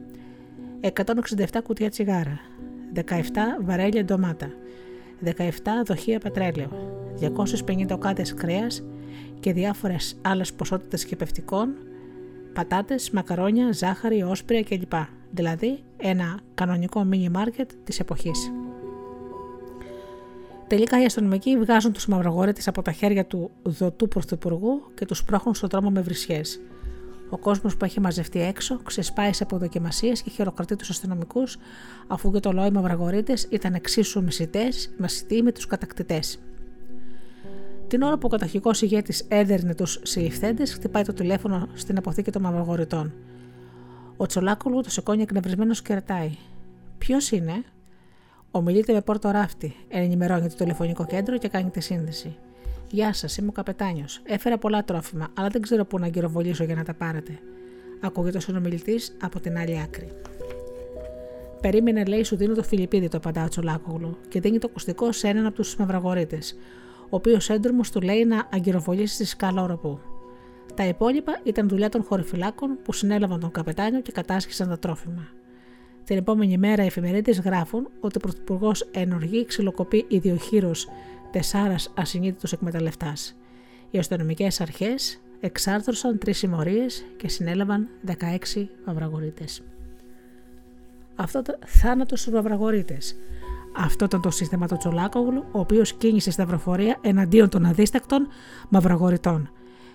167 0.83 1.61
κουτιά 1.63 1.91
τσιγάρα, 1.91 2.41
17 2.95 3.01
βαρέλια 3.61 4.05
ντομάτα, 4.05 4.51
17 5.25 5.31
δοχεία 5.85 6.19
πετρέλαιο, 6.19 6.71
250 7.21 7.93
οκάτες 7.93 8.35
κρέας 8.35 8.83
και 9.41 9.53
διάφορες 9.53 10.19
άλλες 10.23 10.53
ποσότητες 10.53 11.05
κυπευτικών, 11.05 11.75
πατάτες, 12.53 13.11
μακαρόνια, 13.11 13.73
ζάχαρη, 13.73 14.23
όσπρια 14.23 14.63
κλπ. 14.63 14.93
Δηλαδή 15.31 15.79
ένα 15.97 16.41
κανονικό 16.55 17.05
μίνι 17.05 17.29
μάρκετ 17.29 17.71
της 17.85 18.01
εποχής. 18.01 18.53
Τελικά 20.67 21.03
οι 21.03 21.05
αστυνομικοί 21.05 21.59
βγάζουν 21.59 21.93
τους 21.93 22.07
μαυρογόρετες 22.07 22.69
από 22.69 22.83
τα 22.83 22.93
χέρια 22.93 23.27
του 23.27 23.51
δοτού 23.63 24.09
πρωθυπουργού 24.09 24.83
και 24.95 25.05
τους 25.05 25.25
πρόχνουν 25.25 25.55
στον 25.55 25.69
δρόμο 25.69 25.91
με 25.91 26.01
βρισιές. 26.01 26.61
Ο 27.33 27.39
κόσμος 27.39 27.77
που 27.77 27.85
έχει 27.85 28.01
μαζευτεί 28.01 28.41
έξω 28.43 28.79
ξεσπάει 28.83 29.33
σε 29.33 29.43
αποδοκιμασίες 29.43 30.23
και 30.23 30.31
χειροκρατεί 30.31 30.77
τους 30.77 30.91
αστυνομικούς, 30.91 31.57
αφού 32.07 32.33
και 32.33 32.41
το 32.41 32.53
λόιμα 32.53 32.81
βραγωρίτε 32.81 33.35
ήταν 33.49 33.75
εξίσου 33.75 34.25
μεσητοί 34.97 35.43
με 35.43 35.53
τους 35.53 35.67
κατακτητές. 35.67 36.39
Την 37.87 38.03
ώρα 38.03 38.15
που 38.19 38.27
ο 38.27 38.29
καταρχικό 38.29 38.71
ηγέτης 38.81 39.25
έδερνε 39.29 39.75
τους 39.75 40.01
συλληφθέντες, 40.03 40.73
χτυπάει 40.73 41.03
το 41.05 41.13
τηλέφωνο 41.13 41.69
στην 41.75 41.99
αποθήκη 41.99 42.31
των 42.31 42.43
μαυρογορητών. 42.43 43.13
Ο 44.17 44.27
Τσολάκουλου 44.27 44.81
το 44.81 44.91
σηκώνει 44.91 45.23
εκνευρισμένος 45.23 45.83
και 45.83 45.95
ρωτάει: 45.95 46.31
Ποιος 46.99 47.31
είναι, 47.31 47.65
Ομιλείται 48.55 48.93
με 48.93 49.01
πόρτο 49.01 49.31
ράφτη, 49.31 49.75
ενημερώνει 49.89 50.49
το 50.49 50.55
τηλεφωνικό 50.55 51.07
κέντρο 51.07 51.39
και 51.39 51.49
κάνει 51.49 51.71
τη 51.71 51.81
σύνδεση. 51.81 52.37
Γεια 52.95 53.13
σας, 53.13 53.37
είμαι 53.37 53.49
ο 53.49 53.53
καπετάνιος. 53.53 54.21
Έφερα 54.25 54.59
πολλά 54.59 54.85
τρόφιμα, 54.85 55.29
αλλά 55.35 55.49
δεν 55.49 55.63
ξέρω 55.63 55.85
πού 55.85 55.99
να 55.99 56.07
γυροβολήσω 56.07 56.65
για 56.65 56.75
να 56.75 56.85
τα 56.85 56.95
πάρετε. 56.95 57.39
Ακούγεται 58.01 58.37
ο 58.37 58.41
συνομιλητής 58.41 59.17
από 59.21 59.41
την 59.41 59.59
άλλη 59.59 59.81
άκρη. 59.81 60.09
Περίμενε, 61.61 62.05
λέει, 62.05 62.25
σου 62.25 62.37
δίνω 62.37 62.55
το 62.55 62.63
Φιλιππίδι, 62.63 63.09
το 63.09 63.17
απαντά 63.17 63.45
ο 63.45 63.49
Τσολάκογλου, 63.49 64.17
και 64.29 64.41
δίνει 64.41 64.59
το 64.59 64.67
ακουστικό 64.71 65.13
σε 65.13 65.29
έναν 65.29 65.47
από 65.47 65.57
τους 65.57 65.77
μαυραγωρίτε, 65.77 66.39
ο 67.05 67.17
οποίος 67.17 67.51
έντρομος 67.51 67.91
του 67.91 68.01
λέει 68.01 68.25
να 68.25 68.49
αγκυροβολήσει 68.53 69.15
στη 69.15 69.25
σκάλα 69.25 69.63
οροπού. 69.63 69.99
Τα 70.75 70.87
υπόλοιπα 70.87 71.41
ήταν 71.43 71.69
δουλειά 71.69 71.89
των 71.89 72.03
χωροφυλάκων 72.03 72.79
που 72.83 72.93
συνέλαβαν 72.93 73.41
τον 73.41 73.51
καπετάνιο 73.51 74.01
και 74.01 74.13
κατάσχεσαν 74.13 74.69
τα 74.69 74.79
τρόφιμα. 74.79 75.29
Την 76.05 76.17
επόμενη 76.17 76.59
μέρα 76.59 76.83
οι 76.83 76.87
εφημερίδες 76.87 77.41
γράφουν 77.41 77.89
ότι 78.01 78.17
ο 78.17 78.21
Πρωθυπουργός 78.21 78.89
ενεργεί 78.91 79.45
ξυλοκοπεί 79.45 80.05
ιδιοχείρο 80.09 80.71
τεσσάρας 81.33 81.93
ασυνείδητος 81.97 82.53
εκμεταλλευτάς. 82.53 83.37
Οι 83.91 83.99
αστυνομικές 83.99 84.61
αρχές 84.61 85.21
εξάρθρωσαν 85.41 86.19
τρεις 86.19 86.39
συμμορίες 86.39 87.05
και 87.17 87.29
συνέλαβαν 87.29 87.89
16 88.07 88.69
βαβραγωρίτε. 88.85 89.45
Αυτό 91.15 91.43
το 91.43 91.59
θάνατος 91.67 92.21
στους 92.21 92.33
βαβραγωρίτε. 92.33 92.99
Αυτό 93.77 94.05
ήταν 94.05 94.21
το 94.21 94.31
σύστημα 94.31 94.67
του 94.67 94.77
Τσολάκογλου, 94.77 95.45
ο 95.53 95.59
οποίος 95.59 95.93
κίνησε 95.93 96.31
σταυροφορία 96.31 96.99
εναντίον 97.01 97.49
των 97.49 97.65
αδίστακτων 97.65 98.29
μαυραγορητών. 98.69 99.51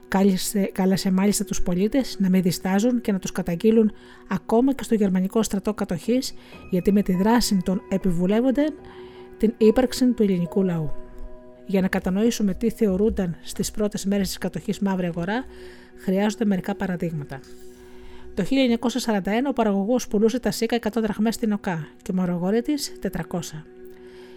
Κάλεσε, 0.08 0.64
κάλεσε 0.74 1.12
μάλιστα 1.12 1.44
τους 1.44 1.62
πολίτες 1.62 2.16
να 2.20 2.30
μην 2.30 2.42
διστάζουν 2.42 3.02
και 3.02 3.12
να 3.12 3.20
τους 3.20 3.32
καταγγείλουν 3.32 3.92
ακόμα 4.28 4.74
και 4.74 4.84
στο 4.84 4.96
γερμανικό 4.96 5.44
στρατό 5.44 5.74
κατοχής 5.74 6.34
γιατί 6.70 6.92
με 6.92 7.02
τη 7.02 7.14
δράση 7.14 7.62
των 7.64 7.82
επιβουλεύονται 7.90 8.64
την 9.38 9.54
ύπαρξη 9.58 10.12
του 10.12 10.24
ελληνικού 10.24 10.64
λαού. 10.64 11.07
Για 11.68 11.82
να 11.82 11.88
κατανοήσουμε 11.88 12.54
τι 12.54 12.70
θεωρούνταν 12.70 13.36
στις 13.42 13.72
πρώτες 13.72 14.06
μέρες 14.06 14.28
της 14.28 14.38
κατοχής 14.38 14.80
Μαύρη 14.80 15.06
Αγορά, 15.06 15.46
χρειάζονται 15.98 16.46
μερικά 16.46 16.76
παραδείγματα. 16.76 17.40
Το 18.34 18.44
1941 18.44 19.48
ο 19.48 19.54
παραγωγός 19.54 20.08
πουλούσε 20.08 20.40
τα 20.40 20.52
σίκα 20.52 20.80
100 20.82 20.90
δραχμές 21.02 21.36
στην 21.36 21.52
ΟΚΑ 21.52 21.88
και 22.02 22.12
ο 22.12 22.14
μαρογόριτη 22.14 22.74
400. 23.02 23.40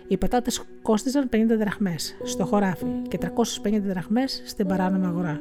Οι 0.08 0.16
πατάτες 0.16 0.62
κόστιζαν 0.82 1.28
50 1.32 1.36
δραχμές 1.58 2.16
στο 2.24 2.44
χωράφι 2.44 2.86
και 3.08 3.18
350 3.62 3.80
δραχμές 3.80 4.42
στην 4.46 4.66
παράνομη 4.66 5.06
αγορά. 5.06 5.40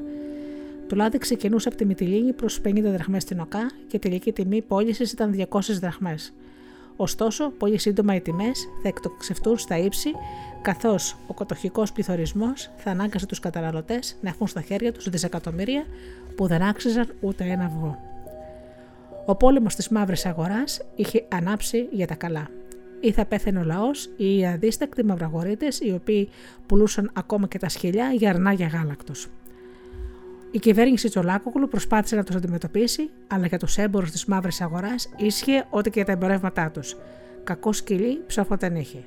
Το 0.88 0.96
λάδι 0.96 1.18
ξεκινούσε 1.18 1.68
από 1.68 1.78
τη 1.78 1.86
Μυτιλίνη 1.86 2.34
προς 2.34 2.62
50 2.66 2.82
δραχμές 2.82 3.24
στην 3.24 3.40
ΟΚΑ 3.40 3.72
και 3.88 3.96
η 3.96 4.00
τελική 4.00 4.32
τιμή 4.32 4.62
πώλησης 4.62 5.12
ήταν 5.12 5.48
200 5.50 5.60
δραχμές. 5.80 6.34
Ωστόσο, 6.96 7.50
πολύ 7.50 7.78
σύντομα 7.78 8.16
οι 8.16 8.22
τιμές 8.22 8.68
θα 8.82 8.88
εκτοξευτούν 8.88 9.58
στα 9.58 9.78
ύψη, 9.78 10.12
καθώς 10.62 11.18
ο 11.28 11.34
κατοχικό 11.34 11.84
πληθωρισμός 11.94 12.70
θα 12.78 12.92
ανάγκασε 12.92 13.26
τους 13.26 13.40
καταναλωτές 13.40 14.18
να 14.22 14.30
έχουν 14.30 14.48
στα 14.48 14.62
χέρια 14.62 14.92
τους 14.92 15.10
δισεκατομμύρια 15.10 15.84
που 16.36 16.48
δεν 16.48 16.62
άξιζαν 16.62 17.08
ούτε 17.20 17.44
ένα 17.44 17.66
αυγό. 17.66 18.00
Ο 19.26 19.36
πόλεμος 19.36 19.76
της 19.76 19.90
μαύρης 19.90 20.26
αγοράς 20.26 20.82
είχε 20.96 21.26
ανάψει 21.30 21.88
για 21.92 22.08
τα 22.08 22.16
καλά. 22.16 22.48
Ή 23.02 23.12
θα 23.12 23.26
πέθαινε 23.26 23.60
ο 23.60 23.64
λαός 23.64 24.10
ή 24.18 24.38
οι 24.38 24.46
αδίστακτοι 24.46 25.04
μαυραγωρίτε, 25.04 25.68
οι 25.80 25.92
οποίοι 25.92 26.30
πουλούσαν 26.66 27.12
ακόμα 27.14 27.48
και 27.48 27.58
τα 27.58 27.70
σχελιά 27.70 28.12
για 28.12 28.30
αρνάγια 28.30 28.68
γάλακτος. 28.68 29.28
Η 30.52 30.60
κυβέρνηση 30.60 31.10
Τσολάκογλου 31.10 31.68
προσπάθησε 31.68 32.16
να 32.16 32.24
τους 32.24 32.36
αντιμετωπίσει, 32.36 33.10
αλλά 33.28 33.46
για 33.46 33.60
τους 33.60 33.78
έμπορους 33.78 34.12
της 34.12 34.26
μαύρης 34.26 34.62
αγοράς 34.62 35.10
ίσχυε 35.18 35.66
ότι 35.70 35.90
και 35.90 35.96
για 35.96 36.06
τα 36.06 36.12
εμπορεύματά 36.12 36.72
τους. 36.72 36.96
Κακό 37.44 37.74
σκυλί 37.74 38.24
ψόφο 38.28 38.56
δεν 38.56 38.76
είχε. 38.76 39.04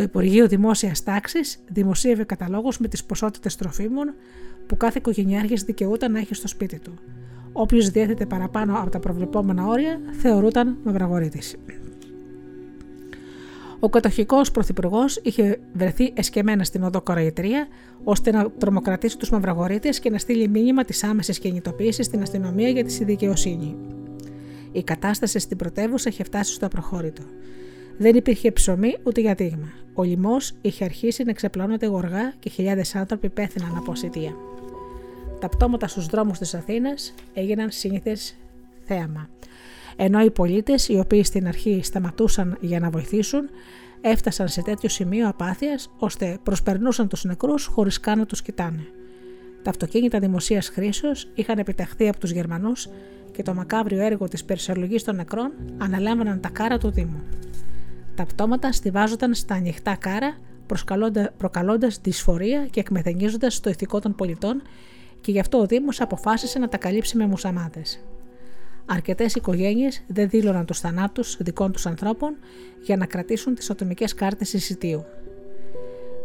Το 0.00 0.06
Υπουργείο 0.06 0.48
Δημόσιας 0.48 1.02
Τάξης 1.02 1.58
δημοσίευε 1.68 2.24
καταλόγους 2.24 2.78
με 2.78 2.88
τις 2.88 3.04
ποσότητες 3.04 3.56
τροφίμων 3.56 4.14
που 4.66 4.76
κάθε 4.76 4.98
οικογενειάρχης 4.98 5.62
δικαιούταν 5.62 6.12
να 6.12 6.18
έχει 6.18 6.34
στο 6.34 6.48
σπίτι 6.48 6.78
του. 6.78 6.94
Όποιος 7.52 7.90
διέθετε 7.90 8.26
παραπάνω 8.26 8.78
από 8.80 8.90
τα 8.90 8.98
προβλεπόμενα 8.98 9.66
όρια 9.66 10.00
θεωρούταν 10.20 10.76
μαυραγωρίτη. 10.84 11.42
Ο 13.80 13.88
κατοχικός 13.88 14.50
πρωθυπουργός 14.50 15.20
είχε 15.22 15.60
βρεθεί 15.72 16.12
εσκεμμένα 16.14 16.64
στην 16.64 16.82
οδό 16.82 17.00
Κοραϊτρία 17.02 17.66
ώστε 18.04 18.30
να 18.30 18.50
τρομοκρατήσει 18.50 19.18
τους 19.18 19.30
Μαυραγωρίτε 19.30 19.88
και 19.88 20.10
να 20.10 20.18
στείλει 20.18 20.48
μήνυμα 20.48 20.84
της 20.84 21.04
άμεσης 21.04 21.38
κινητοποίησης 21.38 22.06
στην 22.06 22.22
αστυνομία 22.22 22.68
για 22.68 22.84
τη 22.84 23.04
δικαιοσύνη. 23.04 23.76
Η 24.72 24.82
κατάσταση 24.82 25.38
στην 25.38 25.56
πρωτεύουσα 25.56 26.08
είχε 26.08 26.24
φτάσει 26.24 26.52
στο 26.52 26.66
απροχώρητο. 26.66 27.22
Δεν 28.00 28.16
υπήρχε 28.16 28.52
ψωμί 28.52 28.96
ούτε 29.02 29.20
για 29.20 29.34
δείγμα. 29.34 29.72
Ο 29.94 30.02
λοιμός 30.02 30.52
είχε 30.60 30.84
αρχίσει 30.84 31.24
να 31.24 31.32
ξεπλώνεται 31.32 31.86
γοργά 31.86 32.32
και 32.38 32.50
χιλιάδες 32.50 32.94
άνθρωποι 32.94 33.28
πέθυναν 33.28 33.76
από 33.76 33.92
ασυτεία. 33.92 34.34
Τα 35.40 35.48
πτώματα 35.48 35.88
στους 35.88 36.06
δρόμους 36.06 36.38
της 36.38 36.54
Αθήνας 36.54 37.14
έγιναν 37.34 37.70
σύνηθες 37.70 38.36
θέαμα. 38.84 39.28
Ενώ 39.96 40.20
οι 40.20 40.30
πολίτες, 40.30 40.88
οι 40.88 40.98
οποίοι 40.98 41.24
στην 41.24 41.46
αρχή 41.46 41.80
σταματούσαν 41.82 42.56
για 42.60 42.80
να 42.80 42.90
βοηθήσουν, 42.90 43.48
έφτασαν 44.00 44.48
σε 44.48 44.62
τέτοιο 44.62 44.88
σημείο 44.88 45.28
απάθειας 45.28 45.90
ώστε 45.98 46.38
προσπερνούσαν 46.42 47.08
τους 47.08 47.24
νεκρούς 47.24 47.66
χωρίς 47.66 48.00
καν 48.00 48.18
να 48.18 48.26
τους 48.26 48.42
κοιτάνε. 48.42 48.86
Τα 49.62 49.70
αυτοκίνητα 49.70 50.18
δημοσίας 50.18 50.68
χρήσεως 50.68 51.28
είχαν 51.34 51.58
επιταχθεί 51.58 52.08
από 52.08 52.18
τους 52.18 52.30
Γερμανούς 52.30 52.88
και 53.32 53.42
το 53.42 53.54
μακάβριο 53.54 54.02
έργο 54.02 54.28
της 54.28 54.44
περισυλλογής 54.44 55.04
των 55.04 55.16
νεκρών 55.16 55.52
αναλάμβαναν 55.78 56.40
τα 56.40 56.48
κάρα 56.48 56.78
του 56.78 56.90
Δήμου. 56.90 57.22
Τα 58.20 58.26
πτώματα 58.26 58.72
στηβάζονταν 58.72 59.34
στα 59.34 59.54
ανοιχτά 59.54 59.96
κάρα, 59.96 60.36
προκαλώντας 61.36 62.00
δυσφορία 62.02 62.66
και 62.70 62.80
εκμεθενίζοντας 62.80 63.60
το 63.60 63.70
ηθικό 63.70 64.00
των 64.00 64.14
πολιτών, 64.14 64.62
και 65.20 65.30
γι' 65.30 65.40
αυτό 65.40 65.58
ο 65.58 65.66
Δήμος 65.66 66.00
αποφάσισε 66.00 66.58
να 66.58 66.68
τα 66.68 66.76
καλύψει 66.76 67.16
με 67.16 67.26
μουσαμάδε. 67.26 67.82
Αρκετές 68.86 69.34
οικογένειες 69.34 70.02
δεν 70.06 70.28
δήλωναν 70.28 70.66
τους 70.66 70.80
θανάτους 70.80 71.36
δικών 71.40 71.72
τους 71.72 71.86
ανθρώπων 71.86 72.36
για 72.82 72.96
να 72.96 73.06
κρατήσουν 73.06 73.54
τις 73.54 73.70
ατομικές 73.70 74.14
κάρτες 74.14 74.52
εισιτίου. 74.52 75.04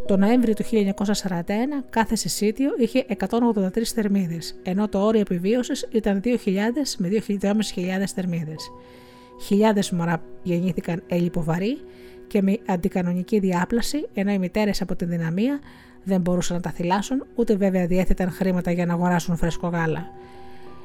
Το 0.05 0.17
Νοέμβριο 0.17 0.53
του 0.53 0.63
1941 0.63 1.83
κάθε 1.89 2.15
συσίτιο 2.15 2.69
είχε 2.77 3.05
183 3.07 3.83
θερμίδες, 3.83 4.55
ενώ 4.63 4.89
το 4.89 4.99
όριο 4.99 5.21
επιβίωσης 5.21 5.87
ήταν 5.91 6.21
2.000 6.23 6.95
με 6.97 7.07
2.500 7.07 8.13
θερμίδες. 8.15 8.71
Χιλιάδες 9.41 9.91
μωρά 9.91 10.23
γεννήθηκαν 10.43 11.03
ελιποβαροί 11.07 11.77
και 12.27 12.41
με 12.41 12.59
αντικανονική 12.65 13.39
διάπλαση, 13.39 14.07
ενώ 14.13 14.31
οι 14.31 14.37
μητέρες 14.37 14.81
από 14.81 14.95
την 14.95 15.09
δυναμία 15.09 15.59
δεν 16.03 16.21
μπορούσαν 16.21 16.55
να 16.55 16.61
τα 16.61 16.69
θυλάσουν, 16.69 17.25
ούτε 17.35 17.55
βέβαια 17.55 17.87
διέθεταν 17.87 18.31
χρήματα 18.31 18.71
για 18.71 18.85
να 18.85 18.93
αγοράσουν 18.93 19.35
φρέσκο 19.35 19.67
γάλα. 19.67 20.11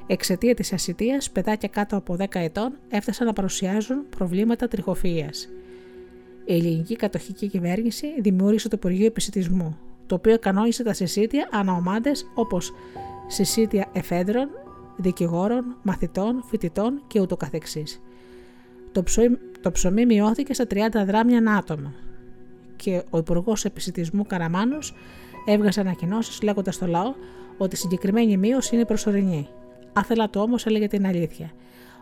Εξαιτία 0.06 0.54
της 0.54 0.72
ασυτείας, 0.72 1.30
παιδάκια 1.30 1.68
κάτω 1.68 1.96
από 1.96 2.16
10 2.18 2.24
ετών 2.30 2.78
έφτασαν 2.88 3.26
να 3.26 3.32
παρουσιάζουν 3.32 4.08
προβλήματα 4.16 4.68
τριχοφυα. 4.68 5.30
Η 6.44 6.54
ελληνική 6.54 6.96
κατοχική 6.96 7.48
κυβέρνηση 7.48 8.06
δημιούργησε 8.20 8.68
το 8.68 8.76
Υπουργείο 8.78 9.06
Επισητισμού, 9.06 9.78
το 10.06 10.14
οποίο 10.14 10.38
κανόνισε 10.38 10.82
τα 10.82 10.92
συσίτια 10.92 11.48
αναομάδε 11.52 12.10
όπως 12.34 12.72
συσίτια 13.26 13.88
εφέδρων, 13.92 14.48
δικηγόρων, 14.96 15.76
μαθητών, 15.82 16.42
φοιτητών 16.48 17.02
και 17.06 17.20
ούτω 17.20 17.36
καθεξής. 17.36 18.02
Το 18.92 19.02
ψωμί, 19.02 19.38
το 19.60 19.70
ψωμί 19.70 20.06
μειώθηκε 20.06 20.54
στα 20.54 20.64
30 20.70 20.76
δράμια 21.06 21.36
ένα 21.36 21.52
άτομο 21.52 21.92
και 22.76 23.02
ο 23.10 23.18
Υπουργός 23.18 23.64
Επισητισμού 23.64 24.26
Καραμάνος 24.26 24.94
έβγαζε 25.44 25.80
ανακοινώσεις 25.80 26.42
λέγοντας 26.42 26.74
στο 26.74 26.86
λαό 26.86 27.14
ότι 27.58 27.74
η 27.74 27.78
συγκεκριμένη 27.78 28.36
μείωση 28.36 28.74
είναι 28.74 28.84
προσωρινή. 28.84 29.48
Άθελα 29.92 30.30
το 30.30 30.40
όμως 30.40 30.66
έλεγε 30.66 30.86
την 30.86 31.06
αλήθεια. 31.06 31.50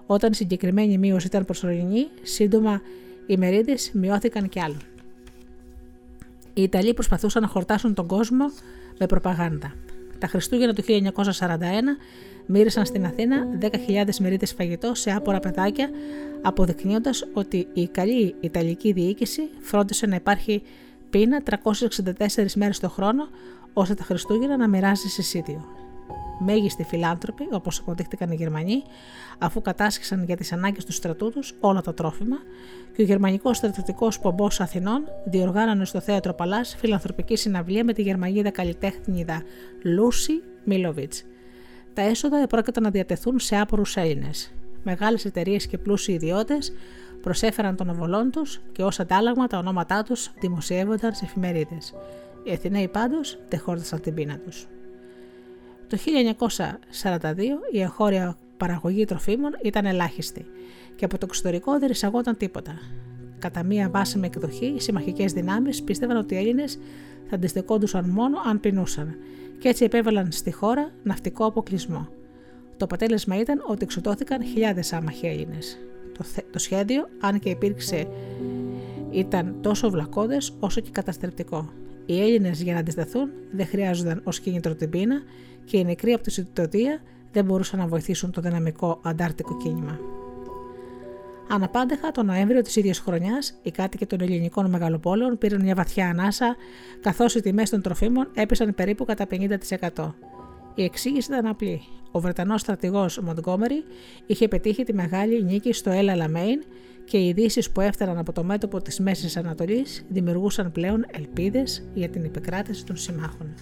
Όταν 0.07 0.33
η 0.33 0.35
συγκεκριμένη 0.35 0.99
μείωση 0.99 1.27
ήταν 1.27 1.45
προσωρινή, 1.45 2.07
σύντομα 2.23 2.81
οι 3.27 3.37
μερίδες 3.37 3.91
μειώθηκαν 3.95 4.49
κι 4.49 4.61
άλλο. 4.61 4.77
Οι 6.55 6.63
Ιταλοί 6.63 6.95
προσπαθούσαν 6.95 7.43
να 7.43 7.49
χορτάσουν 7.49 7.95
τον 7.95 8.07
κόσμο 8.07 8.45
με 8.99 9.07
προπαγάνδα. 9.07 9.75
Τα 10.19 10.27
Χριστούγεννα 10.27 10.75
του 10.75 10.83
1941 10.83 10.89
μοίρασαν 12.49 12.87
στην 12.87 13.07
Αθήνα 13.07 13.47
10.000 13.61 13.69
μερίδε 14.19 14.47
φαγητό 14.47 14.95
σε 14.95 15.11
άπορα 15.11 15.39
παιδάκια, 15.41 15.91
αποδεικνύοντας 16.43 17.25
ότι 17.33 17.69
η 17.73 17.89
καλή 17.89 18.35
Ιταλική 18.41 18.93
διοίκηση 18.93 19.43
φρόντισε 19.61 20.07
να 20.07 20.15
υπάρχει 20.15 20.63
πείνα 21.11 21.43
364 21.43 22.53
μέρες 22.55 22.79
το 22.79 22.89
χρόνο, 22.89 23.29
ώστε 23.73 23.95
τα 23.95 24.05
Χριστούγεννα 24.05 24.57
να 24.57 24.69
μοιράζει 24.69 25.09
σε 25.09 25.23
σίδιο 25.23 25.79
μέγιστοι 26.39 26.83
φιλάνθρωποι, 26.83 27.49
όπως 27.51 27.79
αποδείχτηκαν 27.79 28.31
οι 28.31 28.35
Γερμανοί, 28.35 28.83
αφού 29.39 29.61
κατάσχεσαν 29.61 30.25
για 30.25 30.37
τις 30.37 30.53
ανάγκες 30.53 30.85
του 30.85 30.93
στρατού 30.93 31.31
τους 31.31 31.55
όλα 31.61 31.81
τα 31.81 31.95
τρόφιμα, 31.95 32.37
και 32.97 33.03
ο 33.03 33.05
γερμανικός 33.05 33.57
στρατιωτικός 33.57 34.19
πομπός 34.19 34.61
Αθηνών 34.61 35.05
διοργάνωνε 35.25 35.85
στο 35.85 36.01
θέατρο 36.01 36.35
Παλάς 36.35 36.77
φιλανθρωπική 36.79 37.37
συναυλία 37.37 37.85
με 37.85 37.93
τη 37.93 38.03
γερμανίδα 38.03 38.51
καλλιτέχνηδα 38.51 39.43
Λούση 39.83 40.43
Μίλοβιτ. 40.65 41.13
Τα 41.99 42.05
έσοδα 42.05 42.39
επρόκειται 42.39 42.81
να 42.81 42.91
διατεθούν 42.91 43.39
σε 43.39 43.57
άπορους 43.57 43.97
Έλληνες. 43.97 44.53
Μεγάλες 44.83 45.25
εταιρείες 45.25 45.67
και 45.67 45.79
πλούσιοι 45.79 46.13
ιδιώτες 46.13 46.73
προσέφεραν 47.23 47.77
των 47.77 47.89
οβολών 47.89 48.31
τους 48.31 48.61
και 48.73 48.83
ως 48.83 49.01
αντάλλαγμα 49.01 49.47
τα 49.47 49.59
ονόματά 49.59 50.03
τους 50.03 50.31
δημοσιεύονταν 50.41 51.15
σε 51.15 51.25
εφημερίδες. 51.25 51.95
Οι 52.45 52.53
Αθηναίοι 52.53 52.89
πάντως 52.89 53.39
δεν 53.49 53.61
χόρτασαν 53.61 54.01
την 54.01 54.15
πείνα 54.15 54.39
τους. 54.39 54.67
Το 55.87 55.97
1942 55.97 57.61
η 57.73 57.81
εγχώρια 57.81 58.37
παραγωγή 58.57 59.05
τροφίμων 59.05 59.59
ήταν 59.63 59.87
ελάχιστη 59.87 60.47
και 60.97 61.05
από 61.05 61.19
το 61.19 61.27
εξωτερικό 61.29 61.79
δεν 61.79 61.91
εισαγόταν 61.91 62.37
τίποτα. 62.37 62.79
Κατά 63.39 63.63
μία 63.63 63.89
βάσιμη 63.91 64.27
εκδοχή, 64.27 64.67
οι 64.67 64.81
συμμαχικές 64.81 65.33
δυνάμεις 65.33 65.83
πίστευαν 65.83 66.17
ότι 66.17 66.35
οι 66.35 66.39
Έλληνες 66.39 66.79
θα 67.29 67.35
αντιστεκόντουσαν 67.35 68.09
μόνο 68.09 68.39
αν 68.47 68.61
πεινούσαν 68.61 69.17
και 69.59 69.69
έτσι 69.69 69.85
επέβαλαν 69.85 70.33
στη 70.33 70.53
χώρα 70.53 70.91
ναυτικό 71.03 71.45
αποκλεισμό. 71.45 72.09
Το 72.77 72.85
αποτέλεσμα 72.85 73.37
ήταν 73.39 73.65
ότι 73.67 73.85
εξωτώθηκαν 73.85 74.45
χιλιάδες 74.45 74.93
άμαχοι 74.93 75.27
Έλληνες. 75.27 75.79
Το, 76.19 76.25
το 76.51 76.59
σχέδιο, 76.59 77.09
αν 77.21 77.39
και 77.39 77.51
υπήρξε, 77.51 78.09
ήταν 79.11 79.57
τόσο 79.61 79.91
βλακώδες 79.91 80.57
όσο 80.61 80.81
και 80.81 80.91
καταστρεπτικό. 80.93 81.73
Οι 82.07 82.21
Έλληνες 82.21 82.63
για 82.63 82.73
να 82.73 82.79
αντισταθούν 82.79 83.31
δεν 83.53 83.67
χρειάζονταν 83.67 84.21
ως 84.25 84.41
κίνητρο 84.41 84.75
την 84.75 84.91
πείνα 84.91 85.23
και 85.65 85.79
οι 85.79 85.85
νεκροί 85.85 86.13
από 86.13 86.23
τη 86.23 86.31
συντηρητοδία 86.31 87.03
δεν 87.33 87.45
μπορούσαν 87.45 87.79
να 87.79 87.87
βοηθήσουν 87.87 88.31
το 88.31 88.41
δυναμικό 88.41 89.01
αντάρτικο 89.03 89.57
κίνημα. 89.57 89.99
Αναπάντεχα, 91.51 92.11
τον 92.11 92.27
Νοέμβριο 92.27 92.63
της 92.63 92.77
ίδιας 92.77 92.99
χρονιάς, 92.99 93.59
οι 93.63 93.71
κάτοικοι 93.71 94.07
των 94.07 94.21
ελληνικών 94.21 94.71
μεγαλοπόλεων 94.71 95.39
πήραν 95.39 95.63
μια 95.63 95.75
βαθιά 95.75 96.09
ανάσα, 96.09 96.57
καθώς 97.01 97.35
οι 97.35 97.41
τιμές 97.41 97.71
των 97.71 97.83
τροφίμων 97.83 98.29
έπεσαν 98.35 98.75
περίπου 98.75 99.05
κατά 99.05 99.27
50%. 99.27 100.15
Η 100.75 100.85
εξήγηση 100.85 101.33
ήταν 101.33 101.47
απλή. 101.47 101.81
Ο 102.11 102.21
Βρετανός 102.21 102.61
στρατηγός 102.61 103.19
Μοντγκόμερι 103.19 103.85
είχε 104.27 104.49
πετύχει 104.49 104.85
τη 104.85 104.95
μεγάλη 104.95 105.45
νίκη 105.45 105.73
στο 105.73 105.91
Έλα 105.91 106.17
Λαμέιν 106.17 106.65
και 107.05 107.19
οι 107.19 107.29
ειδήσεις 107.29 107.71
που 107.71 107.81
έφταναν 107.81 108.19
από 108.19 108.33
το 108.33 108.45
μέτωπο 108.45 108.83
της 108.83 109.01
Μέσης 109.01 109.37
Ανατολής 109.37 110.05
δημιουργούσαν 110.09 110.73
πλέον 110.73 111.07
ελπίδες 111.11 111.89
για 111.95 112.09
την 112.09 112.25
επικράτηση 112.25 112.85
των 112.85 112.97
συμμάχων. 112.97 113.55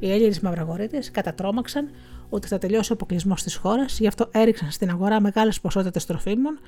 Οι 0.00 0.10
Έλληνες 0.10 0.40
μαυραγωρίτε 0.40 1.02
κατατρώμαξαν 1.12 1.90
ότι 2.28 2.48
θα 2.48 2.58
τελειώσει 2.58 2.92
ο 2.92 2.94
αποκλεισμός 2.94 3.42
της 3.42 3.54
χώρας, 3.54 3.98
γι' 3.98 4.06
αυτό 4.06 4.28
έριξαν 4.30 4.70
στην 4.70 4.90
αγορά 4.90 5.20
μεγάλες 5.20 5.60
ποσότητες 5.60 6.06
τροφίμων, 6.06 6.58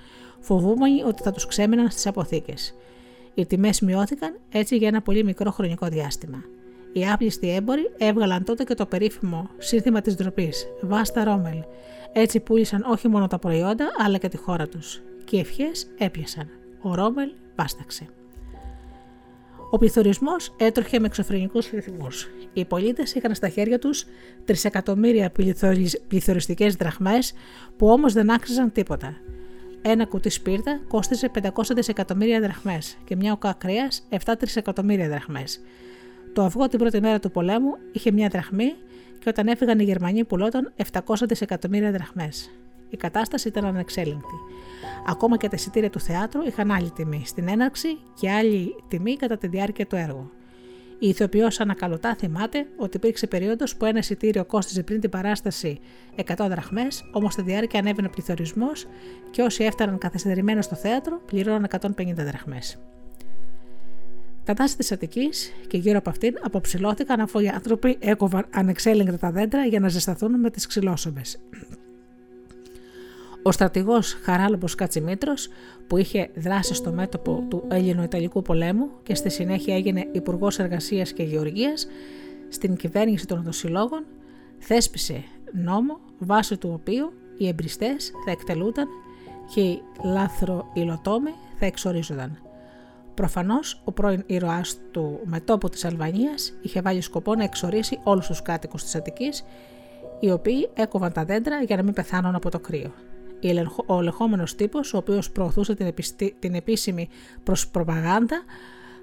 φοβούμενοι 0.45 1.03
ότι 1.03 1.23
θα 1.23 1.33
τους 1.33 1.47
ξέμειναν 1.47 1.91
στις 1.91 2.07
αποθήκες. 2.07 2.75
Οι 3.35 3.47
τιμές 3.47 3.81
μειώθηκαν 3.81 4.39
έτσι 4.53 4.77
για 4.77 4.89
ένα 4.89 5.03
πολύ 5.03 5.25
μικρό 5.25 5.51
χρονικό 5.51 5.87
διάστημα. 5.87 6.45
Οι 6.93 7.07
άπλιστοι 7.09 7.55
έμποροι 7.55 7.91
έβγαλαν 7.99 8.45
τότε 8.45 8.65
και 8.65 8.75
το 8.75 8.87
περίφημο 8.87 9.49
σύνθημα 9.59 10.01
της 10.01 10.15
ντροπής, 10.15 10.67
Βάστα 10.81 11.25
Ρόμελ. 11.25 11.63
Έτσι 12.13 12.41
πούλησαν 12.41 12.85
όχι 12.89 13.09
μόνο 13.09 13.27
τα 13.27 13.39
προϊόντα, 13.39 13.91
αλλά 13.99 14.19
και 14.19 14.29
τη 14.29 14.37
χώρα 14.37 14.69
τους. 14.69 15.03
Και 15.25 15.37
οι 15.37 15.41
ευχές 15.41 15.87
έπιασαν. 15.99 16.49
Ο 16.83 16.95
Ρόμελ 16.95 17.29
βάσταξε. 17.57 18.07
Ο 19.71 19.79
πληθωρισμός 19.79 20.55
έτροχε 20.57 20.99
με 20.99 21.07
εξωφρενικούς 21.07 21.71
ρυθμούς. 21.71 22.29
Οι 22.53 22.65
πολίτες 22.65 23.15
είχαν 23.15 23.35
στα 23.35 23.49
χέρια 23.49 23.79
τους 23.79 24.05
τρισεκατομμύρια 24.45 25.33
πληθωριστικές 26.09 26.75
δραχμές 26.75 27.33
που 27.77 27.89
όμως 27.89 28.13
δεν 28.13 28.31
άξιζαν 28.31 28.73
τίποτα. 28.73 29.17
Ένα 29.87 30.07
κουτί 30.07 30.31
σπίρτα 30.31 30.81
κόστιζε 30.89 31.31
500 31.43 31.49
δισεκατομμύρια 31.75 32.41
δραχμές 32.41 32.97
και 33.05 33.17
μια 33.17 33.33
οκά 33.33 33.53
κρέα 33.59 33.89
7 34.11 34.35
τρισεκατομμύρια 34.39 35.09
δραχμές. 35.09 35.61
Το 36.33 36.43
αυγό 36.43 36.69
την 36.69 36.79
πρώτη 36.79 37.01
μέρα 37.01 37.21
του 37.21 37.31
πολέμου 37.31 37.77
είχε 37.93 38.11
μια 38.11 38.29
δραχμή 38.29 38.75
και 39.19 39.29
όταν 39.29 39.47
έφυγαν 39.47 39.79
οι 39.79 39.85
Γερμανοί 39.85 40.25
πουλόταν 40.25 40.73
700 40.93 41.15
δισεκατομμύρια 41.27 41.93
δραχμές. 41.93 42.51
Η 42.89 42.97
κατάσταση 42.97 43.49
ήταν 43.49 43.65
ανεξέλεγκτη. 43.65 44.35
Ακόμα 45.07 45.37
και 45.37 45.49
τα 45.49 45.57
εισιτήρια 45.57 45.91
του 45.91 46.01
θεάτρου 46.01 46.43
είχαν 46.43 46.71
άλλη 46.71 46.91
τιμή 46.91 47.23
στην 47.27 47.49
έναρξη 47.49 47.99
και 48.21 48.31
άλλη 48.31 48.75
τιμή 48.89 49.17
κατά 49.17 49.37
τη 49.37 49.47
διάρκεια 49.47 49.87
του 49.87 49.97
έργου. 49.97 50.31
Η 50.99 51.09
ηθοποιός 51.09 51.61
ανακαλωτά 51.61 52.15
θυμάται 52.15 52.67
ότι 52.77 52.97
υπήρξε 52.97 53.27
περίοδος 53.27 53.77
που 53.77 53.85
ένα 53.85 53.99
εισιτήριο 53.99 54.45
κόστιζε 54.45 54.83
πριν 54.83 55.01
την 55.01 55.11
παράσταση 55.11 55.81
100 56.17 56.47
δραχμές, 56.49 57.05
όμως 57.13 57.33
στη 57.33 57.43
διάρκεια 57.43 57.81
ανέβαινε 57.81 58.07
ο 58.07 58.11
πληθωρισμός 58.11 58.87
και 59.31 59.43
όσοι 59.43 59.65
έφταναν 59.65 59.99
καθυστερημένοι 59.99 60.63
στο 60.63 60.75
θέατρο 60.75 61.21
πληρώναν 61.27 61.67
150 61.97 62.15
δραχμές. 62.15 62.79
Τα 64.45 64.55
δάση 64.55 64.77
της 64.77 64.93
Αττικής 64.93 65.53
και 65.67 65.77
γύρω 65.77 65.99
από 65.99 66.11
αυτήν 66.11 66.35
αποψηλώθηκαν 66.43 67.21
αφού 67.21 67.39
οι 67.39 67.49
άνθρωποι 67.49 67.97
έκοβαν 68.01 68.47
ανεξέλεγκτα 68.51 69.19
τα 69.19 69.31
δέντρα 69.31 69.65
για 69.65 69.81
να 69.81 69.89
ζεσταθούν 69.89 70.41
με 70.41 70.51
τις 70.51 70.67
ξυλόσωμε. 70.67 71.21
Ο 73.47 73.53
στρατηγός 73.53 74.13
Χαράλαμπος 74.23 74.75
Κατσιμήτρο, 74.75 75.33
που 75.87 75.97
είχε 75.97 76.31
δράσει 76.35 76.75
στο 76.75 76.93
μέτωπο 76.93 77.47
του 77.49 77.65
Έλληνο-Ιταλικού 77.69 78.43
πολέμου 78.43 78.91
και 79.03 79.15
στη 79.15 79.31
συνέχεια 79.31 79.75
έγινε 79.75 80.09
Υπουργός 80.13 80.59
Εργασίας 80.59 81.13
και 81.13 81.23
Γεωργίας 81.23 81.87
στην 82.49 82.77
κυβέρνηση 82.77 83.27
των 83.27 83.39
οδοσυλλόγων, 83.39 84.05
θέσπισε 84.59 85.25
νόμο 85.53 85.99
βάσει 86.19 86.57
του 86.57 86.71
οποίου 86.81 87.13
οι 87.39 87.49
εμπριστές 87.49 88.13
θα 88.25 88.31
εκτελούνταν 88.31 88.87
και 89.55 89.61
οι 89.61 89.83
λάθροϊλοτόμοι 90.03 91.31
θα 91.59 91.67
εξορίζονταν. 91.67 92.39
Προφανώς, 93.15 93.83
ο 93.85 93.93
πρώην 93.93 94.23
ήρωάς 94.27 94.77
του 94.91 95.21
μετόπου 95.25 95.69
της 95.69 95.85
Αλβανίας 95.85 96.53
είχε 96.63 96.81
βάλει 96.81 97.01
σκοπό 97.01 97.35
να 97.35 97.45
εξορίσει 97.45 98.01
όλους 98.03 98.27
τους 98.27 98.43
κάτοικους 98.43 98.83
της 98.83 98.95
Αττικής, 98.95 99.45
οι 100.21 100.31
οποίοι 100.31 100.71
έκοβαν 100.75 101.13
τα 101.13 101.25
δέντρα 101.25 101.63
για 101.63 101.77
να 101.77 101.83
μην 101.83 101.93
πεθάνουν 101.93 102.35
από 102.35 102.51
το 102.51 102.59
κρύο. 102.59 102.93
Ο 103.87 103.99
ελεγχόμενος 103.99 104.55
τύπος, 104.55 104.95
ο 104.95 104.97
οποίος 104.97 105.31
προωθούσε 105.31 105.75
την, 105.75 105.87
επιστη... 105.87 106.35
την 106.39 106.55
επίσημη 106.55 107.09
προ 107.43 107.55
προπαγάνδα, 107.73 108.45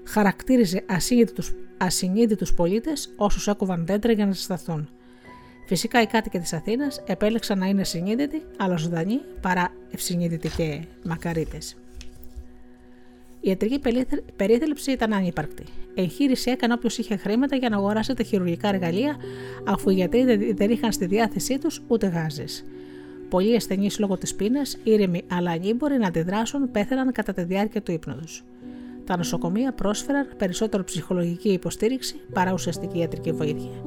χαρακτήριζε 0.04 0.84
ασυνείδητους, 0.88 1.52
ασυνείδητους 1.78 2.54
πολίτες 2.54 3.12
όσους 3.16 3.48
έκοβαν 3.48 3.86
δέντρα 3.86 4.12
για 4.12 4.26
να 4.26 4.32
ζεσταθούν. 4.32 4.88
Φυσικά 5.66 6.02
οι 6.02 6.06
κάτοικοι 6.06 6.38
της 6.38 6.52
Αθήνας 6.52 7.02
επέλεξαν 7.06 7.58
να 7.58 7.66
είναι 7.66 7.84
συνείδητοι, 7.84 8.42
αλλά 8.56 8.76
ζωντανοί 8.76 9.20
παρά 9.40 9.72
ευσυνείδητοι 9.90 10.48
και 10.48 10.80
μακαρίτες. 11.04 11.76
Η 13.40 13.48
ιατρική 13.48 13.80
περίθαλψη 14.36 14.92
ήταν 14.92 15.12
ανύπαρκτη. 15.12 15.64
Εγχείρηση 15.94 16.50
έκανε 16.50 16.72
όποιος 16.72 16.98
είχε 16.98 17.16
χρήματα 17.16 17.56
για 17.56 17.68
να 17.68 17.76
αγοράσει 17.76 18.14
τα 18.14 18.22
χειρουργικά 18.22 18.68
εργαλεία, 18.68 19.16
αφού 19.66 19.90
οι 19.90 19.94
γιατροί 19.94 20.52
δεν 20.52 20.70
είχαν 20.70 20.92
στη 20.92 21.06
διάθεσή 21.06 21.58
τους 21.58 21.82
ούτε 21.88 22.06
γάζες. 22.06 22.64
Πολλοί 23.32 23.56
ασθενείς 23.56 23.98
λόγω 23.98 24.18
της 24.18 24.34
πείνας, 24.34 24.78
ήρεμοι 24.82 25.22
αλλά 25.30 25.50
ανήμποροι 25.50 25.98
να 25.98 26.06
αντιδράσουν, 26.06 26.70
πέθαναν 26.70 27.12
κατά 27.12 27.32
τη 27.32 27.42
διάρκεια 27.42 27.82
του 27.82 27.92
ύπνου 27.92 28.14
του. 28.14 28.26
Τα 29.04 29.16
νοσοκομεία 29.16 29.72
πρόσφεραν 29.72 30.28
περισσότερο 30.36 30.84
ψυχολογική 30.84 31.48
υποστήριξη 31.48 32.20
παρά 32.32 32.52
ουσιαστική 32.52 32.98
ιατρική 32.98 33.32
βοήθεια. 33.32 33.84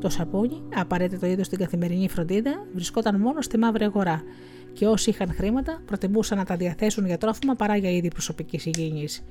Το 0.00 0.08
σαπούνι, 0.08 0.62
απαραίτητο 0.74 1.26
είδος 1.26 1.46
στην 1.46 1.58
καθημερινή 1.58 2.08
φροντίδα, 2.08 2.66
βρισκόταν 2.74 3.20
μόνο 3.20 3.40
στη 3.40 3.58
μαύρη 3.58 3.84
αγορά 3.84 4.22
και 4.72 4.86
όσοι 4.86 5.10
είχαν 5.10 5.32
χρήματα 5.32 5.82
προτιμούσαν 5.86 6.38
να 6.38 6.44
τα 6.44 6.56
διαθέσουν 6.56 7.06
για 7.06 7.18
τρόφιμα 7.18 7.54
παρά 7.54 7.76
για 7.76 7.90
είδη 7.90 8.08
προσωπικής 8.08 8.66
υγιεινής. 8.66 9.24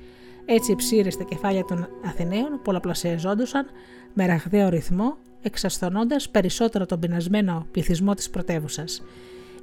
Έτσι 0.44 0.72
οι 0.72 0.76
ψήρες 0.76 1.14
στα 1.14 1.24
κεφάλια 1.24 1.64
των 1.64 1.88
Αθηναίων 2.04 2.60
πολλαπλασιαζόντουσαν 2.64 3.66
με 4.14 4.26
ραγδαίο 4.26 4.68
ρυθμό, 4.68 5.16
εξασθενώντας 5.42 6.28
περισσότερο 6.30 6.86
τον 6.86 7.00
πεινασμένο 7.00 7.66
πληθυσμό 7.70 8.14
της 8.14 8.30
πρωτεύουσας. 8.30 9.02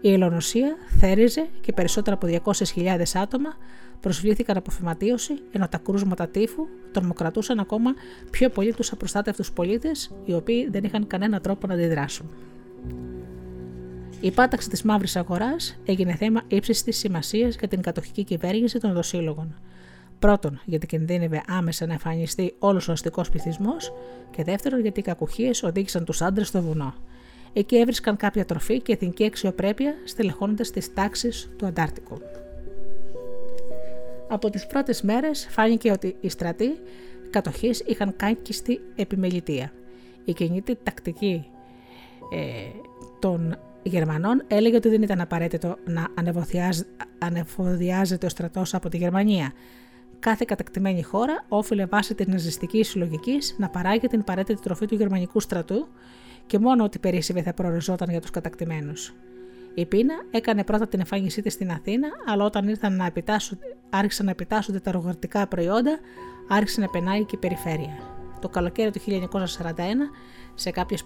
Η 0.06 0.14
ελονοσία 0.14 0.76
θέριζε 0.99 1.48
και 1.61 1.73
περισσότερα 1.73 2.15
από 2.15 2.52
200.000 2.76 3.02
άτομα 3.14 3.56
προσβλήθηκαν 3.99 4.57
από 4.57 4.72
φυματίωση, 4.72 5.34
ενώ 5.52 5.68
τα 5.68 5.77
κρούσματα 5.77 6.27
τύφου 6.27 6.68
τρομοκρατούσαν 6.91 7.60
ακόμα 7.60 7.94
πιο 8.32 8.49
πολύ 8.49 8.73
τους 8.73 8.91
απροστάτευτους 8.91 9.52
πολίτες, 9.52 10.11
οι 10.26 10.34
οποίοι 10.34 10.69
δεν 10.69 10.84
είχαν 10.84 11.07
κανένα 11.07 11.40
τρόπο 11.40 11.68
να 11.68 11.73
αντιδράσουν. 11.73 12.30
Η 14.22 14.32
πάταξη 14.32 14.69
της 14.69 14.84
μαύρης 14.84 15.15
αγοράς 15.15 15.80
έγινε 15.86 16.15
θέμα 16.15 16.41
ύψης 16.48 16.84
της 16.84 16.98
σημασίας 16.98 17.56
για 17.56 17.68
την 17.68 17.82
κατοχική 17.82 18.23
κυβέρνηση 18.23 18.80
των 18.80 18.94
δοσύλλογων. 18.94 19.56
Πρώτον, 20.19 20.61
γιατί 20.65 20.86
κινδύνευε 20.86 21.41
άμεσα 21.48 21.86
να 21.86 21.94
εμφανιστεί 21.94 22.56
όλος 22.60 22.88
ο 22.88 22.91
αστικός 22.91 23.30
πληθυσμός, 23.30 23.94
και 24.32 24.44
δεύτερον, 24.44 24.82
γιατί 24.82 24.99
οι 24.99 25.03
κακουχίες 25.03 25.64
οδήγησαν 25.64 26.06
τους 26.06 26.22
άντρες 26.22 26.48
στο 26.48 26.61
βουνό. 26.61 26.94
Εκεί 27.57 27.76
έβρισκαν 27.76 28.15
κάποια 28.15 28.45
τροφή 28.45 28.82
και 28.82 28.94
εθνική 28.94 29.26
αξιοπρέπεια, 29.26 29.95
στελεχώνοντας 30.06 30.72
τις 30.72 30.94
τάξεις 30.94 31.49
του 31.57 31.65
Αντάρτικου. 31.65 32.18
Από 34.27 34.49
τις 34.49 34.68
πρώτες 34.68 35.02
μέρες 35.02 35.48
φάνηκε 35.49 35.91
ότι 35.91 36.15
οι 36.19 36.30
στρατοί 36.30 36.80
κατοχής 37.30 37.80
είχαν 37.80 38.15
κάκιστη 38.15 38.82
επιμελητία. 38.95 39.72
Η 40.26 40.34
κινητή 40.34 40.77
τακτική 40.84 41.45
ε, 42.34 42.40
των 43.19 43.57
Γερμανών 43.84 44.44
έλεγε 44.48 44.76
ότι 44.76 44.90
δεν 44.90 45.02
ήταν 45.02 45.22
απαραίτητο 45.22 45.77
να 45.86 46.07
ανεφοδιάζεται 47.19 48.26
ο 48.26 48.30
στρατός 48.30 48.73
από 48.73 48.90
τη 48.90 48.98
Γερμανία. 48.98 49.53
Κάθε 50.19 50.45
κατακτημένη 50.48 51.03
χώρα 51.03 51.45
όφιλε 51.48 51.86
βάσει 51.86 52.15
της 52.15 52.27
ναζιστικής 52.27 52.90
συλλογικής 52.90 53.56
να 53.57 53.69
παράγει 53.69 54.07
την 54.07 54.19
απαραίτητη 54.19 54.61
τροφή 54.61 54.86
του 54.86 54.95
γερμανικού 54.95 55.40
στρατού 55.40 55.88
και 56.47 56.59
μόνο 56.59 56.84
ότι 56.84 56.99
περίσσευε 56.99 57.41
θα 57.41 57.53
προοριζόταν 57.53 58.09
για 58.09 58.22
τους 58.22 58.30
κατακτημένους. 58.30 59.13
Η 59.73 59.85
πείνα 59.85 60.13
έκανε 60.31 60.63
πρώτα 60.63 60.88
την 60.88 60.99
εμφάνισή 60.99 61.41
της 61.41 61.53
στην 61.53 61.72
Αθήνα, 61.72 62.07
αλλά 62.26 62.43
όταν 62.43 62.67
ήρθαν 62.67 62.95
να 62.95 63.11
άρχισαν 63.89 64.26
να 64.26 64.31
επιτάσσονται 64.31 64.80
τα 64.80 64.91
ρογαρτικά 64.91 65.47
προϊόντα, 65.47 65.99
άρχισε 66.49 66.81
να 66.81 66.88
πενάει 66.88 67.23
και 67.23 67.35
η 67.35 67.39
περιφέρεια. 67.39 67.97
Το 68.41 68.49
καλοκαίρι 68.49 68.91
του 68.91 68.99
1941, 68.99 70.11
σε 70.53 70.72
κάποιες 70.72 71.03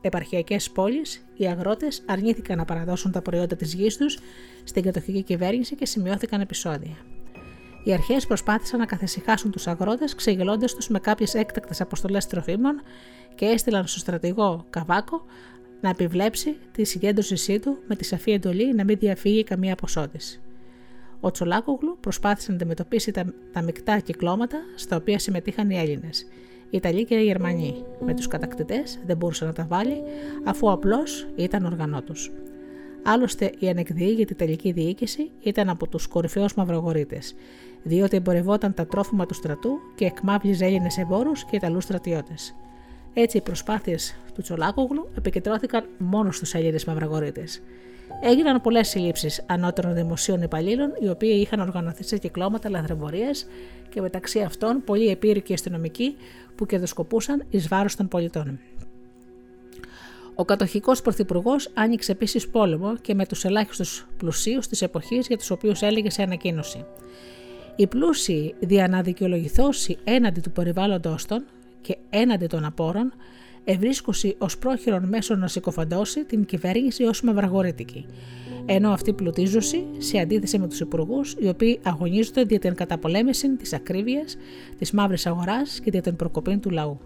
επαρχιακές 0.00 0.70
πόλεις, 0.70 1.26
οι 1.36 1.46
αγρότες 1.46 2.02
αρνήθηκαν 2.06 2.56
να 2.56 2.64
παραδώσουν 2.64 3.12
τα 3.12 3.22
προϊόντα 3.22 3.56
της 3.56 3.74
γης 3.74 3.96
τους 3.96 4.18
στην 4.64 4.82
κατοχική 4.82 5.22
κυβέρνηση 5.22 5.74
και 5.74 5.86
σημειώθηκαν 5.86 6.40
επεισόδια. 6.40 6.96
Οι 7.84 7.92
αρχές 7.92 8.26
προσπάθησαν 8.26 8.78
να 8.78 8.86
καθησυχάσουν 8.86 9.50
τους 9.50 9.66
αγρότες, 9.66 10.14
ξεγελώντας 10.14 10.74
τους 10.74 10.88
με 10.88 10.98
κάποιες 10.98 11.34
έκτακτες 11.34 11.80
αποστολές 11.80 12.26
τροφίμων 12.26 12.82
και 13.38 13.46
έστειλαν 13.46 13.86
στο 13.86 13.98
στρατηγό 13.98 14.64
Καβάκο 14.70 15.24
να 15.80 15.88
επιβλέψει 15.88 16.56
τη 16.72 16.84
συγκέντρωσή 16.84 17.58
του 17.58 17.78
με 17.88 17.96
τη 17.96 18.04
σαφή 18.04 18.30
εντολή 18.30 18.74
να 18.74 18.84
μην 18.84 18.98
διαφύγει 18.98 19.44
καμία 19.44 19.74
ποσότητα. 19.74 20.24
Ο 21.20 21.30
Τσολάκογλου 21.30 21.96
προσπάθησε 22.00 22.50
να 22.50 22.56
αντιμετωπίσει 22.56 23.10
τα, 23.10 23.34
τα 23.52 23.62
μεικτά 23.62 23.98
κυκλώματα 23.98 24.58
στα 24.76 24.96
οποία 24.96 25.18
συμμετείχαν 25.18 25.70
οι 25.70 25.78
Έλληνες, 25.78 26.20
οι 26.70 26.76
Ιταλοί 26.76 27.04
και 27.04 27.14
οι 27.14 27.24
Γερμανοί. 27.24 27.84
Με 28.00 28.14
τους 28.14 28.26
κατακτητές 28.26 28.98
δεν 29.06 29.16
μπορούσε 29.16 29.44
να 29.44 29.52
τα 29.52 29.66
βάλει, 29.68 30.02
αφού 30.44 30.70
απλώς 30.70 31.26
ήταν 31.36 31.64
οργανό 31.64 32.02
τους. 32.02 32.30
Άλλωστε, 33.02 33.52
η 33.58 33.68
ανεκδιήγητη 33.68 34.34
τελική 34.34 34.72
διοίκηση 34.72 35.30
ήταν 35.40 35.68
από 35.68 35.88
τους 35.88 36.06
κορυφαίους 36.06 36.54
μαυρογορείτε, 36.54 37.18
διότι 37.82 38.16
εμπορευόταν 38.16 38.74
τα 38.74 38.86
τρόφιμα 38.86 39.26
του 39.26 39.34
στρατού 39.34 39.78
και 39.94 40.04
εκμάβλιζε 40.04 40.64
Έλληνες 40.64 40.98
εμπόρους 40.98 41.44
και 41.44 41.56
Ιταλούς 41.56 41.84
στρατιώτες. 41.84 42.54
Έτσι, 43.14 43.36
οι 43.36 43.40
προσπάθειες 43.40 44.16
του 44.34 44.42
Τσολάκογλου 44.42 45.08
επικεντρώθηκαν 45.16 45.84
μόνο 45.98 46.32
στους 46.32 46.54
Έλληνες 46.54 46.84
μαυραγωρίτε. 46.84 47.44
Έγιναν 48.22 48.60
πολλές 48.60 48.88
συλλήψεις 48.88 49.44
ανώτερων 49.46 49.94
δημοσίων 49.94 50.42
υπαλλήλων, 50.42 50.92
οι 51.00 51.08
οποίοι 51.08 51.38
είχαν 51.42 51.60
οργανωθεί 51.60 52.04
σε 52.04 52.18
κυκλώματα 52.18 52.70
λαθρεμπορία 52.70 53.30
και 53.88 54.00
μεταξύ 54.00 54.40
αυτών 54.40 54.82
πολλοί 54.84 55.08
επίρρηκοι 55.08 55.52
αστυνομικοί 55.52 56.16
που 56.56 56.66
κερδοσκοπούσαν 56.66 57.44
εις 57.50 57.68
βάρος 57.68 57.96
των 57.96 58.08
πολιτών. 58.08 58.58
Ο 60.34 60.44
κατοχικός 60.44 61.02
πρωθυπουργός 61.02 61.70
άνοιξε 61.74 62.12
επίσης 62.12 62.48
πόλεμο 62.48 62.96
και 62.96 63.14
με 63.14 63.26
τους 63.26 63.44
ελάχιστους 63.44 64.06
πλουσίους 64.16 64.66
της 64.66 64.82
εποχής 64.82 65.26
για 65.26 65.36
τους 65.36 65.50
οποίους 65.50 65.82
έλεγε 65.82 66.10
σε 66.10 66.22
ανακοίνωση. 66.22 66.84
Οι 67.76 67.86
πλούσιοι 67.86 68.54
δια 68.60 68.88
να 68.88 69.02
δικαιολογηθώσει 69.02 69.98
έναντι 70.04 70.40
του 70.40 70.50
περιβάλλοντό 70.50 71.16
των, 71.28 71.44
και 71.80 71.96
έναντι 72.10 72.46
των 72.46 72.64
απόρων, 72.64 73.12
ευρίσκωση 73.64 74.34
ως 74.38 74.58
πρόχειρον 74.58 75.04
μέσο 75.04 75.34
να 75.34 75.46
συκοφαντώσει 75.46 76.24
την 76.24 76.44
κυβέρνηση 76.44 77.04
ως 77.04 77.22
μαυραγορήτικη, 77.22 78.06
ενώ 78.66 78.90
αυτή 78.90 79.12
πλουτίζωση 79.12 79.86
σε 79.98 80.18
αντίθεση 80.18 80.58
με 80.58 80.68
τους 80.68 80.80
υπουργούς, 80.80 81.36
οι 81.38 81.48
οποίοι 81.48 81.80
αγωνίζονται 81.82 82.42
για 82.48 82.58
την 82.58 82.74
καταπολέμηση 82.74 83.56
της 83.56 83.72
ακρίβειας, 83.72 84.36
της 84.78 84.92
μαύρης 84.92 85.26
αγοράς 85.26 85.80
και 85.80 85.90
για 85.90 86.02
την 86.02 86.16
προκοπή 86.16 86.56
του 86.56 86.70
λαού. 86.70 86.98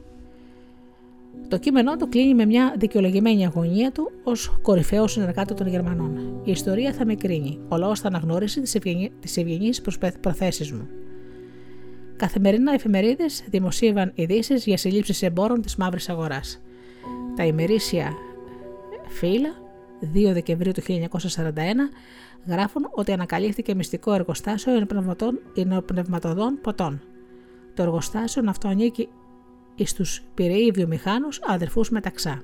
Το 1.48 1.58
κείμενό 1.58 1.96
του 1.96 2.08
κλείνει 2.08 2.34
με 2.34 2.44
μια 2.44 2.74
δικαιολογημένη 2.78 3.46
αγωνία 3.46 3.92
του 3.92 4.10
ως 4.24 4.58
κορυφαίο 4.62 5.06
συνεργάτη 5.06 5.54
των 5.54 5.66
Γερμανών. 5.66 6.40
Η 6.44 6.50
ιστορία 6.50 6.92
θα 6.92 7.06
με 7.06 7.14
κρίνει. 7.14 7.58
Ο 7.68 7.76
λαός 7.76 8.00
θα 8.00 8.08
αναγνωρίσει 8.08 8.60
τις 9.20 9.36
ευγενείς 9.36 9.82
προθέσεις 10.20 10.72
μου. 10.72 10.88
Καθημερινά 12.22 12.72
εφημερίδες 12.72 13.44
δημοσίευαν 13.48 14.12
ειδήσεις 14.14 14.64
για 14.64 14.76
συλλήψεις 14.76 15.22
εμπόρων 15.22 15.62
της 15.62 15.76
μαύρης 15.76 16.08
αγοράς. 16.08 16.62
Τα 17.36 17.44
ημερήσια 17.44 18.12
φύλλα 19.08 19.50
2 20.14 20.32
Δεκεμβρίου 20.32 20.72
του 20.72 20.82
1941 20.82 21.08
γράφουν 22.46 22.88
ότι 22.90 23.12
ανακαλύφθηκε 23.12 23.74
μυστικό 23.74 24.12
εργοστάσιο 24.12 24.72
ενοπνευματοδών 25.54 26.58
ποτών. 26.62 27.00
Το 27.74 27.82
εργοστάσιο 27.82 28.42
αυτό 28.46 28.68
ανήκει 28.68 29.08
στου 29.84 30.04
πυραιοί 30.34 30.70
βιομηχάνου 30.70 31.28
αδερφούς 31.46 31.90
μεταξά. 31.90 32.42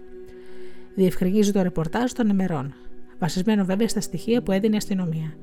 Διευκρινίζει 0.94 1.52
το 1.52 1.62
ρεπορτάζ 1.62 2.12
των 2.12 2.28
ημερών, 2.28 2.74
βασισμένο 3.18 3.64
βέβαια 3.64 3.88
στα 3.88 4.00
στοιχεία 4.00 4.42
που 4.42 4.52
έδινε 4.52 4.74
η 4.74 4.76
αστυνομία. 4.76 5.36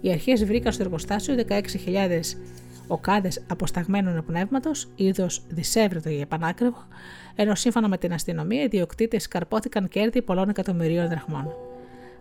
Οι 0.00 0.10
αρχές 0.10 0.44
βρήκαν 0.44 0.72
στο 0.72 0.82
εργοστάσιο 0.82 1.34
16.000 1.48 2.20
οκάδες 2.86 3.42
αποσταγμένων 3.46 4.24
πνεύματος, 4.26 4.88
είδος 4.94 5.42
δισεύρετο 5.48 6.10
ή 6.10 6.20
επανάκριβο, 6.20 6.86
ενώ 7.34 7.54
σύμφωνα 7.54 7.88
με 7.88 7.98
την 7.98 8.12
αστυνομία 8.12 8.62
οι 8.62 8.66
διοκτήτε 8.66 9.20
καρπόθηκαν 9.30 9.88
κέρδη 9.88 10.22
πολλών 10.22 10.48
εκατομμυρίων 10.48 11.08
δραχμών. 11.08 11.54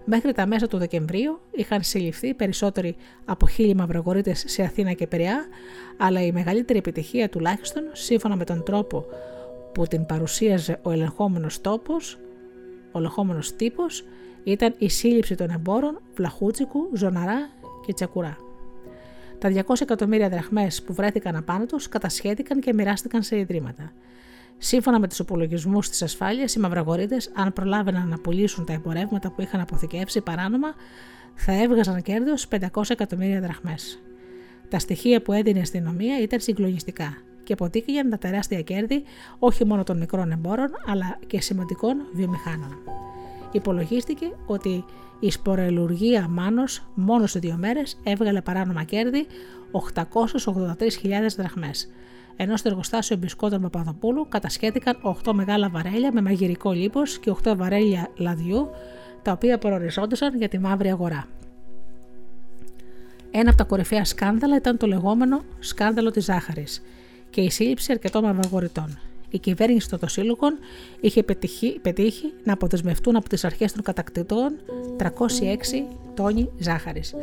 Μέχρι 0.05 0.31
τα 0.31 0.45
μέσα 0.45 0.67
του 0.67 0.77
Δεκεμβρίου 0.77 1.39
είχαν 1.51 1.83
συλληφθεί 1.83 2.33
περισσότεροι 2.33 2.95
από 3.25 3.47
χίλιοι 3.47 3.73
μαυρογορείτε 3.77 4.33
σε 4.33 4.63
Αθήνα 4.63 4.93
και 4.93 5.07
Περιά, 5.07 5.45
αλλά 5.97 6.21
η 6.21 6.31
μεγαλύτερη 6.31 6.79
επιτυχία 6.79 7.29
τουλάχιστον, 7.29 7.83
σύμφωνα 7.91 8.35
με 8.35 8.43
τον 8.43 8.63
τρόπο 8.63 9.05
που 9.73 9.87
την 9.87 10.05
παρουσίαζε 10.05 10.79
ο 10.81 10.91
ελεγχόμενος 10.91 11.61
τόπος, 11.61 12.17
ο 12.91 12.99
ελεγχόμενος 12.99 13.55
τύπος, 13.55 14.03
ήταν 14.43 14.75
η 14.77 14.89
σύλληψη 14.89 15.35
των 15.35 15.49
εμπόρων 15.49 16.01
Βλαχούτσικου, 16.15 16.89
Ζωναρά 16.93 17.49
και 17.85 17.93
Τσακουρά. 17.93 18.37
Τα 19.43 19.63
200 19.67 19.81
εκατομμύρια 19.81 20.29
δραχμές 20.29 20.83
που 20.83 20.93
βρέθηκαν 20.93 21.35
απάνω 21.35 21.65
του 21.65 21.79
κατασχέθηκαν 21.89 22.59
και 22.59 22.73
μοιράστηκαν 22.73 23.23
σε 23.23 23.37
ιδρύματα. 23.37 23.91
Σύμφωνα 24.57 24.99
με 24.99 25.07
τους 25.07 25.19
υπολογισμούς 25.19 25.89
της 25.89 26.01
ασφάλειας, 26.01 26.55
οι 26.55 26.59
μαυραγωρίτε, 26.59 27.17
αν 27.33 27.53
προλάβαιναν 27.53 28.07
να 28.07 28.17
πουλήσουν 28.17 28.65
τα 28.65 28.73
εμπορεύματα 28.73 29.31
που 29.31 29.41
είχαν 29.41 29.61
αποθηκεύσει 29.61 30.21
παράνομα, 30.21 30.73
θα 31.33 31.61
έβγαζαν 31.61 32.01
κέρδος 32.01 32.47
500 32.47 32.81
εκατομμύρια 32.87 33.41
δραχμές. 33.41 34.03
Τα 34.69 34.79
στοιχεία 34.79 35.21
που 35.21 35.31
έδινε 35.31 35.59
η 35.59 35.61
αστυνομία 35.61 36.21
ήταν 36.21 36.39
συγκλονιστικά 36.39 37.17
και 37.43 37.53
αποδείκνυαν 37.53 38.09
τα 38.09 38.17
τεράστια 38.17 38.61
κέρδη 38.61 39.03
όχι 39.39 39.65
μόνο 39.65 39.83
των 39.83 39.97
μικρών 39.97 40.31
εμπόρων 40.31 40.69
αλλά 40.85 41.19
και 41.27 41.41
σημαντικών 41.41 41.97
βιομηχάνων. 42.13 42.77
Υπολογίστηκε 43.51 44.31
ότι 44.45 44.85
η 45.19 45.31
σπορελουργία 45.31 46.27
Μάνος 46.27 46.85
μόνος 46.93 47.31
σε 47.31 47.39
δύο 47.39 47.55
μέρες 47.59 47.99
έβγαλε 48.03 48.41
παράνομα 48.41 48.83
κέρδη 48.83 49.27
883.000 49.71 51.35
δραχμές, 51.37 51.89
ενώ 52.35 52.57
στο 52.57 52.69
εργοστάσιο 52.69 53.17
μπισκότων 53.17 53.61
Παπαδοπούλου 53.61 54.27
κατασχέθηκαν 54.29 54.97
8 55.23 55.31
μεγάλα 55.33 55.69
βαρέλια 55.69 56.11
με 56.11 56.21
μαγειρικό 56.21 56.71
λίπος 56.71 57.19
και 57.19 57.33
8 57.43 57.53
βαρέλια 57.55 58.07
λαδιού, 58.15 58.69
τα 59.21 59.31
οποία 59.31 59.57
προοριζόντουσαν 59.57 60.37
για 60.37 60.47
τη 60.47 60.59
μαύρη 60.59 60.89
αγορά. 60.89 61.27
Ένα 63.31 63.49
από 63.49 63.57
τα 63.57 63.63
κορυφαία 63.63 64.05
σκάνδαλα 64.05 64.55
ήταν 64.55 64.77
το 64.77 64.87
λεγόμενο 64.87 65.41
σκάνδαλο 65.59 66.11
της 66.11 66.23
ζάχαρης 66.23 66.81
και 67.29 67.41
η 67.41 67.49
σύλληψη 67.49 67.91
αρκετών 67.91 68.23
μαυραγορητών. 68.23 68.99
Η 69.33 69.39
κυβέρνηση 69.39 69.89
των 69.89 69.99
Τοσύλλογων 69.99 70.57
είχε 71.01 71.23
πετύχει, 71.23 71.79
πετύχει 71.81 72.33
να 72.43 72.53
αποδεσμευτούν 72.53 73.15
από 73.15 73.29
τις 73.29 73.43
αρχές 73.45 73.71
των 73.71 73.83
κατακτητών 73.83 74.53
306 74.97 75.05
τόνοι 76.13 76.49
ζάχαρης. 76.59 77.13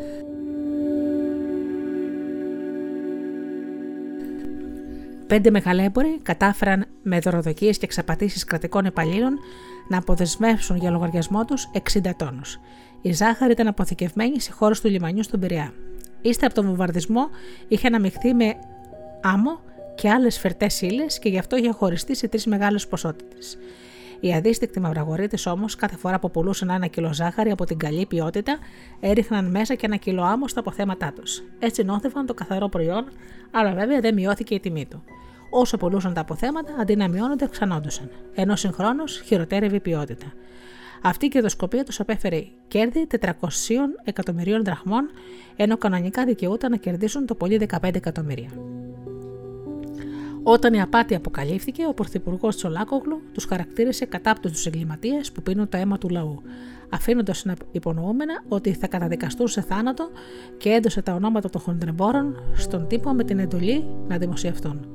Πέντε 5.27 5.51
μεγαλέμποροι 5.51 6.19
κατάφεραν 6.23 6.87
με 7.03 7.19
δωροδοκίες 7.19 7.79
και 7.79 7.85
εξαπατήσεις 7.85 8.45
κρατικών 8.45 8.85
υπαλλήλων 8.85 9.39
να 9.89 9.99
αποδεσμεύσουν 9.99 10.77
για 10.77 10.91
λογαριασμό 10.91 11.45
τους 11.45 11.71
60 11.93 12.11
τόνους. 12.17 12.61
Η 13.03 13.13
ζάχαρη 13.13 13.53
ήταν 13.53 13.67
αποθηκευμένη 13.67 14.41
σε 14.41 14.53
χώρους 14.53 14.81
του 14.81 14.89
λιμανιού 14.89 15.23
στον 15.23 15.41
Πειραιά. 15.41 15.73
Ύστερα 16.23 16.47
από 16.47 16.55
τον 16.55 16.65
βομβαρδισμό 16.67 17.29
είχε 17.69 17.87
αναμειχθεί 17.87 18.35
με 18.35 18.55
άμμο 19.21 19.61
και 19.95 20.11
άλλες 20.11 20.39
φερτές 20.39 20.81
ύλες 20.81 21.19
και 21.19 21.29
γι' 21.29 21.39
αυτό 21.39 21.57
είχε 21.57 21.71
χωριστεί 21.71 22.17
σε 22.17 22.29
τρεις 22.29 22.47
μεγάλες 22.47 22.87
ποσότητες. 22.87 23.59
Οι 24.21 24.35
αδίστικτοι 24.35 24.81
μαυραγωρίτε 24.81 25.51
όμως, 25.51 25.77
κάθε 25.77 25.97
φορά 25.97 26.19
που 26.19 26.31
πουλούσαν 26.31 26.71
ένα 26.71 26.87
κιλό 26.87 27.13
ζάχαρη 27.13 27.51
από 27.51 27.65
την 27.65 27.79
καλή 27.79 28.07
ποιότητα, 28.07 28.59
έριχναν 29.01 29.51
μέσα 29.51 29.75
και 29.75 29.87
ένα 29.87 29.97
κιλό 29.97 30.23
άμμος 30.23 30.51
στα 30.51 30.61
αποθέματά 30.61 31.13
τους. 31.13 31.43
Έτσι 31.59 31.83
νόθευαν 31.83 32.27
το 32.27 32.35
καθαρό 32.35 32.69
προϊόν, 32.69 33.05
αλλά 33.51 33.75
βέβαια 33.75 34.01
δεν 34.01 34.15
μειώθηκε 34.15 34.55
η 34.55 34.61
τιμή 34.61 34.87
του. 34.87 35.03
Όσο 35.51 35.77
πουλούσαν 35.77 36.15
τα 36.15 36.21
αποθέματα, 36.21 36.75
αντί 36.81 36.97
να 36.97 37.09
μειώνονται, 37.09 37.45
αυξανόντουσαν, 37.45 38.11
ενώ 38.35 38.57
συγχρόνως 38.57 39.21
χειροτέρευε 39.25 39.77
η 39.77 39.81
ποιότητα. 39.81 40.33
Αυτή 41.03 41.27
η 41.27 41.29
κερδοσκοπία 41.29 41.85
τους 41.85 42.01
απέφερε 42.01 42.45
κέρδη 42.69 43.07
400 43.21 43.27
εκατομμυρίων 44.05 44.65
δραχμών, 44.65 45.11
ενώ 45.57 45.77
κανονικά 45.77 46.25
δικαιούταν 46.25 46.71
να 46.71 46.77
κερδίσουν 46.77 47.27
το 47.27 47.35
πολύ 47.35 47.69
15 47.71 47.95
εκατομμύρια. 47.95 48.49
Όταν 50.43 50.75
η 50.75 50.81
απάτη 50.81 51.15
αποκαλύφθηκε, 51.15 51.87
ο 51.87 51.95
Πρωθυπουργός 51.95 52.57
Τσολάκογλου 52.57 53.23
τους 53.33 53.45
χαρακτήρισε 53.45 54.05
κατάπτωτους 54.05 54.67
εγκληματίες 54.67 55.33
που 55.33 55.43
πίνουν 55.43 55.69
το 55.69 55.77
αίμα 55.77 55.99
του 55.99 56.09
λαού, 56.09 56.43
αφήνοντας 56.91 57.45
να 57.45 57.55
υπονοούμενα 57.73 58.45
ότι 58.49 58.73
θα 58.73 58.87
καταδικαστούν 58.87 59.49
σε 59.49 59.61
θάνατο 59.61 60.11
και 60.59 60.71
έδωσε 60.71 61.03
τα 61.03 61.15
ονόματα 61.15 61.51
των 61.51 61.61
χοντρεμπόρων 61.61 62.43
στον 62.55 62.87
τύπο 62.87 63.13
με 63.13 63.25
την 63.25 63.39
εντολή 63.39 63.85
να 64.09 64.19
δημοσιευτούν. 64.19 64.89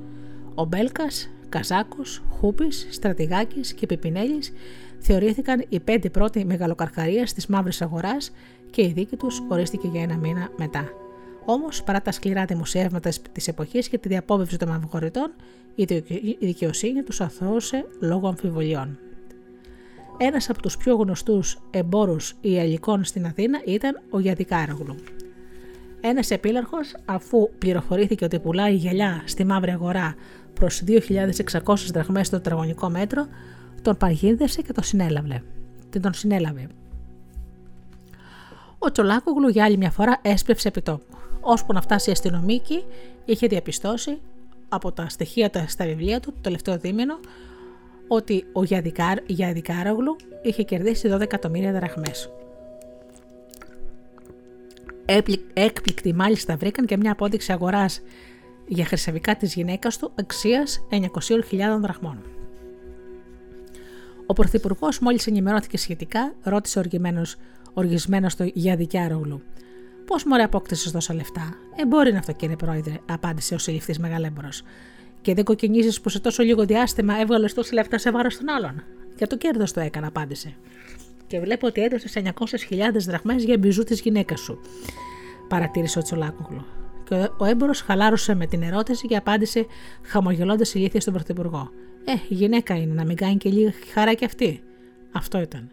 Ο 0.55 0.65
Μπέλκας, 0.65 1.30
Καζάκος, 1.49 2.23
Χούπης, 2.30 2.88
Στρατηγάκης 2.91 3.73
και 3.73 3.85
Πιπινέλης 3.85 4.53
θεωρήθηκαν 4.99 5.65
οι 5.69 5.80
πέντε 5.80 6.09
πρώτοι 6.09 6.45
μεγαλοκαρχαρίε 6.45 7.23
της 7.23 7.47
μαύρης 7.47 7.81
αγοράς 7.81 8.31
και 8.69 8.81
η 8.81 8.91
δίκη 8.95 9.15
τους 9.15 9.41
ορίστηκε 9.47 9.88
για 9.88 10.01
ένα 10.01 10.17
μήνα 10.17 10.49
μετά. 10.57 10.89
Όμως, 11.45 11.84
παρά 11.84 12.01
τα 12.01 12.11
σκληρά 12.11 12.45
δημοσιεύματα 12.45 13.09
της 13.31 13.47
εποχής 13.47 13.89
και 13.89 13.97
τη 13.97 14.07
διαπόβευση 14.07 14.57
των 14.57 14.72
αμφιβολητών, 14.72 15.31
η 15.76 15.85
δικαιοσύνη 16.39 17.03
τους 17.03 17.22
αθώωσε 17.22 17.85
λόγω 17.99 18.27
αμφιβολιών. 18.27 18.99
Ένας 20.17 20.49
από 20.49 20.61
τους 20.61 20.77
πιο 20.77 20.95
γνωστούς 20.95 21.59
εμπόρους 21.72 22.35
ιαλικών 22.41 23.03
στην 23.03 23.26
Αθήνα 23.26 23.61
ήταν 23.65 24.01
ο 24.09 24.19
Γιαδικάρογλου. 24.19 24.95
Ένας 26.01 26.31
επίλαρχος, 26.31 26.95
αφού 27.05 27.49
πληροφορήθηκε 27.57 28.26
ότι 28.26 28.39
πουλάει 28.39 28.76
γυαλιά 28.76 29.22
στη 29.26 29.43
μαύρη 29.43 29.72
αγορά 29.72 30.15
προς 30.53 30.84
2.600 30.88 31.76
δραχμές 31.93 32.27
στο 32.27 32.38
τετραγωνικό 32.38 32.89
μέτρο, 32.89 33.27
τον 33.81 33.97
παγίδευσε 33.97 34.61
και 34.61 34.73
τον 34.73 34.84
συνέλαβε. 34.84 35.43
Τον 36.01 36.13
συνέλαβε. 36.13 36.67
Ο 38.80 38.91
Τσολάκογλου 38.91 39.47
για 39.47 39.63
άλλη 39.63 39.77
μια 39.77 39.91
φορά 39.91 40.19
έσπευσε 40.22 40.67
επιτόπου 40.67 41.17
ώσπου 41.45 41.73
να 41.73 41.81
φτάσει 41.81 42.09
η 42.09 42.11
αστυνομική, 42.11 42.84
είχε 43.26 43.47
διαπιστώσει 43.47 44.17
από 44.69 44.91
τα 44.91 45.09
στοιχεία 45.09 45.51
στα 45.67 45.85
βιβλία 45.85 46.19
του 46.19 46.31
το 46.31 46.39
τελευταίο 46.41 46.77
δίμηνο 46.77 47.19
ότι 48.07 48.45
ο 48.53 48.63
Γιαδικάρογλου 49.27 50.15
είχε 50.43 50.63
κερδίσει 50.63 51.09
12 51.13 51.22
εκατομμύρια 51.22 51.72
δραχμές. 51.72 52.30
Έκπληκτοι 55.53 56.13
μάλιστα 56.13 56.55
βρήκαν 56.57 56.85
και 56.85 56.97
μια 56.97 57.11
απόδειξη 57.11 57.51
αγοράς 57.51 58.01
για 58.67 58.85
χρυσαβικά 58.85 59.35
της 59.35 59.53
γυναίκας 59.53 59.97
του 59.97 60.11
αξίας 60.15 60.85
900.000 60.89 61.80
δραχμών. 61.81 62.23
Ο 64.26 64.34
Πρωθυπουργός, 64.34 64.99
μόλις 64.99 65.27
ενημερώθηκε 65.27 65.77
σχετικά, 65.77 66.34
ρώτησε 66.43 66.81
οργισμένος 67.73 68.35
το 68.35 68.43
Γιαδικάρογλου. 68.53 69.41
Πώς 70.06 70.23
μωρέ 70.23 70.44
απόκτησες 70.44 70.91
τόσα 70.91 71.14
λεφτά; 71.14 71.53
Ε, 71.76 71.86
μπορεί 71.86 72.11
να 72.11 72.19
αυτό, 72.19 72.32
κύριε 72.32 72.56
Πρόεδρε, 72.56 72.94
απάντησε 73.10 73.53
ο 73.53 73.57
συλληφτή 73.57 73.99
μεγαλέμπορο. 73.99 74.49
Και 75.22 75.34
δεν 75.34 75.44
κοκκινίζεις 75.44 76.02
που 76.02 76.10
σε 76.10 76.19
τόσο 76.19 76.44
λίγο 76.44 76.65
διάστημα 76.65 77.19
έβγαλες 77.19 77.53
τόσα 77.53 77.73
λεφτά 77.73 77.98
σε 77.98 78.11
βάρος 78.11 78.38
των 78.38 78.49
άλλων. 78.49 78.84
Για 79.18 79.27
το 79.27 79.38
κέρδος 79.38 79.72
το 79.72 79.80
έκανα, 79.80 80.07
απάντησε. 80.07 80.56
Και 81.27 81.40
βλέπω 81.40 81.68
ότι 81.68 81.82
έδωσες 81.82 82.15
900.000 82.15 83.06
δραχμές 83.07 83.44
για 83.44 83.57
μπιζού 83.57 83.84
της 83.84 84.02
γυναίκας 84.02 84.40
σου, 84.40 84.60
παρατήρησε 85.48 85.99
ο 85.99 86.02
Τσολάκογλου. 86.02 86.65
Και 87.03 87.30
ο 87.38 87.45
έμπορος 87.45 87.82
χαλάρωσε 87.82 88.36
με 88.36 88.45
την 88.45 88.61
ερώτηση 88.61 89.07
και 89.07 89.15
απάντησε 89.15 89.65
χαμογελώντας 90.02 90.73
ηλίθεια 90.73 91.02
στον 91.02 91.14
Πρωθυπουργό. 91.14 91.69
Ε, 92.06 92.14
γυναίκα 92.27 92.76
είναι, 92.76 92.94
να 92.94 93.06
μην 93.06 93.15
κάνει 93.15 93.38
και 93.38 93.49
λίγη 93.49 93.73
χαρά 93.94 94.14
κι 94.14 94.26
αυτή. 94.26 94.64
Αυτό 95.11 95.41
ήταν. 95.41 95.69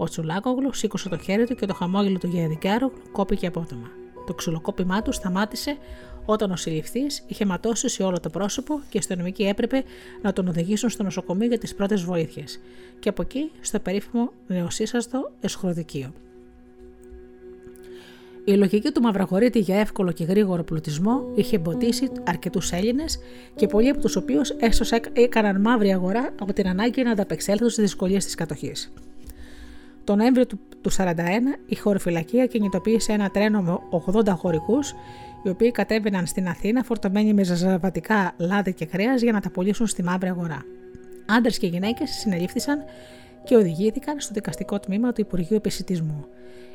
Ο 0.00 0.04
Τσουλάκογλου 0.04 0.74
σήκωσε 0.74 1.08
το 1.08 1.18
χέρι 1.18 1.46
του 1.46 1.54
και 1.54 1.66
το 1.66 1.74
χαμόγελο 1.74 2.18
του 2.18 2.26
Γερικάρογλου 2.26 3.02
κόπηκε 3.12 3.46
απότομα. 3.46 3.90
Το 4.26 4.34
ξυλοκόπημά 4.34 5.02
του 5.02 5.12
σταμάτησε 5.12 5.76
όταν 6.24 6.50
ο 6.50 6.56
συλληφθής 6.56 7.24
είχε 7.26 7.44
ματώσει 7.44 7.88
σε 7.88 8.02
όλο 8.02 8.20
το 8.20 8.30
πρόσωπο 8.30 8.74
και 8.74 8.96
οι 8.96 8.98
αστυνομικοί 8.98 9.42
έπρεπε 9.42 9.84
να 10.22 10.32
τον 10.32 10.48
οδηγήσουν 10.48 10.88
στο 10.88 11.02
νοσοκομείο 11.02 11.46
για 11.46 11.58
τις 11.58 11.74
πρώτες 11.74 12.02
βοήθειες. 12.02 12.60
Και 12.98 13.08
από 13.08 13.22
εκεί 13.22 13.50
στο 13.60 13.78
περίφημο 13.78 14.32
νεοσύσαστο 14.46 15.32
εσχροδικείο. 15.40 16.12
Η 18.44 18.52
λογική 18.52 18.90
του 18.90 19.00
Μαυραγωρίτη 19.00 19.58
για 19.58 19.76
εύκολο 19.80 20.12
και 20.12 20.24
γρήγορο 20.24 20.64
πλουτισμό 20.64 21.32
είχε 21.34 21.56
εμποτίσει 21.56 22.10
αρκετούς 22.24 22.72
Έλληνες 22.72 23.18
και 23.56 23.66
πολλοί 23.66 23.88
από 23.88 24.00
τους 24.00 24.16
οποίους 24.16 24.50
έσω 24.50 24.96
έκαναν 25.12 25.60
μαύρη 25.60 25.92
αγορά 25.92 26.34
από 26.40 26.52
την 26.52 26.68
ανάγκη 26.68 27.02
να 27.02 27.10
ανταπεξέλθουν 27.10 27.68
στις 27.68 27.84
δυσκολίες 27.84 28.24
της 28.24 28.34
κατοχής. 28.34 28.92
Τον 30.04 30.16
Νοέμβριο 30.16 30.46
του, 30.46 30.58
1941 30.96 31.16
η 31.66 31.74
χωροφυλακία 31.74 32.46
κινητοποίησε 32.46 33.12
ένα 33.12 33.30
τρένο 33.30 33.62
με 33.62 33.78
80 34.12 34.28
χωρικούς, 34.36 34.94
οι 35.42 35.48
οποίοι 35.48 35.70
κατέβαιναν 35.70 36.26
στην 36.26 36.48
Αθήνα 36.48 36.82
φορτωμένοι 36.82 37.34
με 37.34 37.42
ζαζαβατικά 37.42 38.34
λάδι 38.36 38.72
και 38.72 38.86
κρέας 38.86 39.22
για 39.22 39.32
να 39.32 39.40
τα 39.40 39.50
πουλήσουν 39.50 39.86
στη 39.86 40.02
μαύρη 40.02 40.28
αγορά. 40.28 40.62
Άντρες 41.26 41.58
και 41.58 41.66
γυναίκες 41.66 42.10
συνελήφθησαν 42.10 42.84
και 43.44 43.56
οδηγήθηκαν 43.56 44.20
στο 44.20 44.34
δικαστικό 44.34 44.80
τμήμα 44.80 45.12
του 45.12 45.20
Υπουργείου 45.20 45.56
Επισητισμού. 45.56 46.26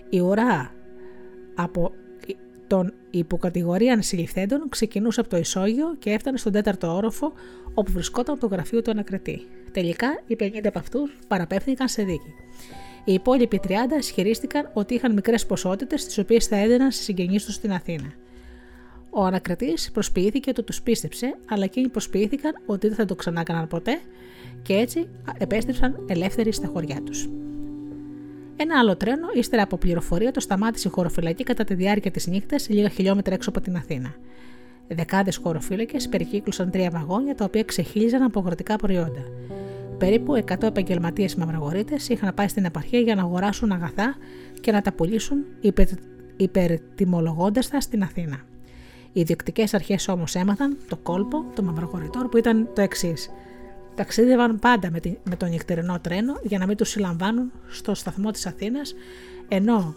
Η 0.10 0.20
ουρά 0.20 0.72
από 1.56 1.92
των 2.68 2.94
υποκατηγορίαν 3.10 4.02
συλληφθέντων 4.02 4.70
ξεκινούσε 4.70 5.20
από 5.20 5.30
το 5.30 5.38
ισόγειο 5.38 5.96
και 6.00 6.10
έφτανε 6.10 6.38
στον 6.38 6.52
τέταρτο 6.52 6.96
όροφο 6.96 7.34
όπου 7.74 7.92
βρισκόταν 7.92 8.40
το 8.40 8.48
γραφείο 8.48 8.82
του 8.82 8.92
ανακριτή. 8.92 9.48
Τελικά, 9.72 10.08
οι 10.28 10.36
50 10.40 10.68
από 10.68 10.80
αυτούς 10.80 11.18
παραπέμφθηκαν 11.28 11.88
σε 11.88 12.04
δίκη. 12.04 12.34
Οι 13.06 13.14
υπόλοιποι 13.14 13.60
30 13.68 13.70
ισχυρίστηκαν 14.00 14.70
ότι 14.74 14.94
είχαν 14.94 15.14
μικρές 15.14 15.46
ποσότητες, 15.46 16.06
τις 16.06 16.18
οποίες 16.18 16.48
θα 16.48 16.56
έδιναν 16.56 16.92
στι 16.92 17.04
συγγενείς 17.04 17.46
τους 17.46 17.54
στην 17.54 17.72
Αθήνα. 17.72 18.14
Ο 19.10 19.24
ανακριτή 19.24 19.74
προσποιήθηκε 19.94 20.50
ότι 20.50 20.64
τους 20.64 20.82
πίστεψε, 20.82 21.38
αλλά 21.50 21.64
εκείνοι 21.64 21.88
προσποιήθηκαν 21.88 22.54
ότι 22.66 22.88
δεν 22.88 22.96
θα 22.96 23.06
το 23.06 23.16
ξανά 23.16 23.68
ποτέ 23.70 24.00
και 24.62 24.74
έτσι 24.74 25.08
επέστρεψαν 25.38 26.06
ελεύθεροι 26.08 26.52
στα 26.52 26.68
χωριά 26.68 27.02
τους. 27.02 27.30
Ένα 28.56 28.80
άλλο 28.80 28.96
τρένο, 28.96 29.28
ύστερα 29.34 29.64
από 29.64 29.78
πληροφορία, 29.78 30.32
το 30.32 30.40
σταμάτησε 30.40 30.88
η 30.88 30.92
χωροφυλακή 30.92 31.44
κατά 31.44 31.64
τη 31.64 31.74
διάρκεια 31.74 32.12
της 32.12 32.28
νύχτας, 32.28 32.70
λίγα 32.70 32.90
χιλιόμετρα 32.90 33.34
έξω 33.34 33.50
από 33.50 33.62
την 33.62 33.76
Αθήνα. 33.76 34.16
Δεκάδες 34.88 35.38
χωροφύλακες 35.38 36.10
περικύκλωσαν 36.10 36.72
τρία 36.72 36.90
βαγόνια 36.90 37.36
τα 37.36 37.46
οποία 37.46 37.64
ξεχύλιζαν 37.64 38.22
από 38.22 38.40
αγροτικά 38.40 38.76
προϊόντα. 38.76 39.24
Περίπου 39.98 40.34
100 40.34 40.64
επαγγελματίες 40.64 41.36
μαυραγωρίτε 41.36 41.96
είχαν 42.08 42.34
πάει 42.34 42.48
στην 42.48 42.66
επαρχία 42.66 43.00
για 43.00 43.16
να 43.16 43.22
αγοράσουν 43.22 43.72
αγαθά 43.72 44.16
και 44.62 44.72
να 44.72 44.82
τα 44.82 44.94
πουλήσουν 44.94 45.46
υπερ, 45.60 45.88
υπερτιμολογώντας 46.38 47.70
τα 47.70 47.80
στην 47.80 48.04
Αθήνα. 48.04 48.40
Οι 49.14 49.20
ιδιοκτικέ 49.20 49.64
αρχές 49.72 50.08
όμως 50.08 50.36
έμαθαν 50.36 50.78
το 50.90 50.98
κόλπο 50.98 51.46
των 51.56 51.66
μαυραγορητών 51.66 52.30
που 52.30 52.38
ήταν 52.38 52.70
το 52.76 52.82
εξής. 52.82 53.30
Ταξίδευαν 53.96 54.60
πάντα 54.60 54.92
με, 54.92 55.00
με 55.24 55.36
το 55.36 55.46
νυχτερινό 55.46 56.00
τρένο 56.00 56.40
για 56.44 56.58
να 56.58 56.66
μην 56.68 56.78
τους 56.78 56.90
συλλαμβάνουν 56.90 57.52
στο 57.68 57.94
σταθμό 57.94 58.32
της 58.32 58.46
Αθήνας, 58.46 58.96
ενώ 59.48 59.96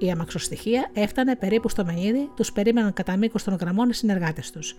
η 0.00 0.10
αμαξοστοιχεία 0.10 0.90
έφτανε 0.92 1.36
περίπου 1.36 1.68
στο 1.68 1.84
Μενίδη, 1.84 2.30
τους 2.36 2.52
περίμεναν 2.52 2.92
κατά 2.92 3.16
μήκος 3.16 3.44
των 3.44 3.56
γραμμών 3.60 3.88
οι 3.88 3.94
συνεργάτες 3.94 4.50
τους. 4.50 4.76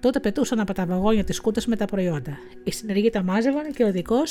Τότε 0.00 0.20
πετούσαν 0.20 0.60
από 0.60 0.72
τα 0.72 0.86
βαγόνια 0.86 1.24
τη 1.24 1.40
κούτα 1.40 1.60
με 1.66 1.76
τα 1.76 1.84
προϊόντα. 1.84 2.38
Οι 2.64 2.70
συνεργοί 2.72 3.10
τα 3.10 3.22
μάζευαν 3.22 3.72
και 3.72 3.84
ο 3.84 3.90
δικό 3.90 4.22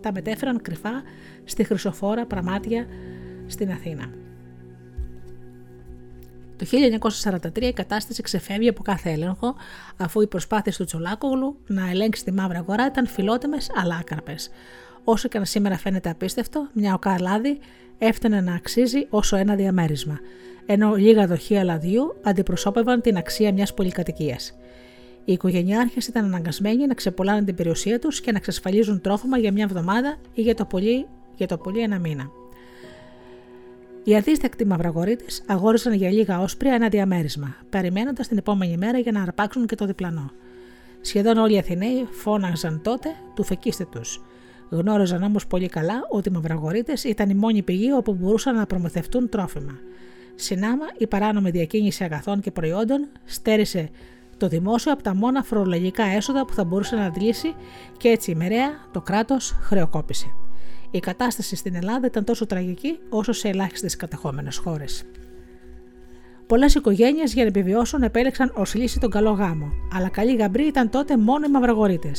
τα 0.00 0.12
μετέφεραν 0.12 0.62
κρυφά 0.62 1.02
στη 1.44 1.64
Χρυσοφόρα 1.64 2.26
Πραμάτια 2.26 2.86
στην 3.46 3.70
Αθήνα. 3.70 4.12
Το 6.56 6.66
1943 7.52 7.62
η 7.62 7.72
κατάσταση 7.72 8.22
ξεφεύγει 8.22 8.68
από 8.68 8.82
κάθε 8.82 9.10
έλεγχο, 9.10 9.54
αφού 9.96 10.20
οι 10.20 10.26
προσπάθειες 10.26 10.76
του 10.76 10.84
Τσολάκογλου 10.84 11.58
να 11.66 11.90
ελέγξει 11.90 12.24
τη 12.24 12.32
μαύρη 12.32 12.56
αγορά 12.56 12.86
ήταν 12.86 13.06
φιλότιμες 13.06 13.70
αλλά 13.74 13.96
άκαρπες. 13.96 14.50
Όσο 15.04 15.28
και 15.28 15.38
αν 15.38 15.44
σήμερα 15.44 15.78
φαίνεται 15.78 16.10
απίστευτο, 16.10 16.68
μια 16.72 16.94
οκαλάδη 16.94 17.58
έφτανε 18.00 18.40
να 18.40 18.54
αξίζει 18.54 19.06
όσο 19.08 19.36
ένα 19.36 19.54
διαμέρισμα, 19.54 20.18
ενώ 20.66 20.94
λίγα 20.94 21.26
δοχεία 21.26 21.64
λαδιού 21.64 22.16
αντιπροσώπευαν 22.22 23.00
την 23.00 23.16
αξία 23.16 23.52
μιας 23.52 23.74
πολυκατοικίας. 23.74 24.54
Οι 25.24 25.32
οικογενειάρχες 25.32 26.06
ήταν 26.06 26.24
αναγκασμένοι 26.24 26.86
να 26.86 26.94
ξεπολάνε 26.94 27.44
την 27.44 27.54
περιουσία 27.54 27.98
τους 27.98 28.20
και 28.20 28.30
να 28.30 28.36
εξασφαλίζουν 28.36 29.00
τρόφιμα 29.00 29.38
για 29.38 29.52
μια 29.52 29.64
εβδομάδα 29.64 30.16
ή 30.34 30.42
για 30.42 30.54
το 30.54 30.64
πολύ, 30.64 31.06
για 31.36 31.46
το 31.46 31.56
πολύ 31.58 31.80
ένα 31.80 31.98
μήνα. 31.98 32.30
Οι 34.04 34.16
αδίστακτοι 34.16 34.66
μαυραγωρίτε 34.66 35.24
αγόρισαν 35.46 35.92
για 35.92 36.10
λίγα 36.10 36.40
όσπρια 36.40 36.74
ένα 36.74 36.88
διαμέρισμα, 36.88 37.56
περιμένοντας 37.70 38.28
την 38.28 38.38
επόμενη 38.38 38.76
μέρα 38.76 38.98
για 38.98 39.12
να 39.12 39.22
αρπάξουν 39.22 39.66
και 39.66 39.74
το 39.74 39.86
διπλανό. 39.86 40.30
Σχεδόν 41.00 41.36
όλοι 41.36 41.54
οι 41.54 41.58
Αθηναίοι 41.58 42.06
φώναζαν 42.10 42.80
τότε 42.82 43.08
του 43.34 43.42
φεκίστε 43.44 43.86
τους. 43.90 44.22
Γνώριζαν 44.70 45.22
όμως 45.22 45.46
πολύ 45.46 45.68
καλά 45.68 46.06
ότι 46.08 46.28
οι 46.28 46.32
μαυραγωρίτε 46.32 46.92
ήταν 47.04 47.30
η 47.30 47.34
μόνη 47.34 47.62
πηγή 47.62 47.92
όπου 47.92 48.14
μπορούσαν 48.14 48.56
να 48.56 48.66
προμηθευτούν 48.66 49.28
τρόφιμα. 49.28 49.78
Συνάμα, 50.34 50.84
η 50.98 51.06
παράνομη 51.06 51.50
διακίνηση 51.50 52.04
αγαθών 52.04 52.40
και 52.40 52.50
προϊόντων 52.50 53.08
στέρισε 53.24 53.88
το 54.36 54.48
δημόσιο 54.48 54.92
από 54.92 55.02
τα 55.02 55.14
μόνα 55.14 55.42
φορολογικά 55.42 56.04
έσοδα 56.04 56.44
που 56.44 56.54
θα 56.54 56.64
μπορούσε 56.64 56.96
να 56.96 57.04
αντλήσει 57.04 57.54
και 57.96 58.08
έτσι 58.08 58.30
η 58.30 58.34
μερέα 58.34 58.70
το 58.92 59.00
κράτος 59.00 59.56
χρεοκόπησε. 59.60 60.26
Η 60.90 60.98
κατάσταση 60.98 61.56
στην 61.56 61.74
Ελλάδα 61.74 62.06
ήταν 62.06 62.24
τόσο 62.24 62.46
τραγική 62.46 62.98
όσο 63.08 63.32
σε 63.32 63.48
ελάχιστες 63.48 63.96
κατεχόμενες 63.96 64.56
χώρες. 64.56 65.04
Πολλές 66.50 66.74
οικογένειες 66.74 67.32
για 67.32 67.42
να 67.42 67.48
επιβιώσουν 67.48 68.02
επέλεξαν 68.02 68.52
ως 68.54 68.74
λύση 68.74 69.00
τον 69.00 69.10
καλό 69.10 69.30
γάμο, 69.30 69.72
αλλά 69.94 70.08
καλοί 70.08 70.36
γαμπροί 70.36 70.66
ήταν 70.66 70.90
τότε 70.90 71.16
μόνο 71.16 71.46
οι 71.46 71.50
μαυραγωρίτε. 71.50 72.10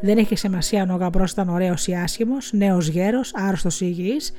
Δεν 0.00 0.18
είχε 0.18 0.36
σημασία 0.36 0.82
αν 0.82 0.90
ο 0.90 0.96
γαμπρός 0.96 1.32
ήταν 1.32 1.48
ωραίος 1.48 1.86
ή 1.86 1.94
άσχημος, 1.94 2.52
νέος 2.52 2.88
γέρος, 2.88 3.34
άρρωστος 3.34 3.80
ή 3.80 3.86
υγιής. 3.88 4.32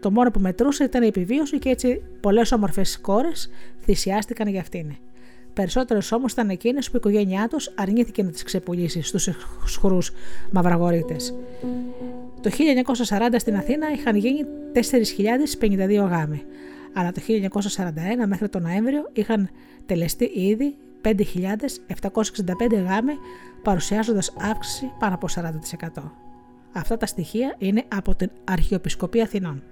Το 0.00 0.10
μόνο 0.10 0.30
που 0.30 0.40
μετρούσε 0.40 0.84
ήταν 0.84 1.02
η 1.02 1.06
επιβίωση 1.06 1.58
και 1.58 1.68
έτσι 1.68 2.02
πολλές 2.20 2.52
όμορφες 2.52 3.00
κόρες 3.00 3.50
θυσιάστηκαν 3.82 4.48
για 4.48 4.60
αυτήν. 4.60 4.96
Περισσότερες 5.52 6.12
όμως 6.12 6.32
ήταν 6.32 6.48
εκείνες 6.48 6.90
που 6.90 6.96
η 6.96 6.98
οικογένειά 6.98 7.48
τους 7.48 7.70
αρνήθηκε 7.74 8.22
να 8.22 8.30
τις 8.30 8.42
ξεπουλήσει 8.42 9.02
στους 9.02 9.28
σχρού 9.64 9.98
μαυραγωρίτε. 10.50 11.16
Το 12.40 12.50
1940 12.50 13.38
στην 13.38 13.56
Αθήνα 13.56 13.92
είχαν 13.92 14.16
γίνει 14.16 14.44
4.052 14.72 16.08
γάμοι, 16.08 16.42
αλλά 16.96 17.12
το 17.12 17.20
1941 17.26 18.26
μέχρι 18.26 18.48
τον 18.48 18.62
Νοέμβριο 18.62 19.10
είχαν 19.12 19.48
τελεστεί 19.86 20.24
ήδη 20.34 20.76
5.765 21.02 21.12
γάμοι, 22.72 23.12
παρουσιάζοντας 23.62 24.32
αύξηση 24.40 24.92
πάνω 24.98 25.14
από 25.14 25.26
40%. 25.34 26.12
Αυτά 26.72 26.96
τα 26.96 27.06
στοιχεία 27.06 27.54
είναι 27.58 27.84
από 27.94 28.14
την 28.14 28.30
Αρχιοπισκοπή 28.44 29.20
Αθηνών. 29.20 29.62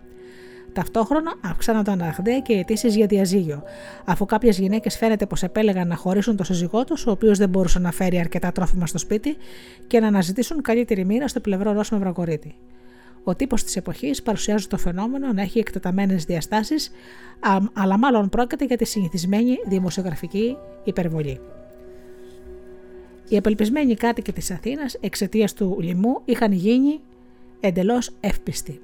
Ταυτόχρονα 0.72 1.34
αυξάνονταν 1.44 1.98
ραγδαία 1.98 2.40
και 2.40 2.52
οι 2.52 2.58
αιτήσεις 2.58 2.96
για 2.96 3.06
διαζύγιο, 3.06 3.62
αφού 4.04 4.24
κάποιες 4.24 4.58
γυναίκες 4.58 4.96
φαίνεται 4.96 5.26
πως 5.26 5.42
επέλεγαν 5.42 5.88
να 5.88 5.96
χωρίσουν 5.96 6.36
το 6.36 6.44
σύζυγό 6.44 6.84
τους, 6.84 7.06
ο 7.06 7.10
οποίος 7.10 7.38
δεν 7.38 7.48
μπορούσε 7.48 7.78
να 7.78 7.92
φέρει 7.92 8.18
αρκετά 8.18 8.52
τρόφιμα 8.52 8.86
στο 8.86 8.98
σπίτι, 8.98 9.36
και 9.86 10.00
να 10.00 10.06
αναζητήσουν 10.06 10.62
καλύτερη 10.62 11.04
μοίρα 11.04 11.28
στο 11.28 11.40
πλευρό 11.40 11.70
ενός 11.70 11.90
μαυροκορίτη. 11.90 12.54
Ο 13.24 13.34
τύπος 13.34 13.64
της 13.64 13.76
εποχής 13.76 14.22
παρουσιάζει 14.22 14.66
το 14.66 14.76
φαινόμενο 14.76 15.32
να 15.32 15.42
έχει 15.42 15.58
εκτεταμένες 15.58 16.24
διαστάσεις, 16.24 16.90
αλλά 17.72 17.98
μάλλον 17.98 18.28
πρόκειται 18.28 18.64
για 18.64 18.76
τη 18.76 18.84
συνηθισμένη 18.84 19.56
δημοσιογραφική 19.66 20.56
υπερβολή. 20.84 21.40
Οι 23.28 23.36
απελπισμένοι 23.36 23.94
κάτοικοι 23.94 24.32
της 24.32 24.50
Αθήνας 24.50 24.94
εξαιτίας 25.00 25.52
του 25.52 25.76
λοιμού 25.80 26.20
είχαν 26.24 26.52
γίνει 26.52 27.00
εντελώς 27.60 28.10
εύπιστοι. 28.20 28.80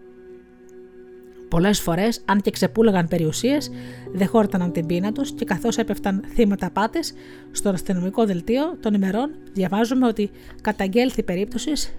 Πολλές 1.49 1.81
φορές, 1.81 2.23
αν 2.25 2.41
και 2.41 2.51
ξεπούλαγαν 2.51 3.09
περιουσίες, 3.09 3.71
δεν 4.13 4.29
χόρταναν 4.29 4.73
την 4.73 4.87
πείνα 4.87 5.13
τους 5.13 5.33
και 5.33 5.45
καθώς 5.45 5.79
έπεφταν 5.79 6.25
θύματα 6.35 6.71
πάτες, 6.71 7.15
στο 7.51 7.69
αστυνομικό 7.69 8.25
δελτίο 8.25 8.77
των 8.81 8.95
ημερών 8.95 9.31
διαβάζουμε 9.53 10.07
ότι 10.07 10.31
καταγγέλθη 10.61 11.23
περίπτωσης 11.23 11.95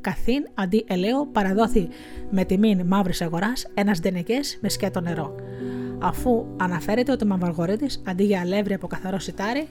καθήν 0.00 0.48
αντί 0.54 0.84
ελαίου 0.88 1.28
παραδόθη 1.32 1.88
με 2.30 2.44
τιμήν 2.44 2.86
μαύρης 2.86 3.20
αγοράς 3.20 3.66
ένας 3.74 4.00
ντενεκέ 4.00 4.38
με 4.60 4.68
σκέτο 4.68 5.00
νερό. 5.00 5.34
Αφού 5.98 6.46
αναφέρεται 6.56 7.12
ότι 7.12 7.24
ο 7.24 7.26
Μαυαργορίτη 7.26 7.86
αντί 8.04 8.24
για 8.24 8.40
αλεύρι 8.40 8.74
από 8.74 8.86
καθαρό 8.86 9.18
σιτάρι, 9.18 9.68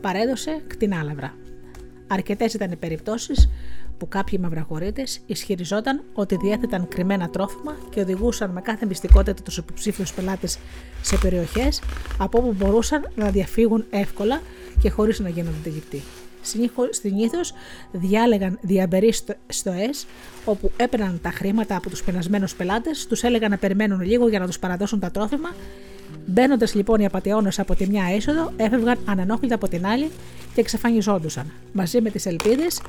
παρέδωσε 0.00 0.62
κτηνάλευρα. 0.66 1.34
Αρκετές 2.06 2.54
ήταν 2.54 2.70
οι 2.70 2.76
περιπτώσεις 2.76 3.48
που 3.98 4.08
κάποιοι 4.08 4.38
μαυραγωρίτε 4.42 5.02
ισχυριζόταν 5.26 6.02
ότι 6.12 6.36
διέθεταν 6.36 6.88
κρυμμένα 6.88 7.30
τρόφιμα 7.30 7.76
και 7.90 8.00
οδηγούσαν 8.00 8.50
με 8.50 8.60
κάθε 8.60 8.86
μυστικότητα 8.86 9.42
τους 9.42 9.56
υποψήφιους 9.56 10.12
πελάτες 10.12 10.58
σε 11.02 11.16
περιοχές 11.16 11.82
από 12.18 12.38
όπου 12.38 12.54
μπορούσαν 12.58 13.10
να 13.14 13.30
διαφύγουν 13.30 13.84
εύκολα 13.90 14.40
και 14.80 14.90
χωρίς 14.90 15.20
να 15.20 15.28
γίνονται 15.28 15.56
αντιληπτοί. 15.56 16.02
Συνήθως 16.90 17.52
διάλεγαν 17.92 18.58
διαμπερείς 18.60 19.24
στοές, 19.46 20.06
όπου 20.44 20.70
έπαιρναν 20.76 21.18
τα 21.22 21.30
χρήματα 21.30 21.76
από 21.76 21.90
τους 21.90 22.02
πενασμένους 22.02 22.54
πελάτες, 22.54 23.06
τους 23.06 23.22
έλεγαν 23.22 23.50
να 23.50 23.56
περιμένουν 23.56 24.00
λίγο 24.00 24.28
για 24.28 24.38
να 24.38 24.46
τους 24.46 24.58
παραδώσουν 24.58 25.00
τα 25.00 25.10
τρόφιμα. 25.10 25.48
Μπαίνοντας 26.26 26.74
λοιπόν 26.74 27.00
οι 27.00 27.04
απαταιώνες 27.04 27.58
από 27.58 27.74
τη 27.74 27.88
μια 27.88 28.14
είσοδο, 28.14 28.52
έφευγαν 28.56 28.98
ανενόχλητα 29.04 29.54
από 29.54 29.68
την 29.68 29.86
άλλη 29.86 30.10
και 30.54 30.60
εξαφανιζόντουσαν, 30.60 31.52
μαζί 31.72 32.00
με 32.00 32.10
τις 32.10 32.26
ελπίδες 32.26 32.80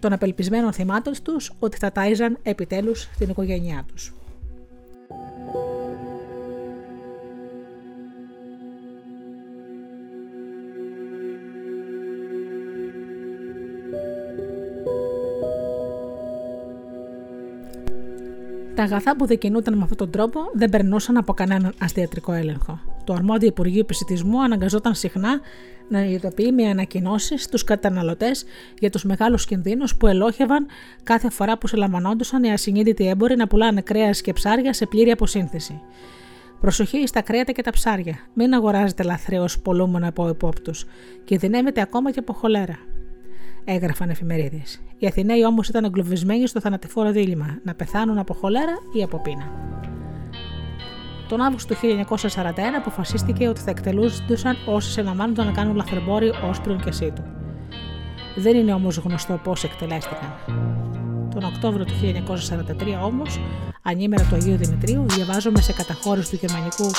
των 0.00 0.12
απελπισμένων 0.12 0.72
θυμάτων 0.72 1.14
τους 1.22 1.52
ότι 1.58 1.76
θα 1.76 1.92
τάιζαν 1.92 2.38
επιτέλους 2.42 3.08
την 3.18 3.28
οικογένειά 3.28 3.84
τους. 3.92 4.12
Τα 18.74 18.82
αγαθά 18.82 19.16
που 19.16 19.26
δικαινούταν 19.26 19.74
με 19.76 19.82
αυτόν 19.82 19.96
τον 19.96 20.10
τρόπο 20.10 20.40
δεν 20.52 20.70
περνούσαν 20.70 21.16
από 21.16 21.32
κανέναν 21.32 21.74
αστιατρικό 21.80 22.32
έλεγχο. 22.32 22.80
Το 23.04 23.12
αρμόδιο 23.12 23.48
Υπουργείο 23.48 23.80
Επισητισμού 23.80 24.42
αναγκαζόταν 24.42 24.94
συχνά 24.94 25.40
να 25.88 26.04
ειδοποιεί 26.04 26.52
με 26.54 26.68
ανακοινώσεις 26.68 27.48
τους 27.48 27.64
καταναλωτές 27.64 28.44
για 28.78 28.90
τους 28.90 29.04
μεγάλους 29.04 29.46
κινδύνους 29.46 29.96
που 29.96 30.06
ελόχευαν 30.06 30.66
κάθε 31.02 31.30
φορά 31.30 31.58
που 31.58 31.66
συλλαμβανόντουσαν 31.66 32.42
οι 32.42 32.52
ασυνείδητοι 32.52 33.08
έμποροι 33.08 33.36
να 33.36 33.46
πουλάνε 33.46 33.80
κρέας 33.80 34.20
και 34.20 34.32
ψάρια 34.32 34.72
σε 34.72 34.86
πλήρη 34.86 35.10
αποσύνθεση. 35.10 35.80
Προσοχή 36.60 37.06
στα 37.06 37.22
κρέατα 37.22 37.52
και 37.52 37.62
τα 37.62 37.70
ψάρια. 37.70 38.18
Μην 38.34 38.54
αγοράζετε 38.54 39.02
λαθρέως 39.02 39.60
πολλούμενα 39.60 40.06
από 40.06 40.28
υπόπτους. 40.28 40.84
Κινδυνεύετε 41.24 41.80
ακόμα 41.80 42.10
και 42.10 42.18
από 42.18 42.32
χολέρα. 42.32 42.78
Έγραφαν 43.64 44.10
εφημερίδες. 44.10 44.80
Οι 44.98 45.06
Αθηναίοι 45.06 45.44
όμως 45.44 45.68
ήταν 45.68 45.84
εγκλωβισμένοι 45.84 46.46
στο 46.46 46.60
θανατηφόρο 46.60 47.10
δίλημα 47.10 47.58
να 47.64 47.74
πεθάνουν 47.74 48.18
από 48.18 48.34
χολέρα 48.34 48.72
ή 48.92 49.02
από 49.02 49.20
πείνα. 49.20 49.50
Τον 51.28 51.40
Αύγουστο 51.40 51.74
του 51.74 51.80
1941 51.80 52.40
αποφασίστηκε 52.76 53.48
ότι 53.48 53.60
θα 53.60 53.70
εκτελούσαν 53.70 54.56
όσοι 54.66 54.90
συναμβάνονταν 54.90 55.46
να 55.46 55.52
κάνουν 55.52 55.76
λαθρεμπόροι 55.76 56.32
όσπριων 56.48 56.80
και 56.80 56.92
σύτου. 56.92 57.22
Δεν 58.36 58.56
είναι 58.56 58.72
όμως 58.72 58.96
γνωστό 58.96 59.40
πώς 59.44 59.64
εκτελέστηκαν. 59.64 60.34
Τον 61.34 61.44
Οκτώβριο 61.44 61.84
του 61.84 61.92
1943 63.02 63.04
όμως, 63.04 63.40
ανήμερα 63.82 64.24
του 64.24 64.34
Αγίου 64.34 64.56
Δημητρίου, 64.56 65.04
διαβάζουμε 65.08 65.60
σε 65.60 65.72
καταχώρηση 65.72 66.30
του 66.30 66.36
γερμανικού 66.40 66.90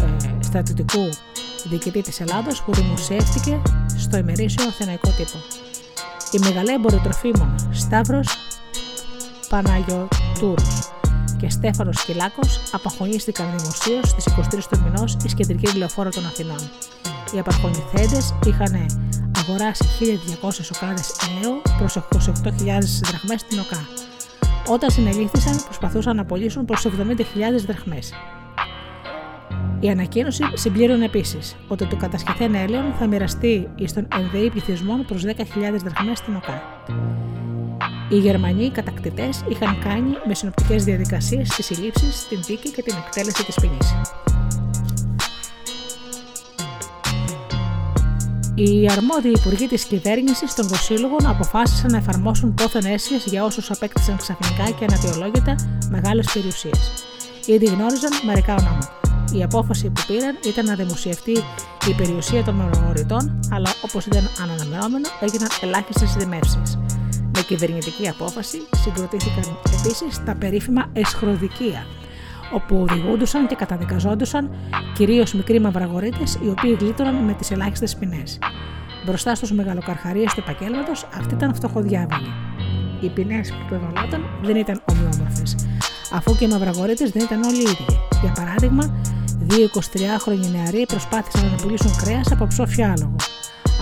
ε, 0.00 0.42
στρατιωτικού 0.42 1.08
διοικητή 1.68 2.00
της 2.00 2.20
Ελλάδος 2.20 2.62
που 2.62 2.72
δημοσιεύτηκε 2.74 3.62
στο 3.96 4.16
ημερήσιο 4.16 4.64
Αθηναϊκό 4.64 5.08
τύπο. 5.08 5.38
Η 6.32 6.38
μεγαλέμποροι 6.38 7.00
τροφίμων 7.02 7.54
Σταύρος 7.72 8.36
Παναγιοτούρου 9.48 10.64
και 11.40 11.50
Στέφανος 11.50 11.96
Σκυλάκο 12.00 12.40
απαχωνίστηκαν 12.72 13.46
δημοσίως 13.56 14.08
στις 14.08 14.26
23 14.26 14.58
του 14.70 14.80
μηνός 14.84 15.16
εις 15.24 15.34
κεντρική 15.34 15.76
λεωφόρο 15.76 16.10
των 16.10 16.26
Αθηνών. 16.26 16.70
Οι 17.34 17.38
απαχωνηθέντε 17.38 18.18
είχαν 18.46 18.86
αγοράσει 19.38 19.84
1.200 20.00 20.50
οκάδε 20.74 21.02
ελαίου 21.28 21.62
προς 21.78 21.96
28.000 21.96 23.02
δραχμές 23.04 23.40
στην 23.40 23.58
ΟΚΑ. 23.58 23.88
Όταν 24.68 24.90
συνελήφθησαν, 24.90 25.64
προσπαθούσαν 25.64 26.16
να 26.16 26.24
πωλήσουν 26.24 26.64
προς 26.64 26.86
70.000 26.86 27.64
δραχμές. 27.66 28.12
Η 29.80 29.88
ανακοίνωση 29.88 30.44
συμπλήρωνε 30.54 31.04
επίσης 31.04 31.56
ότι 31.68 31.86
το 31.86 31.96
κατασχεθέν 31.96 32.54
έλαιον 32.54 32.92
θα 32.98 33.06
μοιραστεί 33.06 33.68
στον 33.84 34.08
ενδεή 34.18 34.50
πληθυσμό 34.50 35.04
προς 35.06 35.22
10.000 35.24 35.30
δραχμές 35.84 36.18
στην 36.18 36.36
ΟΚΑ. 36.36 36.62
Οι 38.08 38.18
Γερμανοί 38.18 38.70
κατακτητές 38.70 39.44
είχαν 39.48 39.78
κάνει 39.78 40.10
με 40.26 40.34
συνοπτικές 40.34 40.84
διαδικασίες 40.84 41.48
τις 41.48 41.66
συλλήψεις, 41.66 42.28
την 42.28 42.40
δίκη 42.46 42.70
και 42.70 42.82
την 42.82 42.94
εκτέλεση 43.06 43.44
της 43.44 43.54
ποινής. 43.54 43.94
Οι 48.54 48.88
αρμόδιοι 48.90 49.32
υπουργοί 49.36 49.66
της 49.66 49.84
κυβέρνησης 49.84 50.54
των 50.54 50.68
Βασίλογων 50.68 51.26
αποφάσισαν 51.26 51.90
να 51.90 51.96
εφαρμόσουν 51.96 52.54
πόθεν 52.54 52.84
αίσθηση 52.84 53.28
για 53.28 53.44
όσους 53.44 53.70
απέκτησαν 53.70 54.16
ξαφνικά 54.16 54.70
και 54.78 54.84
ανατιολόγητα 54.84 55.54
μεγάλες 55.90 56.32
περιουσίες. 56.32 57.04
Ήδη 57.46 57.64
γνώριζαν 57.64 58.10
μερικά 58.26 58.54
ονόματα. 58.54 59.03
Η 59.32 59.42
απόφαση 59.42 59.90
που 59.90 60.02
πήραν 60.06 60.38
ήταν 60.46 60.64
να 60.64 60.74
δημοσιευτεί 60.74 61.32
η 61.88 61.94
περιουσία 61.96 62.44
των 62.44 62.54
μεμονωρητών, 62.54 63.40
αλλά 63.50 63.70
όπως 63.84 64.06
ήταν 64.06 64.28
αναμενόμενο, 64.42 65.08
έγιναν 65.20 65.48
ελάχιστες 65.62 66.14
δημεύσεις. 66.14 66.78
Με 67.36 67.42
κυβερνητική 67.46 68.08
απόφαση 68.08 68.58
συγκροτήθηκαν 68.76 69.56
επίσης 69.78 70.24
τα 70.24 70.34
περίφημα 70.34 70.86
εσχροδικεία, 70.92 71.86
όπου 72.54 72.86
οδηγούντουσαν 72.90 73.46
και 73.46 73.54
καταδικαζόντουσαν 73.54 74.50
κυρίως 74.94 75.34
μικροί 75.34 75.60
μαυραγωρίτε, 75.60 76.24
οι 76.44 76.48
οποίοι 76.48 76.76
γλίτωναν 76.80 77.14
με 77.14 77.32
τις 77.32 77.50
ελάχιστες 77.50 77.96
ποινές. 77.96 78.38
Μπροστά 79.06 79.34
στους 79.34 79.52
μεγαλοκαρχαρίες 79.52 80.34
του 80.34 80.40
επαγγέλματος, 80.46 81.06
αυτοί 81.18 81.34
ήταν 81.34 81.54
φτωχοδιάβολοι. 81.54 82.32
Οι 83.00 83.08
ποινές 83.08 83.50
που 83.50 83.74
επιβαλόταν 83.74 84.22
δεν 84.42 84.56
ήταν 84.56 84.82
ομοιόμορφες, 84.90 85.54
αφού 86.14 86.36
και 86.36 86.44
οι 86.44 86.48
μαυραγωρίτε 86.48 87.10
δεν 87.12 87.22
ήταν 87.22 87.42
όλοι 87.42 87.62
ίδιοι. 87.62 87.86
Για 88.22 88.32
παράδειγμα, 88.32 88.94
δύο 89.38 89.70
23χρονοι 89.74 90.50
νεαροί 90.52 90.86
προσπάθησαν 90.86 91.50
να 91.50 91.56
πουλήσουν 91.56 91.96
κρέας 91.96 92.32
από 92.32 92.46
ψόφια 92.46 92.92
άλογο. 92.96 93.16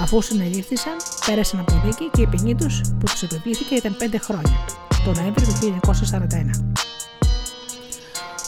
Αφού 0.02 0.22
συνελήφθησαν, 0.22 0.92
πέρασαν 1.26 1.60
από 1.60 1.80
δίκη 1.84 2.10
και 2.12 2.22
η 2.22 2.26
ποινή 2.26 2.54
τους 2.54 2.80
που 2.80 3.04
τους 3.10 3.22
επιβλήθηκε 3.22 3.74
ήταν 3.74 3.96
5 3.98 4.16
χρόνια, 4.20 4.64
το 5.04 5.12
Νοέμβριο 5.20 5.46
του 5.46 5.54
1941. 5.60 6.72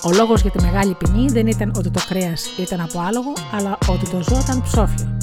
Ο 0.05 0.13
λόγος 0.13 0.41
για 0.41 0.51
τη 0.51 0.63
μεγάλη 0.63 0.95
ποινή 0.95 1.29
δεν 1.29 1.47
ήταν 1.47 1.73
ότι 1.77 1.91
το 1.91 2.01
κρέας 2.09 2.47
ήταν 2.59 2.81
από 2.81 3.01
άλογο, 3.01 3.33
αλλά 3.53 3.79
ότι 3.89 4.11
το 4.11 4.23
ζώο 4.23 4.41
ήταν 4.41 4.63
ψόφιο. 4.63 5.17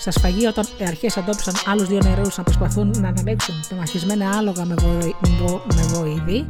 Στα 0.00 0.10
σφαγεία, 0.10 0.48
όταν 0.48 0.64
οι 0.78 0.84
αρχές 0.84 1.16
αντόπισαν 1.16 1.54
άλλους 1.66 1.88
δύο 1.88 2.00
νερού 2.04 2.28
να 2.36 2.42
προσπαθούν 2.42 2.94
να 2.98 3.08
αναμέξουν 3.08 3.54
τα 3.68 3.74
μαχισμένα 3.74 4.36
άλογα 4.36 4.64
με, 4.64 4.74
βοη... 4.74 5.14
με 5.74 5.82
βοηδή, 5.82 6.46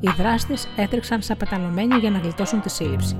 οι 0.00 0.10
δράστες 0.16 0.68
έτρεξαν 0.76 1.22
σαν 1.22 1.36
πεταλωμένοι 1.36 1.96
για 1.96 2.10
να 2.10 2.18
γλιτώσουν 2.18 2.60
τη 2.60 2.70
σύλληψη. 2.70 3.16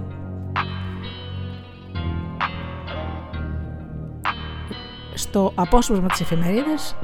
Στο 5.15 5.53
απόσπασμα 5.55 6.07
της 6.07 6.21
εφημερίδας 6.21 6.97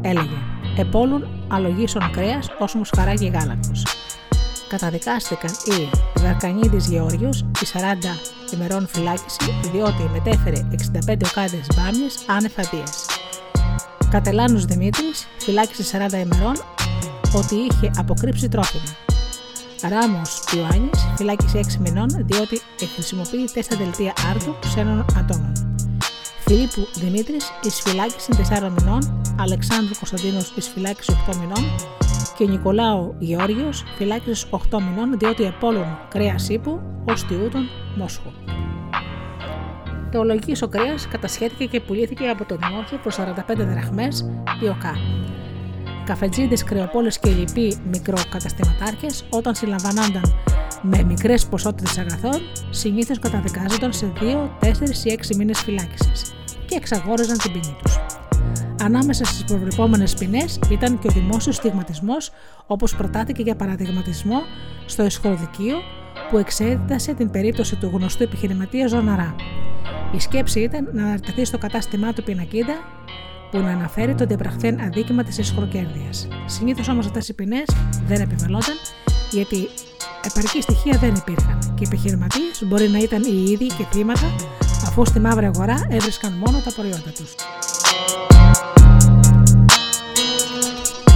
έλεγε 0.00 0.36
«Επόλουν 0.76 1.26
αλογίσων 1.48 2.10
κρέας 2.10 2.48
όσο 2.58 2.78
μουσχαράκι 2.78 3.26
γάλακτος» 3.26 3.82
καταδικάστηκαν 4.68 5.50
οι 5.50 5.88
Δαρκανίδης 6.20 6.88
Γεώργιος 6.88 7.40
η 7.40 7.66
40 7.72 8.54
ημερών 8.54 8.86
φυλάκιση 8.88 9.52
διότι 9.72 10.02
μετέφερε 10.12 10.66
65 11.10 11.16
οκάδες 11.30 11.66
μπάμιες 11.76 12.24
άνευ 12.26 12.52
αδείας. 12.58 13.06
Κατελάνος 14.10 14.64
Δημήτρης 14.64 15.26
φυλάκισε 15.38 15.82
40 15.82 16.12
ημερών 16.12 16.54
ότι 17.34 17.54
είχε 17.54 17.90
αποκρύψει 17.96 18.48
τρόφιμα. 18.48 18.96
Ράμος 19.82 20.42
Ιωάννης 20.56 21.06
φυλάκισε 21.16 21.58
6 21.58 21.80
μηνών 21.80 22.08
διότι 22.08 22.60
χρησιμοποιεί 22.94 23.48
4 23.54 23.60
δελτία 23.78 24.12
άρτου 24.30 24.54
ξένων 24.60 25.04
ατόμων. 25.18 25.52
Φιλίππου 26.40 26.88
Δημήτρης 26.94 27.52
εις 27.62 27.80
φυλάκιση 27.80 28.32
4 28.32 28.70
μηνών, 28.78 29.22
Αλεξάνδρου 29.40 29.94
Κωνσταντίνος 29.94 30.52
εις 30.56 30.68
φυλάκιση 30.68 31.12
8 31.30 31.36
μηνών 31.36 31.64
και 32.36 32.46
Νικολάου 32.46 33.14
Γεώργιος 33.18 33.84
φυλάκισε 33.96 34.46
8 34.50 34.58
μηνών 34.70 35.18
διότι 35.18 35.44
επόλων 35.44 35.98
κρέας 36.08 36.48
ύπου 36.48 36.80
ως 37.08 37.24
τιούτων 37.24 37.68
Μόσχου. 37.96 38.30
Το 40.12 40.18
ολογικό 40.18 40.68
κρέας 40.68 41.08
κατασχέθηκε 41.08 41.64
και 41.64 41.80
πουλήθηκε 41.80 42.28
από 42.28 42.44
τον 42.44 42.58
Δημόχη 42.58 42.96
προς 42.96 43.16
45 43.16 43.56
δραχμές 43.56 44.30
ΟΚΑ. 44.70 44.92
Καφετζίδες, 46.08 46.64
κρεοπόλες 46.64 47.18
και 47.18 47.30
λοιποί 47.30 47.76
μικροκαταστηματάρχες, 47.90 49.24
όταν 49.30 49.54
συλλαμβανόνταν 49.54 50.22
με 50.82 51.02
μικρές 51.02 51.46
ποσότητες 51.46 51.98
αγαθών, 51.98 52.40
συνήθως 52.70 53.18
καταδικάζονταν 53.18 53.92
σε 53.92 54.12
2, 54.20 54.50
4 54.60 55.04
ή 55.04 55.10
6 55.10 55.36
μήνες 55.36 55.60
φυλάκισης 55.60 56.34
και 56.66 56.76
εξαγόριζαν 56.76 57.38
την 57.38 57.52
ποινή 57.52 57.76
τους. 57.82 57.98
Ανάμεσα 58.82 59.24
στις 59.24 59.44
προβλεπόμενες 59.44 60.14
ποινές 60.14 60.58
ήταν 60.70 60.98
και 60.98 61.08
ο 61.08 61.10
δημόσιος 61.10 61.56
στιγματισμός, 61.56 62.30
όπως 62.66 62.96
προτάθηκε 62.96 63.42
για 63.42 63.56
παραδειγματισμό 63.56 64.40
στο 64.86 65.02
εσχοδικείο 65.02 65.76
που 66.30 66.38
εξέτασε 66.38 67.14
την 67.14 67.30
περίπτωση 67.30 67.76
του 67.76 67.90
γνωστού 67.94 68.22
επιχειρηματία 68.22 68.86
Ζωναρά. 68.86 69.34
Η 70.14 70.20
σκέψη 70.20 70.60
ήταν 70.60 70.88
να 70.92 71.02
αναρτηθεί 71.04 71.44
στο 71.44 71.58
κατάστημά 71.58 72.12
του 72.12 72.22
πινακίδα 72.22 72.74
που 73.50 73.58
να 73.58 73.70
αναφέρει 73.70 74.14
το 74.14 74.26
διαπραχθέν 74.26 74.80
αδίκημα 74.80 75.22
της 75.22 75.38
εσχροκέρδειας. 75.38 76.28
Συνήθως 76.46 76.88
όμως 76.88 77.06
αυτές 77.06 77.28
οι 77.28 77.34
ποινές 77.34 77.64
δεν 78.06 78.20
επιβαλόταν 78.20 78.74
γιατί 79.30 79.68
επαρκή 80.24 80.62
στοιχεία 80.62 80.98
δεν 80.98 81.14
υπήρχαν 81.14 81.58
και 81.58 81.84
οι 81.84 81.86
επιχειρηματίες 81.86 82.64
μπορεί 82.64 82.88
να 82.88 82.98
ήταν 82.98 83.22
οι 83.22 83.50
ίδιοι 83.50 83.66
και 83.66 83.84
θύματα 83.92 84.34
αφού 84.86 85.04
στη 85.04 85.20
μαύρη 85.20 85.44
αγορά 85.46 85.86
έβρισκαν 85.90 86.32
μόνο 86.32 86.58
τα 86.64 86.72
προϊόντα 86.72 87.12
τους. 87.16 87.34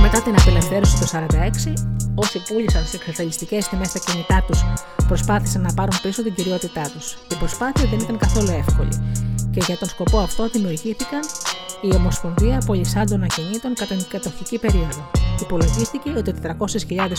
Μετά 0.02 0.22
την 0.22 0.34
απελευθέρωση 0.38 0.98
το 1.00 1.06
1946, 1.06 1.72
όσοι 2.14 2.42
πούλησαν 2.48 2.84
σε 2.84 2.96
εξασφαλιστικές 2.96 3.68
τιμές 3.68 3.92
τα 3.92 3.98
κινητά 4.06 4.44
τους 4.46 4.64
προσπάθησαν 5.06 5.62
να 5.62 5.74
πάρουν 5.74 5.94
πίσω 6.02 6.22
την 6.22 6.34
κυριότητά 6.34 6.90
τους. 6.94 7.12
Η 7.12 7.34
προσπάθεια 7.38 7.88
δεν 7.90 7.98
ήταν 7.98 8.18
καθόλου 8.18 8.50
εύκολη 8.50 8.88
και 9.52 9.62
για 9.66 9.76
τον 9.76 9.88
σκοπό 9.88 10.18
αυτό 10.18 10.48
δημιουργήθηκαν 10.48 11.20
η 11.80 11.94
Ομοσπονδία 11.94 12.62
Πολυσάντων 12.66 13.22
Ακινήτων 13.22 13.74
κατά 13.74 13.94
την 13.94 14.06
κατοχική 14.08 14.58
περίοδο. 14.58 15.10
Υπολογίστηκε 15.40 16.10
ότι 16.16 16.34
400.000 16.42 16.48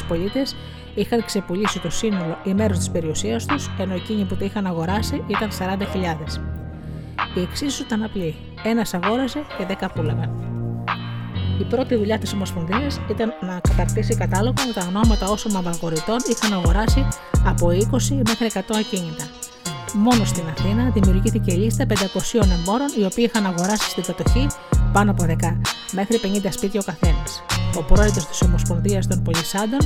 πολίτες 0.08 0.56
είχαν 0.96 1.26
ξεπουλήσει 1.26 1.80
το 1.80 1.90
σύνολο 1.90 2.38
ή 2.44 2.54
μέρος 2.54 2.78
της 2.78 2.90
περιουσίας 2.90 3.46
τους, 3.46 3.70
ενώ 3.80 3.94
εκείνοι 3.94 4.26
που 4.26 4.36
τα 4.36 4.46
είχαν 4.46 4.66
αγοράσει 4.66 5.24
ήταν 5.28 5.50
40.000. 5.52 6.42
Η 7.36 7.42
εξίσου 7.42 7.84
ήταν 7.84 8.04
απλή. 8.04 8.36
Ένας 8.64 8.94
αγόρασε 8.94 9.44
και 9.58 9.66
10 9.66 9.90
πούλαγαν. 9.96 10.30
Η 11.60 11.64
πρώτη 11.64 11.96
δουλειά 11.96 12.18
της 12.18 12.34
Ομοσπονδίας 12.34 13.00
ήταν 13.10 13.34
να 13.42 13.60
καταρτήσει 13.60 14.16
κατάλογο 14.16 14.56
με 14.68 14.74
τα 14.74 14.86
ονόματα 14.88 15.30
όσων 15.30 15.52
μαυραγορητών 15.52 16.18
είχαν 16.30 16.54
αγοράσει 16.54 17.08
από 17.46 17.68
20 17.68 18.22
μέχρι 18.26 18.50
100 18.54 18.60
ακίνητα. 18.80 19.26
Μόνο 19.96 20.26
στην 20.26 20.44
Αθήνα 20.48 20.90
δημιουργήθηκε 20.90 21.54
λίστα 21.54 21.86
500 21.90 21.94
εμπόρων 22.34 22.88
οι 23.00 23.06
οποίοι 23.06 23.30
είχαν 23.30 23.46
αγοράσει 23.46 23.90
στην 23.90 24.04
κατοχή 24.04 24.48
πάνω 24.94 25.12
από 25.12 25.26
10 25.28 25.34
μέχρι 25.92 26.20
50 26.44 26.48
σπίτια 26.50 26.80
ο 26.80 26.84
καθένας. 26.84 27.44
Ο 27.78 27.84
πρόεδρος 27.84 28.28
της 28.28 28.42
Ομοσπονδίας 28.42 29.08
των 29.08 29.24
Πολυσάντων 29.24 29.80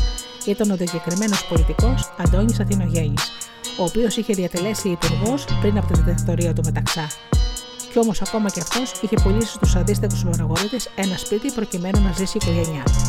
ήταν 0.45 0.71
ο 0.71 0.75
διακεκριμένος 0.75 1.47
πολιτικός 1.47 2.13
Αντώνης 2.17 2.59
Αθηνογέννης, 2.59 3.31
ο 3.79 3.83
οποίος 3.83 4.17
είχε 4.17 4.33
διατελέσει 4.33 4.89
υπουργός 4.89 5.45
πριν 5.61 5.77
από 5.77 5.93
την 5.93 6.03
δικτατορία 6.03 6.53
του 6.53 6.61
Μεταξά. 6.65 7.07
Κι 7.91 7.99
όμως 7.99 8.21
ακόμα 8.21 8.49
και 8.49 8.59
αυτός 8.59 8.91
είχε 9.01 9.15
πουλήσει 9.23 9.53
στους 9.53 9.75
αντίστοιχου 9.75 10.29
παραγωγίτε 10.29 10.77
ένα 10.95 11.17
σπίτι 11.17 11.51
προκειμένου 11.51 12.01
να 12.01 12.11
ζήσει 12.11 12.37
η 12.37 12.41
οικογένειά 12.43 12.83
του. 12.83 13.01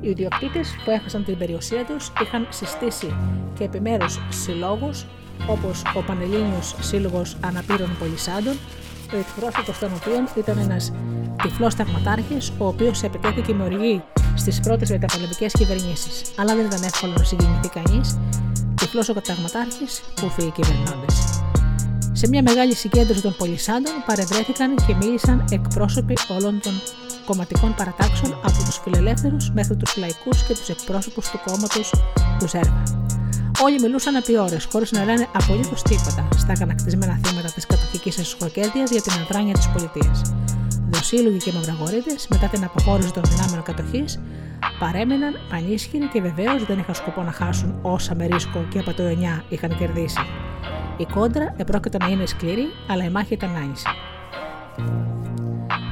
Οι 0.00 0.08
ιδιοκτήτες 0.08 0.68
που 0.84 0.90
έχασαν 0.90 1.24
την 1.24 1.38
περιουσία 1.38 1.84
τους 1.84 2.12
είχαν 2.22 2.46
συστήσει 2.50 3.14
και 3.58 3.64
επιμέρους 3.64 4.20
συλλόγους 4.28 5.06
όπως 5.46 5.82
ο 5.94 6.00
Πανελλήνιος 6.00 6.74
Σύλλογος 6.80 7.36
Αναπήρων 7.40 7.96
Πολυσάντων, 7.98 8.56
ο 9.12 9.16
εκπρόσωπος 9.16 9.78
των 9.78 9.90
οποίων 9.96 10.28
ήταν 10.36 10.58
ένας 10.58 10.92
τυφλός 11.42 11.74
ταγματάρχη, 11.74 12.36
ο 12.58 12.66
οποίος 12.66 13.02
επιτέθηκε 13.02 13.54
με 13.54 13.64
οργή 13.64 14.02
στις 14.34 14.60
πρώτες 14.60 14.90
μεταπολεμικέ 14.90 15.46
κυβερνήσεις. 15.46 16.22
Αλλά 16.36 16.54
δεν 16.54 16.64
ήταν 16.64 16.82
εύκολο 16.82 17.12
να 17.16 17.24
συγκινηθεί 17.24 17.68
κανείς, 17.68 18.18
τυφλός 18.74 19.08
ο 19.08 19.12
ταγματάρχη 19.12 19.84
που 20.14 20.28
φύγει 20.28 20.50
κυβερνώντε. 20.50 21.06
Σε 22.12 22.28
μια 22.28 22.42
μεγάλη 22.42 22.74
συγκέντρωση 22.74 23.22
των 23.22 23.34
πολυσάντων 23.38 23.92
παρευρέθηκαν 24.06 24.74
και 24.86 24.94
μίλησαν 24.94 25.44
εκπρόσωποι 25.50 26.16
όλων 26.28 26.60
των 26.62 26.72
κομματικών 27.24 27.74
παρατάξεων 27.74 28.32
από 28.32 28.64
τους 28.64 28.80
φιλελεύθερους 28.84 29.50
μέχρι 29.50 29.76
τους 29.76 29.96
λαϊκούς 29.96 30.42
και 30.42 30.54
τους 30.54 30.68
εκπρόσωπους 30.68 31.28
του 31.28 31.40
κόμματος 31.46 31.90
του 32.38 32.48
Ζέρβα. 32.48 32.82
Όλοι 33.62 33.80
μιλούσαν 33.80 34.14
επί 34.14 34.38
ώρες, 34.38 34.68
χωρίς 34.72 34.92
να 34.92 35.04
λένε 35.04 35.28
απολύτως 35.32 35.82
τίποτα 35.82 36.28
στα 36.36 36.52
αγανακτισμένα 36.52 37.18
θύματα 37.24 37.50
της 37.50 37.66
κατοχικής 37.66 38.18
εσωκέρδεια 38.18 38.84
για 38.90 39.02
την 39.02 39.12
αδράνεια 39.12 39.52
της 39.52 39.68
πολιτείας. 39.68 40.34
Δοσύλλογοι 40.90 41.36
και 41.36 41.52
μαυραγωρίτε, 41.52 42.14
μετά 42.28 42.46
την 42.46 42.64
αποχώρηση 42.64 43.12
των 43.12 43.22
δυνάμεων 43.22 43.62
κατοχής, 43.62 44.20
παρέμειναν 44.78 45.34
πανίσχυροι 45.50 46.08
και 46.08 46.20
βεβαίως 46.20 46.64
δεν 46.64 46.78
είχαν 46.78 46.94
σκοπό 46.94 47.22
να 47.22 47.32
χάσουν 47.32 47.78
όσα 47.82 48.14
με 48.14 48.26
ρίσκο 48.26 48.64
και 48.70 48.78
από 48.78 48.94
το 48.94 49.02
9 49.02 49.44
είχαν 49.48 49.76
κερδίσει. 49.78 50.20
Η 50.96 51.06
κόντρα 51.14 51.54
επρόκειται 51.56 51.98
να 51.98 52.06
είναι 52.08 52.26
σκληρή, 52.26 52.66
αλλά 52.88 53.04
η 53.04 53.10
μάχη 53.10 53.34
ήταν 53.34 53.56
άνηση. 53.56 53.86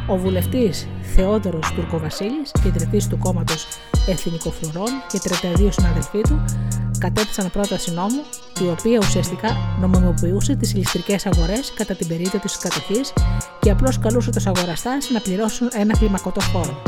Ο 0.08 0.16
βουλευτής 0.16 0.88
Θεόδωρος 1.14 1.72
Τουρκοβασίλης, 1.72 2.52
ιδρυτή 2.66 3.08
του 3.08 3.18
κόμματος 3.18 3.66
Εθνικοφρουρών 4.08 4.88
και 5.08 5.18
32 5.18 5.68
συναδελφοί 5.70 6.20
του, 6.20 6.44
κατέθεσαν 7.02 7.50
πρόταση 7.50 7.90
νόμου, 7.90 8.22
η 8.60 8.68
οποία 8.68 8.98
ουσιαστικά 8.98 9.76
νομιμοποιούσε 9.80 10.54
τις 10.56 10.72
ηλεκτρικές 10.72 11.26
αγορές 11.26 11.72
κατά 11.74 11.94
την 11.94 12.08
περίοδο 12.08 12.38
της 12.38 12.58
κατοχής 12.58 13.12
και 13.60 13.70
απλώς 13.70 13.98
καλούσε 13.98 14.30
τους 14.30 14.46
αγοραστάς 14.46 15.10
να 15.10 15.20
πληρώσουν 15.20 15.68
ένα 15.72 15.96
κλιμακωτό 15.98 16.40
φόρο. 16.40 16.82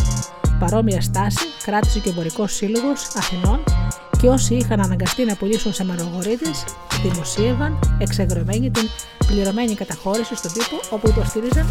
Παρόμοια 0.59 1.01
στάση 1.01 1.47
κράτησε 1.65 1.99
και 1.99 2.09
ο 2.09 2.11
Εμπορικός 2.11 2.55
Σύλλογος 2.55 3.09
Αθηνών 3.16 3.65
και 4.20 4.28
όσοι 4.28 4.55
είχαν 4.55 4.81
αναγκαστεί 4.81 5.24
να 5.24 5.36
πουλήσουν 5.36 5.73
σε 5.73 5.85
μαρογορίτε 5.85 6.51
δημοσίευαν 7.03 7.99
εξεγρωμένη 7.99 8.70
την 8.70 8.89
πληρωμένη 9.27 9.74
καταχώρηση 9.74 10.36
στον 10.36 10.53
τύπο 10.53 10.77
όπου 10.91 11.09
υποστήριζαν 11.09 11.66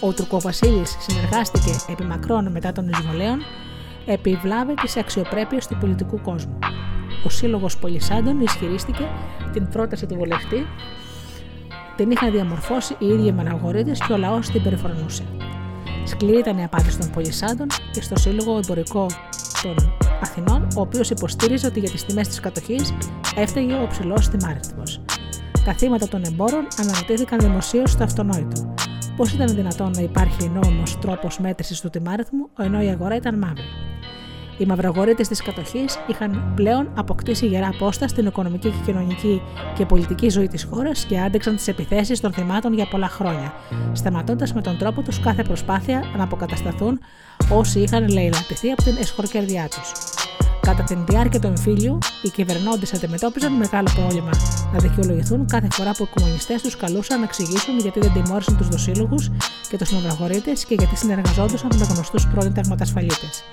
ο 0.00 0.12
Τουρκοβασίλης 0.12 0.96
συνεργάστηκε 1.00 1.76
επί 1.88 2.02
μακρόν 2.02 2.50
μετά 2.50 2.72
των 2.72 2.88
εισβολέων 2.88 3.38
επί 4.06 4.38
βλάβη 4.42 4.74
της 4.74 4.96
αξιοπρέπειας 4.96 5.66
του 5.66 5.76
πολιτικού 5.80 6.20
κόσμου. 6.20 6.58
Ο 7.24 7.28
Σύλλογος 7.28 7.78
Πολυσάντων 7.78 8.40
ισχυρίστηκε 8.40 9.08
την 9.52 9.68
πρόταση 9.68 10.06
του 10.06 10.14
βουλευτή, 10.14 10.66
την 11.96 12.10
είχαν 12.10 12.30
διαμορφώσει 12.30 12.96
οι 12.98 13.06
ίδιοι 13.06 13.32
μαναγωρίτε 13.32 13.92
και 14.06 14.12
ο 14.12 14.16
λαός 14.16 14.48
την 14.48 14.62
περιφρονούσε. 14.62 15.22
Σκληρή 16.04 16.38
ήταν 16.38 16.58
η 16.58 16.64
απάντηση 16.64 16.98
των 16.98 17.10
Πολυσάντων 17.10 17.66
και 17.92 18.02
στο 18.02 18.16
Σύλλογο 18.16 18.58
Εμπορικό 18.64 19.06
των 19.62 19.96
Αθηνών, 20.22 20.66
ο 20.76 20.80
οποίος 20.80 21.10
υποστήριζε 21.10 21.66
ότι 21.66 21.80
για 21.80 21.90
τις 21.90 22.04
τιμές 22.04 22.28
της 22.28 22.40
κατοχής 22.40 22.94
έφταιγε 23.36 23.74
ο 23.74 23.86
ψηλός 23.86 24.28
τιμάριθμο. 24.28 24.82
Τα 25.64 25.72
θύματα 25.72 26.08
των 26.08 26.22
εμπόρων 26.24 26.66
αναρωτήθηκαν 26.80 27.38
δημοσίως 27.38 27.90
στο 27.90 28.04
αυτονόητο. 28.04 28.74
Πώς 29.16 29.32
ήταν 29.32 29.54
δυνατόν 29.54 29.90
να 29.90 30.00
υπάρχει 30.00 30.48
νόμος 30.48 30.98
τρόπος 30.98 31.38
μέτρησης 31.38 31.80
του 31.80 31.90
τιμάριθμου, 31.90 32.48
ενώ 32.58 32.82
η 32.82 32.88
αγορά 32.88 33.16
ήταν 33.16 33.38
μαύρη. 33.38 33.64
Οι 34.58 34.64
μαυρογορίτε 34.64 35.22
της 35.22 35.42
κατοχής 35.42 35.98
είχαν 36.06 36.52
πλέον 36.54 36.88
αποκτήσει 36.94 37.46
γερά 37.46 37.68
πόστα 37.78 38.08
στην 38.08 38.26
οικονομική 38.26 38.70
και 38.70 38.76
κοινωνική 38.84 39.42
και 39.74 39.86
πολιτική 39.86 40.28
ζωή 40.28 40.48
της 40.48 40.64
χώρας 40.64 41.04
και 41.04 41.20
άντεξαν 41.20 41.56
τις 41.56 41.68
επιθέσεις 41.68 42.20
των 42.20 42.32
θυμάτων 42.32 42.74
για 42.74 42.86
πολλά 42.86 43.08
χρόνια, 43.08 43.52
σταματώντας 43.92 44.52
με 44.52 44.60
τον 44.60 44.78
τρόπο 44.78 45.02
τους 45.02 45.20
κάθε 45.20 45.42
προσπάθεια 45.42 46.04
να 46.16 46.24
αποκατασταθούν 46.24 47.00
όσοι 47.50 47.80
είχαν 47.80 48.08
λαιλατηθεί 48.08 48.70
από 48.70 48.82
την 48.82 48.96
εσχορκερδιά 49.00 49.68
τους. 49.68 49.92
Κατά 50.60 50.82
την 50.82 51.04
διάρκεια 51.08 51.40
του 51.40 51.46
εμφύλιου, 51.46 51.98
οι 52.22 52.28
κυβερνώντες 52.28 52.94
αντιμετώπιζαν 52.94 53.52
μεγάλο 53.52 53.88
πρόβλημα 53.94 54.30
να 54.72 54.78
δικαιολογηθούν 54.78 55.46
κάθε 55.46 55.68
φορά 55.70 55.90
που 55.90 56.02
οι 56.02 56.08
κομμουνιστές 56.14 56.62
τους 56.62 56.76
καλούσαν 56.76 57.18
να 57.18 57.24
εξηγήσουν 57.24 57.78
γιατί 57.78 58.00
δεν 58.00 58.12
τιμώρησαν 58.12 58.56
τους 58.56 58.68
δοσύλλογους 58.68 59.30
και 59.68 59.76
τους 59.78 59.92
μαυραγωρίτε 59.92 60.52
και 60.68 60.74
γιατί 60.74 60.96
συνεργαζόντουσαν 60.96 61.70
με 61.78 61.84
γνωστούς 61.84 62.26
πρώην 62.26 62.54
τερματασφαλίτες. 62.54 63.44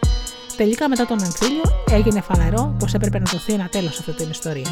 Τελικά, 0.58 0.90
μετά 0.90 1.06
τον 1.06 1.24
εμφύλιο, 1.24 1.64
έγινε 1.92 2.22
φανερό 2.22 2.76
πως 2.80 2.94
έπρεπε 2.94 3.20
να 3.20 3.32
δοθεί 3.32 3.54
ένα 3.54 3.68
τέλος 3.68 3.94
σε 3.96 4.00
αυτή 4.00 4.24
την 4.24 4.30
ιστορία. 4.30 4.70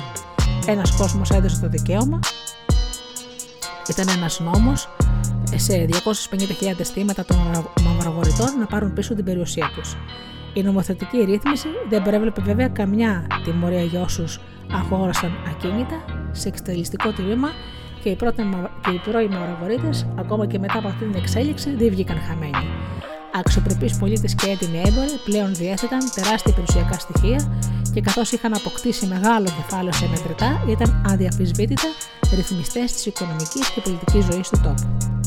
Ένας 0.65 0.91
κόσμος 0.91 1.29
έδωσε 1.29 1.59
το 1.61 1.67
δικαίωμα, 1.69 2.19
ήταν 3.89 4.07
ένας 4.09 4.39
νόμος 4.39 4.89
σε 5.55 5.85
250.000 5.91 6.83
θύματα 6.83 7.25
των 7.25 7.37
μαυραγορητών 7.83 8.59
να 8.59 8.65
πάρουν 8.65 8.93
πίσω 8.93 9.15
την 9.15 9.25
περιουσία 9.25 9.71
τους. 9.75 9.95
Η 10.53 10.63
νομοθετική 10.63 11.17
ρύθμιση 11.17 11.67
δεν 11.89 12.01
προέβλεπε 12.01 12.41
βέβαια 12.41 12.67
καμιά 12.67 13.27
τιμωρία 13.43 13.83
για 13.83 14.01
όσους 14.01 14.39
αγόρασαν 14.71 15.31
ακίνητα 15.47 16.05
σε 16.31 16.47
εξτελιστικό 16.47 17.11
τμήμα 17.11 17.49
και 18.03 18.09
οι, 18.09 18.15
και 18.81 18.91
οι 18.91 19.01
πρώοι 19.09 19.27
μαυραγωρίτε, 19.27 19.89
ακόμα 20.15 20.45
και 20.45 20.59
μετά 20.59 20.77
από 20.77 20.87
αυτή 20.87 21.05
την 21.05 21.15
εξέλιξη, 21.15 21.75
δεν 21.75 21.89
βγήκαν 21.89 22.17
χαμένοι. 22.27 22.67
Αξιοπρεπείς 23.33 23.97
πολίτες 23.97 24.35
και 24.35 24.49
έτοιμοι 24.49 24.77
έμποροι 24.77 25.15
πλέον 25.25 25.55
διέθεταν 25.55 25.99
τεράστια 26.15 26.53
περιουσιακά 26.53 26.99
στοιχεία 26.99 27.59
και 27.93 28.01
καθώς 28.01 28.31
είχαν 28.31 28.53
αποκτήσει 28.53 29.05
μεγάλο 29.05 29.45
κεφάλαιο 29.45 29.93
σε 29.93 30.07
μετρητά, 30.07 30.63
ήταν 30.69 31.05
αδιαφυσβήτητα 31.09 31.87
ρυθμιστές 32.35 32.91
της 32.93 33.05
οικονομικής 33.05 33.69
και 33.69 33.81
πολιτικής 33.81 34.25
ζωής 34.25 34.49
του 34.49 34.59
τόπου. 34.63 35.18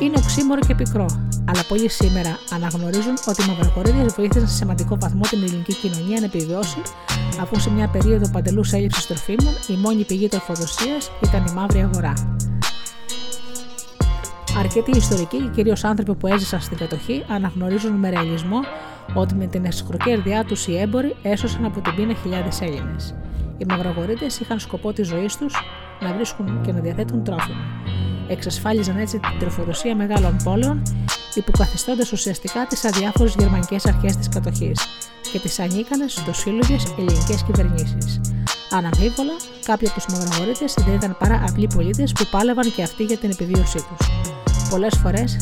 Είναι 0.00 0.14
οξύμορο 0.16 0.60
και 0.60 0.74
πικρό, 0.74 1.06
αλλά 1.44 1.64
πολλοί 1.68 1.88
σήμερα 1.88 2.38
αναγνωρίζουν 2.52 3.14
ότι 3.28 3.42
οι 3.42 3.46
μαυροκορίδε 3.46 4.04
βοήθησαν 4.16 4.48
σε 4.48 4.54
σημαντικό 4.54 4.96
βαθμό 5.00 5.20
την 5.20 5.42
ελληνική 5.42 5.74
κοινωνία 5.74 6.20
να 6.20 6.26
επιβιώσει, 6.26 6.82
αφού 7.40 7.60
σε 7.60 7.70
μια 7.70 7.88
περίοδο 7.88 8.30
παντελούς 8.30 8.72
έλλειψη 8.72 9.06
τροφίμων 9.06 9.52
η 9.68 9.76
μόνη 9.76 10.04
πηγή 10.04 10.28
τροφοδοσίας 10.28 11.10
ήταν 11.24 11.46
η 11.46 11.52
μαύρη 11.52 11.80
αγορά. 11.80 12.12
Αρκετοί 14.58 14.96
ιστορικοί 14.96 15.38
και 15.38 15.48
κυρίως 15.54 15.84
άνθρωποι 15.84 16.14
που 16.14 16.26
έζησαν 16.26 16.60
στην 16.60 16.76
κατοχή 16.76 17.24
αναγνωρίζουν 17.28 17.92
με 17.92 18.10
ρεαλισμό 18.10 18.58
ότι 19.14 19.34
με 19.34 19.46
την 19.46 19.64
εσχροκέρδειά 19.64 20.44
τους 20.44 20.66
οι 20.66 20.78
έμποροι 20.78 21.16
έσωσαν 21.22 21.64
από 21.64 21.80
την 21.80 21.94
πείνα 21.94 22.14
χιλιάδες 22.14 22.60
Έλληνες. 22.60 23.14
Οι 23.58 23.64
μαυρογορίτε 23.68 24.26
είχαν 24.40 24.58
σκοπό 24.58 24.92
της 24.92 25.06
ζωής 25.06 25.36
τους 25.36 25.54
να 26.00 26.14
βρίσκουν 26.14 26.60
και 26.60 26.72
να 26.72 26.80
διαθέτουν 26.80 27.24
τρόφιμα. 27.24 27.64
Εξασφάλιζαν 28.28 28.98
έτσι 28.98 29.18
την 29.18 29.38
τροφοδοσία 29.38 29.96
μεγάλων 29.96 30.36
πόλεων, 30.44 30.82
υποκαθιστώντας 31.34 32.12
ουσιαστικά 32.12 32.66
τις 32.66 32.84
αδιάφορες 32.84 33.34
γερμανικές 33.38 33.86
αρχές 33.86 34.16
της 34.16 34.28
κατοχής 34.28 34.86
και 35.32 35.38
τις 35.38 35.58
ανίκανες 35.58 36.24
σύλλογε 36.30 36.76
ελληνικές 36.98 37.42
κυβερνήσεις. 37.42 38.20
Αναμφίβολα, 38.70 39.32
κάποιοι 39.64 39.88
από 39.88 40.00
τους 40.00 40.14
μαυρογορίτε 40.14 40.64
δεν 40.76 40.94
ήταν 40.94 41.16
παρά 41.18 41.44
απλοί 41.48 41.66
πολίτες 41.74 42.12
που 42.12 42.26
πάλευαν 42.30 42.72
και 42.74 42.82
αυτοί 42.82 43.04
για 43.04 43.16
την 43.16 43.30
επιβίωσή 43.30 43.78
τους. 43.88 44.08
Πολλές 44.70 44.98
φορές 45.02 45.36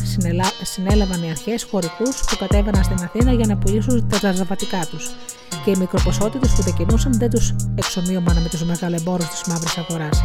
συνέλαβαν 0.62 1.22
οι 1.22 1.30
αρχές 1.30 1.62
χωρικούς 1.70 2.24
που 2.28 2.36
κατέβαιναν 2.38 2.84
στην 2.84 2.96
Αθήνα 3.04 3.32
για 3.32 3.46
να 3.46 3.56
πουλήσουν 3.56 4.08
τα 4.08 4.18
ζαζαβατικά 4.18 4.86
τους 4.90 5.10
και 5.64 5.70
οι 5.70 5.76
μικροποσότητες 5.78 6.52
που 6.52 6.62
τα 6.62 6.70
κινούσαν 6.70 7.18
δεν 7.18 7.30
τους 7.30 7.54
εξομοίωμαν 7.74 8.42
με 8.42 8.48
τους 8.48 8.64
μεγαλεμπόρους 8.64 9.28
της 9.28 9.42
μαύρης 9.48 9.78
αγοράς. 9.78 10.22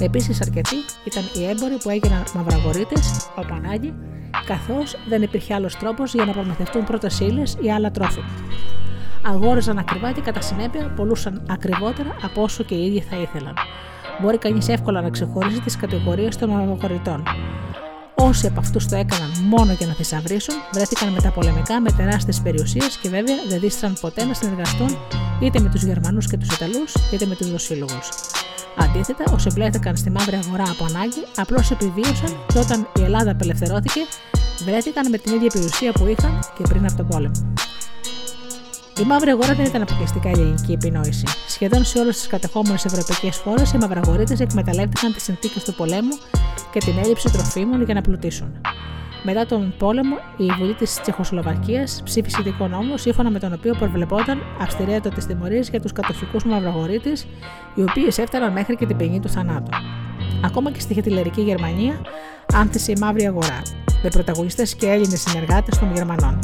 Επίσης, 0.00 0.40
αρκετοί 0.40 0.76
ήταν 1.04 1.22
οι 1.36 1.48
έμποροι 1.48 1.76
που 1.82 1.90
έγιναν 1.90 2.24
μαυραγωρίτε 2.34 2.94
από 3.36 3.54
ανάγκη, 3.54 3.94
καθώς 4.46 4.96
δεν 5.08 5.22
υπήρχε 5.22 5.54
άλλος 5.54 5.76
τρόπος 5.76 6.14
για 6.14 6.24
να 6.24 6.32
προμηθευτούν 6.32 6.84
πρώτες 6.84 7.20
ύλες 7.20 7.56
ή 7.60 7.72
άλλα 7.72 7.90
τρόφιμα. 7.90 8.28
Αγόραζαν 9.26 9.78
ακριβά 9.78 10.12
και 10.12 10.20
κατά 10.20 10.40
συνέπεια 10.40 10.92
πολλούσαν 10.96 11.46
ακριβότερα 11.50 12.16
από 12.22 12.42
όσο 12.42 12.64
και 12.64 12.74
οι 12.74 12.86
ίδιοι 12.86 13.00
θα 13.00 13.16
ήθελαν. 13.16 13.54
Μπορεί 14.22 14.38
κανείς 14.38 14.68
εύκολα 14.68 15.00
να 15.00 15.10
ξεχωρίσει 15.10 15.60
τις 15.60 15.76
κατηγορίες 15.76 16.36
των 16.36 16.50
μαυραγορητών. 16.50 17.22
Όσοι 18.22 18.46
από 18.46 18.60
αυτούς 18.60 18.86
το 18.86 18.96
έκαναν 18.96 19.30
μόνο 19.48 19.72
για 19.72 19.86
να 19.86 19.92
θησαυρίσουν, 19.92 20.54
βρέθηκαν 20.72 21.12
μεταπολεμικά 21.12 21.80
με 21.80 21.92
τεράστιες 21.92 22.40
περιουσίες 22.40 22.96
και 22.96 23.08
βέβαια 23.08 23.36
δεν 23.48 23.60
δίστραν 23.60 23.96
ποτέ 24.00 24.24
να 24.24 24.34
συνεργαστούν 24.34 24.98
είτε 25.40 25.60
με 25.60 25.68
τους 25.68 25.82
Γερμανούς 25.82 26.26
και 26.26 26.36
τους 26.36 26.54
Ιταλούς, 26.54 26.94
είτε 27.12 27.26
με 27.26 27.34
τους 27.36 27.50
δοσύλλογους. 27.50 28.08
Αντίθετα, 28.76 29.24
όσοι 29.32 29.48
βλέθηκαν 29.48 29.96
στη 29.96 30.10
μαύρη 30.10 30.36
αγορά 30.36 30.62
από 30.62 30.84
ανάγκη, 30.84 31.22
απλώς 31.36 31.70
επιβίωσαν 31.70 32.36
και 32.52 32.58
όταν 32.58 32.88
η 32.96 33.02
Ελλάδα 33.02 33.30
απελευθερώθηκε, 33.30 34.00
βρέθηκαν 34.64 35.10
με 35.10 35.18
την 35.18 35.34
ίδια 35.34 35.50
περιουσία 35.52 35.92
που 35.92 36.06
είχαν 36.06 36.38
και 36.56 36.62
πριν 36.68 36.84
από 36.84 36.96
τον 36.96 37.06
πόλεμο. 37.06 37.52
Η 39.00 39.04
μαύρη 39.04 39.30
αγορά 39.30 39.54
δεν 39.54 39.64
ήταν 39.64 39.82
αποκλειστικά 39.82 40.28
ελληνική 40.28 40.72
επινόηση. 40.72 41.24
Σχεδόν 41.48 41.84
σε 41.84 41.98
όλες 41.98 42.16
τις 42.16 42.26
κατεχόμενες 42.26 42.84
ευρωπαϊκές 42.84 43.36
χώρες, 43.36 43.72
οι 43.72 43.78
μαυραγορίτες 43.78 44.40
εκμεταλλεύτηκαν 44.40 45.12
τις 45.12 45.22
συνθήκες 45.22 45.64
του 45.64 45.74
πολέμου 45.74 46.18
και 46.72 46.78
την 46.78 46.98
έλλειψη 46.98 47.32
τροφίμων 47.32 47.82
για 47.82 47.94
να 47.94 48.00
πλουτίσουν. 48.00 48.60
Μετά 49.22 49.46
τον 49.46 49.74
πόλεμο, 49.78 50.16
η 50.36 50.46
Βουλή 50.58 50.74
της 50.74 51.00
Τσεχοσλοβακίας 51.00 52.00
ψήφισε 52.04 52.36
ειδικό 52.40 52.68
νόμο, 52.68 52.96
σύμφωνα 52.96 53.30
με 53.30 53.38
τον 53.38 53.52
οποίο 53.52 53.74
προβλεπόταν 53.78 54.38
αυστηρέτατε 54.60 55.20
τιμωρίε 55.26 55.60
για 55.70 55.80
τους 55.80 55.92
κατοχικούς 55.92 56.44
μαυραγωρίτε, 56.44 57.12
οι 57.74 57.82
οποίες 57.82 58.18
έφταναν 58.18 58.52
μέχρι 58.52 58.76
και 58.76 58.86
την 58.86 58.96
ποινή 58.96 59.20
του 59.20 59.28
θανάτου. 59.28 59.70
Ακόμα 60.44 60.70
και 60.70 60.80
στη 60.80 60.94
χετιλερική 60.94 61.40
Γερμανία 61.40 62.00
άνθησε 62.54 62.92
η 62.92 62.96
μαύρη 63.00 63.26
αγορά, 63.26 63.62
με 64.02 64.08
πρωταγωνιστές 64.08 64.74
και 64.74 64.86
Έλληνες 64.86 65.20
συνεργάτες 65.20 65.78
των 65.78 65.92
Γερμανών. 65.94 66.38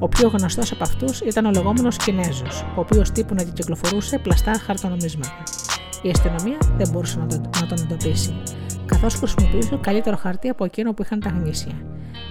Ο 0.00 0.08
πιο 0.08 0.28
γνωστός 0.28 0.72
από 0.72 0.82
αυτούς 0.82 1.20
ήταν 1.20 1.44
ο 1.44 1.50
λεγόμενος 1.50 1.96
Κινέζος, 1.96 2.62
ο 2.62 2.80
οποίος 2.80 3.10
τύπου 3.10 3.34
να 3.34 3.42
κυκλοφορούσε 3.42 4.18
πλαστά 4.18 4.52
χαρτονομίσματα. 4.52 5.42
Η 6.02 6.10
αστυνομία 6.10 6.58
δεν 6.76 6.88
μπορούσε 6.92 7.18
να, 7.18 7.24
να 7.60 7.66
τον 7.66 7.78
εντοπίσει, 7.82 8.42
καθώς 8.86 9.14
χρησιμοποιούσε 9.14 9.78
καλύτερο 9.80 10.16
χαρτί 10.16 10.48
από 10.48 10.64
εκείνο 10.64 10.92
που 10.92 11.02
είχαν 11.02 11.20
τα 11.20 11.28
γνήσια. 11.28 11.72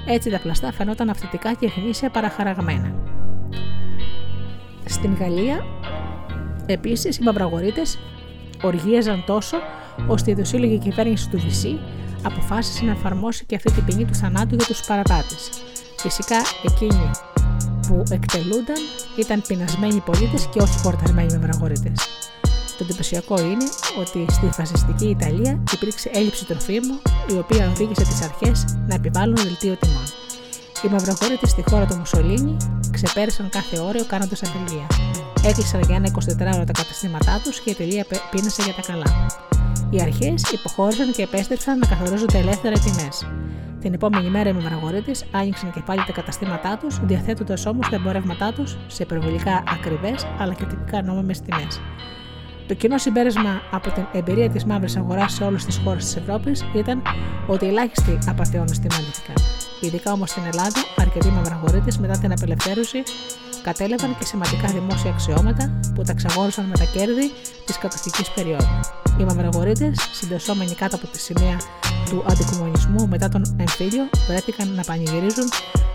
Έτσι 0.07 0.29
τα 0.29 0.39
πλαστά 0.39 0.71
φαινόταν 0.71 1.09
αυθεντικά 1.09 1.53
και 1.53 1.71
γνήσια 1.77 2.09
παραχαραγμένα. 2.09 2.93
Στην 4.85 5.15
Γαλλία, 5.15 5.65
επίσης, 6.65 7.17
οι 7.17 7.23
μαυραγωρίτε 7.23 7.81
οργίαζαν 8.61 9.23
τόσο 9.25 9.57
ώστε 10.07 10.31
η 10.31 10.33
δοσύλλογη 10.33 10.77
κυβέρνηση 10.77 11.29
του 11.29 11.39
Βυσσή 11.39 11.79
αποφάσισε 12.23 12.85
να 12.85 12.91
εφαρμόσει 12.91 13.45
και 13.45 13.55
αυτή 13.55 13.71
την 13.71 13.85
ποινή 13.85 14.05
του 14.05 14.15
θανάτου 14.15 14.55
για 14.55 14.65
τους 14.65 14.81
παραπάτε. 14.85 15.35
Φυσικά 15.97 16.37
εκείνοι 16.63 17.11
που 17.87 18.03
εκτελούνταν 18.09 18.81
ήταν 19.17 19.41
πεινασμένοι 19.47 19.99
πολίτες 19.99 20.47
και 20.51 20.61
όχι 20.61 20.79
χορτασμένοι 20.79 21.33
μαυραγωρίτε. 21.33 21.91
Το 22.77 22.83
εντυπωσιακό 22.83 23.39
είναι 23.39 23.65
ότι 23.99 24.25
στη 24.31 24.45
φασιστική 24.51 25.09
Ιταλία 25.09 25.63
υπήρξε 25.73 26.09
έλλειψη 26.13 26.45
τροφίμου, 26.45 27.01
η 27.33 27.37
οποία 27.37 27.69
οδήγησε 27.69 28.01
τις 28.01 28.21
αρχές 28.21 28.65
να 28.87 28.95
επιβάλλουν 28.95 29.35
δελτίο 29.35 29.75
τιμών. 29.75 30.03
Οι 30.85 30.87
μαυρογόρητοι 30.87 31.47
στη 31.47 31.63
χώρα 31.69 31.85
του 31.85 31.95
Μουσολίνη 31.95 32.57
ξεπέρασαν 32.91 33.49
κάθε 33.49 33.79
όριο 33.79 34.05
κάνοντας 34.05 34.43
απεργία. 34.43 34.87
Έκλεισαν 35.45 35.81
για 35.81 35.95
ένα 35.95 36.11
24ωρο 36.11 36.65
τα 36.65 36.73
καταστήματά 36.73 37.41
τους 37.43 37.59
και 37.59 37.69
η 37.69 37.71
εταιρεία 37.71 38.05
πίνασε 38.31 38.61
για 38.63 38.73
τα 38.73 38.81
καλά. 38.91 39.25
Οι 39.93 40.01
αρχές 40.01 40.51
υποχώρησαν 40.51 41.11
και 41.11 41.21
επέστρεψαν 41.21 41.77
να 41.77 41.87
καθορίζονται 41.87 42.37
ελεύθερα 42.37 42.79
τιμές. 42.79 43.27
Την 43.79 43.93
επόμενη 43.93 44.29
μέρα 44.29 44.49
οι 44.49 44.53
μαυραγωρίτε 44.53 45.11
άνοιξαν 45.31 45.71
και 45.71 45.81
πάλι 45.85 46.03
τα 46.05 46.11
καταστήματά 46.11 46.77
τους, 46.77 46.99
διαθέτοντας 47.03 47.65
όμως 47.65 47.89
τα 47.89 47.95
εμπορεύματά 47.95 48.53
τους 48.53 48.77
σε 48.87 49.03
υπερβολικά 49.03 49.63
ακριβές 49.73 50.27
αλλά 50.39 50.53
και 50.53 50.65
τυπικά 50.65 51.01
νόμιμες 51.01 51.41
τιμές. 51.41 51.81
Το 52.67 52.73
κοινό 52.73 52.97
συμπέρασμα 52.97 53.61
από 53.71 53.91
την 53.91 54.05
εμπειρία 54.13 54.49
της 54.49 54.65
μαύρης 54.65 54.95
αγοράς 54.97 55.33
σε 55.33 55.43
όλες 55.43 55.65
τις 55.65 55.77
χώρες 55.83 56.03
της 56.03 56.15
Ευρώπης 56.15 56.65
ήταν 56.75 57.01
ότι 57.47 57.67
ελάχιστοι 57.67 58.17
απαταιώνες 58.27 58.79
τιμωρήθηκαν. 58.79 59.35
Ειδικά 59.81 60.11
όμως 60.11 60.29
στην 60.29 60.43
Ελλάδα, 60.43 60.79
αρκετοί 60.97 61.27
μαυραγωρίτε 61.27 61.91
μετά 61.99 62.17
την 62.17 62.31
απελευθέρωση 62.31 63.03
κατέλαβαν 63.63 64.17
και 64.17 64.25
σημαντικά 64.25 64.67
δημόσια 64.67 65.11
αξιώματα 65.11 65.79
που 65.95 66.01
τα 66.01 66.13
ξαγόρισαν 66.13 66.65
με 66.65 66.77
τα 66.77 66.85
κέρδη 66.93 67.31
της 67.65 67.77
κατοχική 67.77 68.23
περίοδου. 68.35 68.79
Οι 69.19 69.23
μαυραγωρίτε, 69.23 69.93
συντεσσόμενοι 70.11 70.73
κάτω 70.75 70.95
από 70.95 71.07
τη 71.07 71.19
σημαία 71.19 71.57
του 72.09 72.23
αντικομονισμού 72.29 73.07
μετά 73.07 73.29
τον 73.29 73.55
εμφύλιο, 73.59 74.03
βρέθηκαν 74.27 74.73
να 74.73 74.83
πανηγυρίζουν 74.83 75.47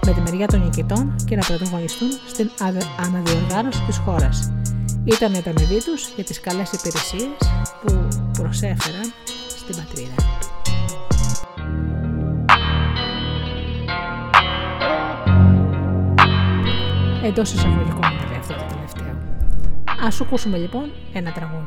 με 0.06 0.12
τη 0.12 0.20
μεριά 0.20 0.46
των 0.46 0.62
νικητών 0.64 1.14
και 1.24 1.36
να 1.36 1.42
πρωταγωνιστούν 1.46 2.10
στην 2.28 2.50
αναδιοργάνωση 2.96 3.82
της 3.86 3.96
χώρας 3.96 4.50
ήταν 5.04 5.34
η 5.34 5.38
ανταμοιβή 5.38 5.84
τους 5.84 6.08
για 6.14 6.24
τις 6.24 6.40
καλές 6.40 6.72
υπηρεσίες 6.72 7.38
που 7.84 8.08
προσέφεραν 8.32 9.12
στην 9.48 9.76
πατρίδα. 9.76 10.27
Εντός 17.28 17.52
εισαγωγικών 17.52 18.10
βέβαια 18.20 18.38
αυτό 18.38 18.54
το 18.54 18.64
τελευταίο. 18.74 19.16
Ας 20.06 20.20
ακούσουμε 20.20 20.56
λοιπόν 20.56 20.92
ένα 21.12 21.32
τραγούδι. 21.32 21.66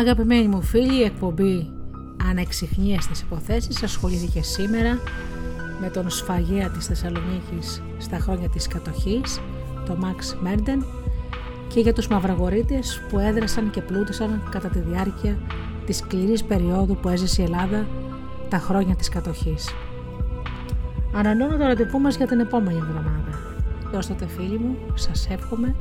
Αγαπημένοι 0.00 0.48
μου 0.48 0.62
φίλοι, 0.62 0.98
η 0.98 1.02
εκπομπή 1.02 1.70
Ανεξιχνίες 2.30 3.08
υποθέσεις 3.22 3.82
ασχολήθηκε 3.82 4.42
σήμερα 4.42 4.98
με 5.80 5.88
τον 5.88 6.10
σφαγέα 6.10 6.70
της 6.70 6.86
Θεσσαλονίκης 6.86 7.82
στα 7.98 8.18
χρόνια 8.18 8.48
της 8.48 8.66
κατοχής, 8.66 9.40
το 9.86 9.96
Μαξ 9.96 10.36
Μέρντεν 10.40 10.84
και 11.68 11.80
για 11.80 11.92
τους 11.92 12.08
μαυραγορείτες 12.08 13.02
που 13.08 13.18
έδρασαν 13.18 13.70
και 13.70 13.80
πλούτησαν 13.80 14.42
κατά 14.50 14.68
τη 14.68 14.78
διάρκεια 14.78 15.38
της 15.86 15.96
σκληρής 15.96 16.44
περίοδου 16.44 16.96
που 16.96 17.08
έζησε 17.08 17.42
η 17.42 17.44
Ελλάδα 17.44 17.86
τα 18.48 18.58
χρόνια 18.58 18.94
της 18.94 19.08
κατοχής. 19.08 19.68
Ανανώνω 21.14 21.56
το 21.56 21.64
ραντεβού 21.64 22.00
μας 22.00 22.16
για 22.16 22.26
την 22.26 22.40
επόμενη 22.40 22.78
εβδομάδα. 22.78 23.40
Έως 23.94 24.06
τότε 24.06 24.26
φίλοι 24.26 24.58
μου, 24.58 24.76
σας 24.94 25.28
εύχομαι 25.30 25.74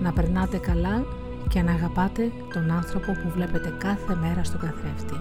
να 0.00 0.12
περνάτε 0.12 0.56
καλά 0.56 1.04
και 1.52 1.62
να 1.62 1.72
αγαπάτε 1.72 2.32
τον 2.52 2.70
άνθρωπο 2.70 3.12
που 3.12 3.30
βλέπετε 3.30 3.74
κάθε 3.78 4.14
μέρα 4.14 4.44
στον 4.44 4.60
καθρέφτη. 4.60 5.20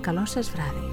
Καλό 0.00 0.26
σας 0.26 0.50
βράδυ. 0.50 0.89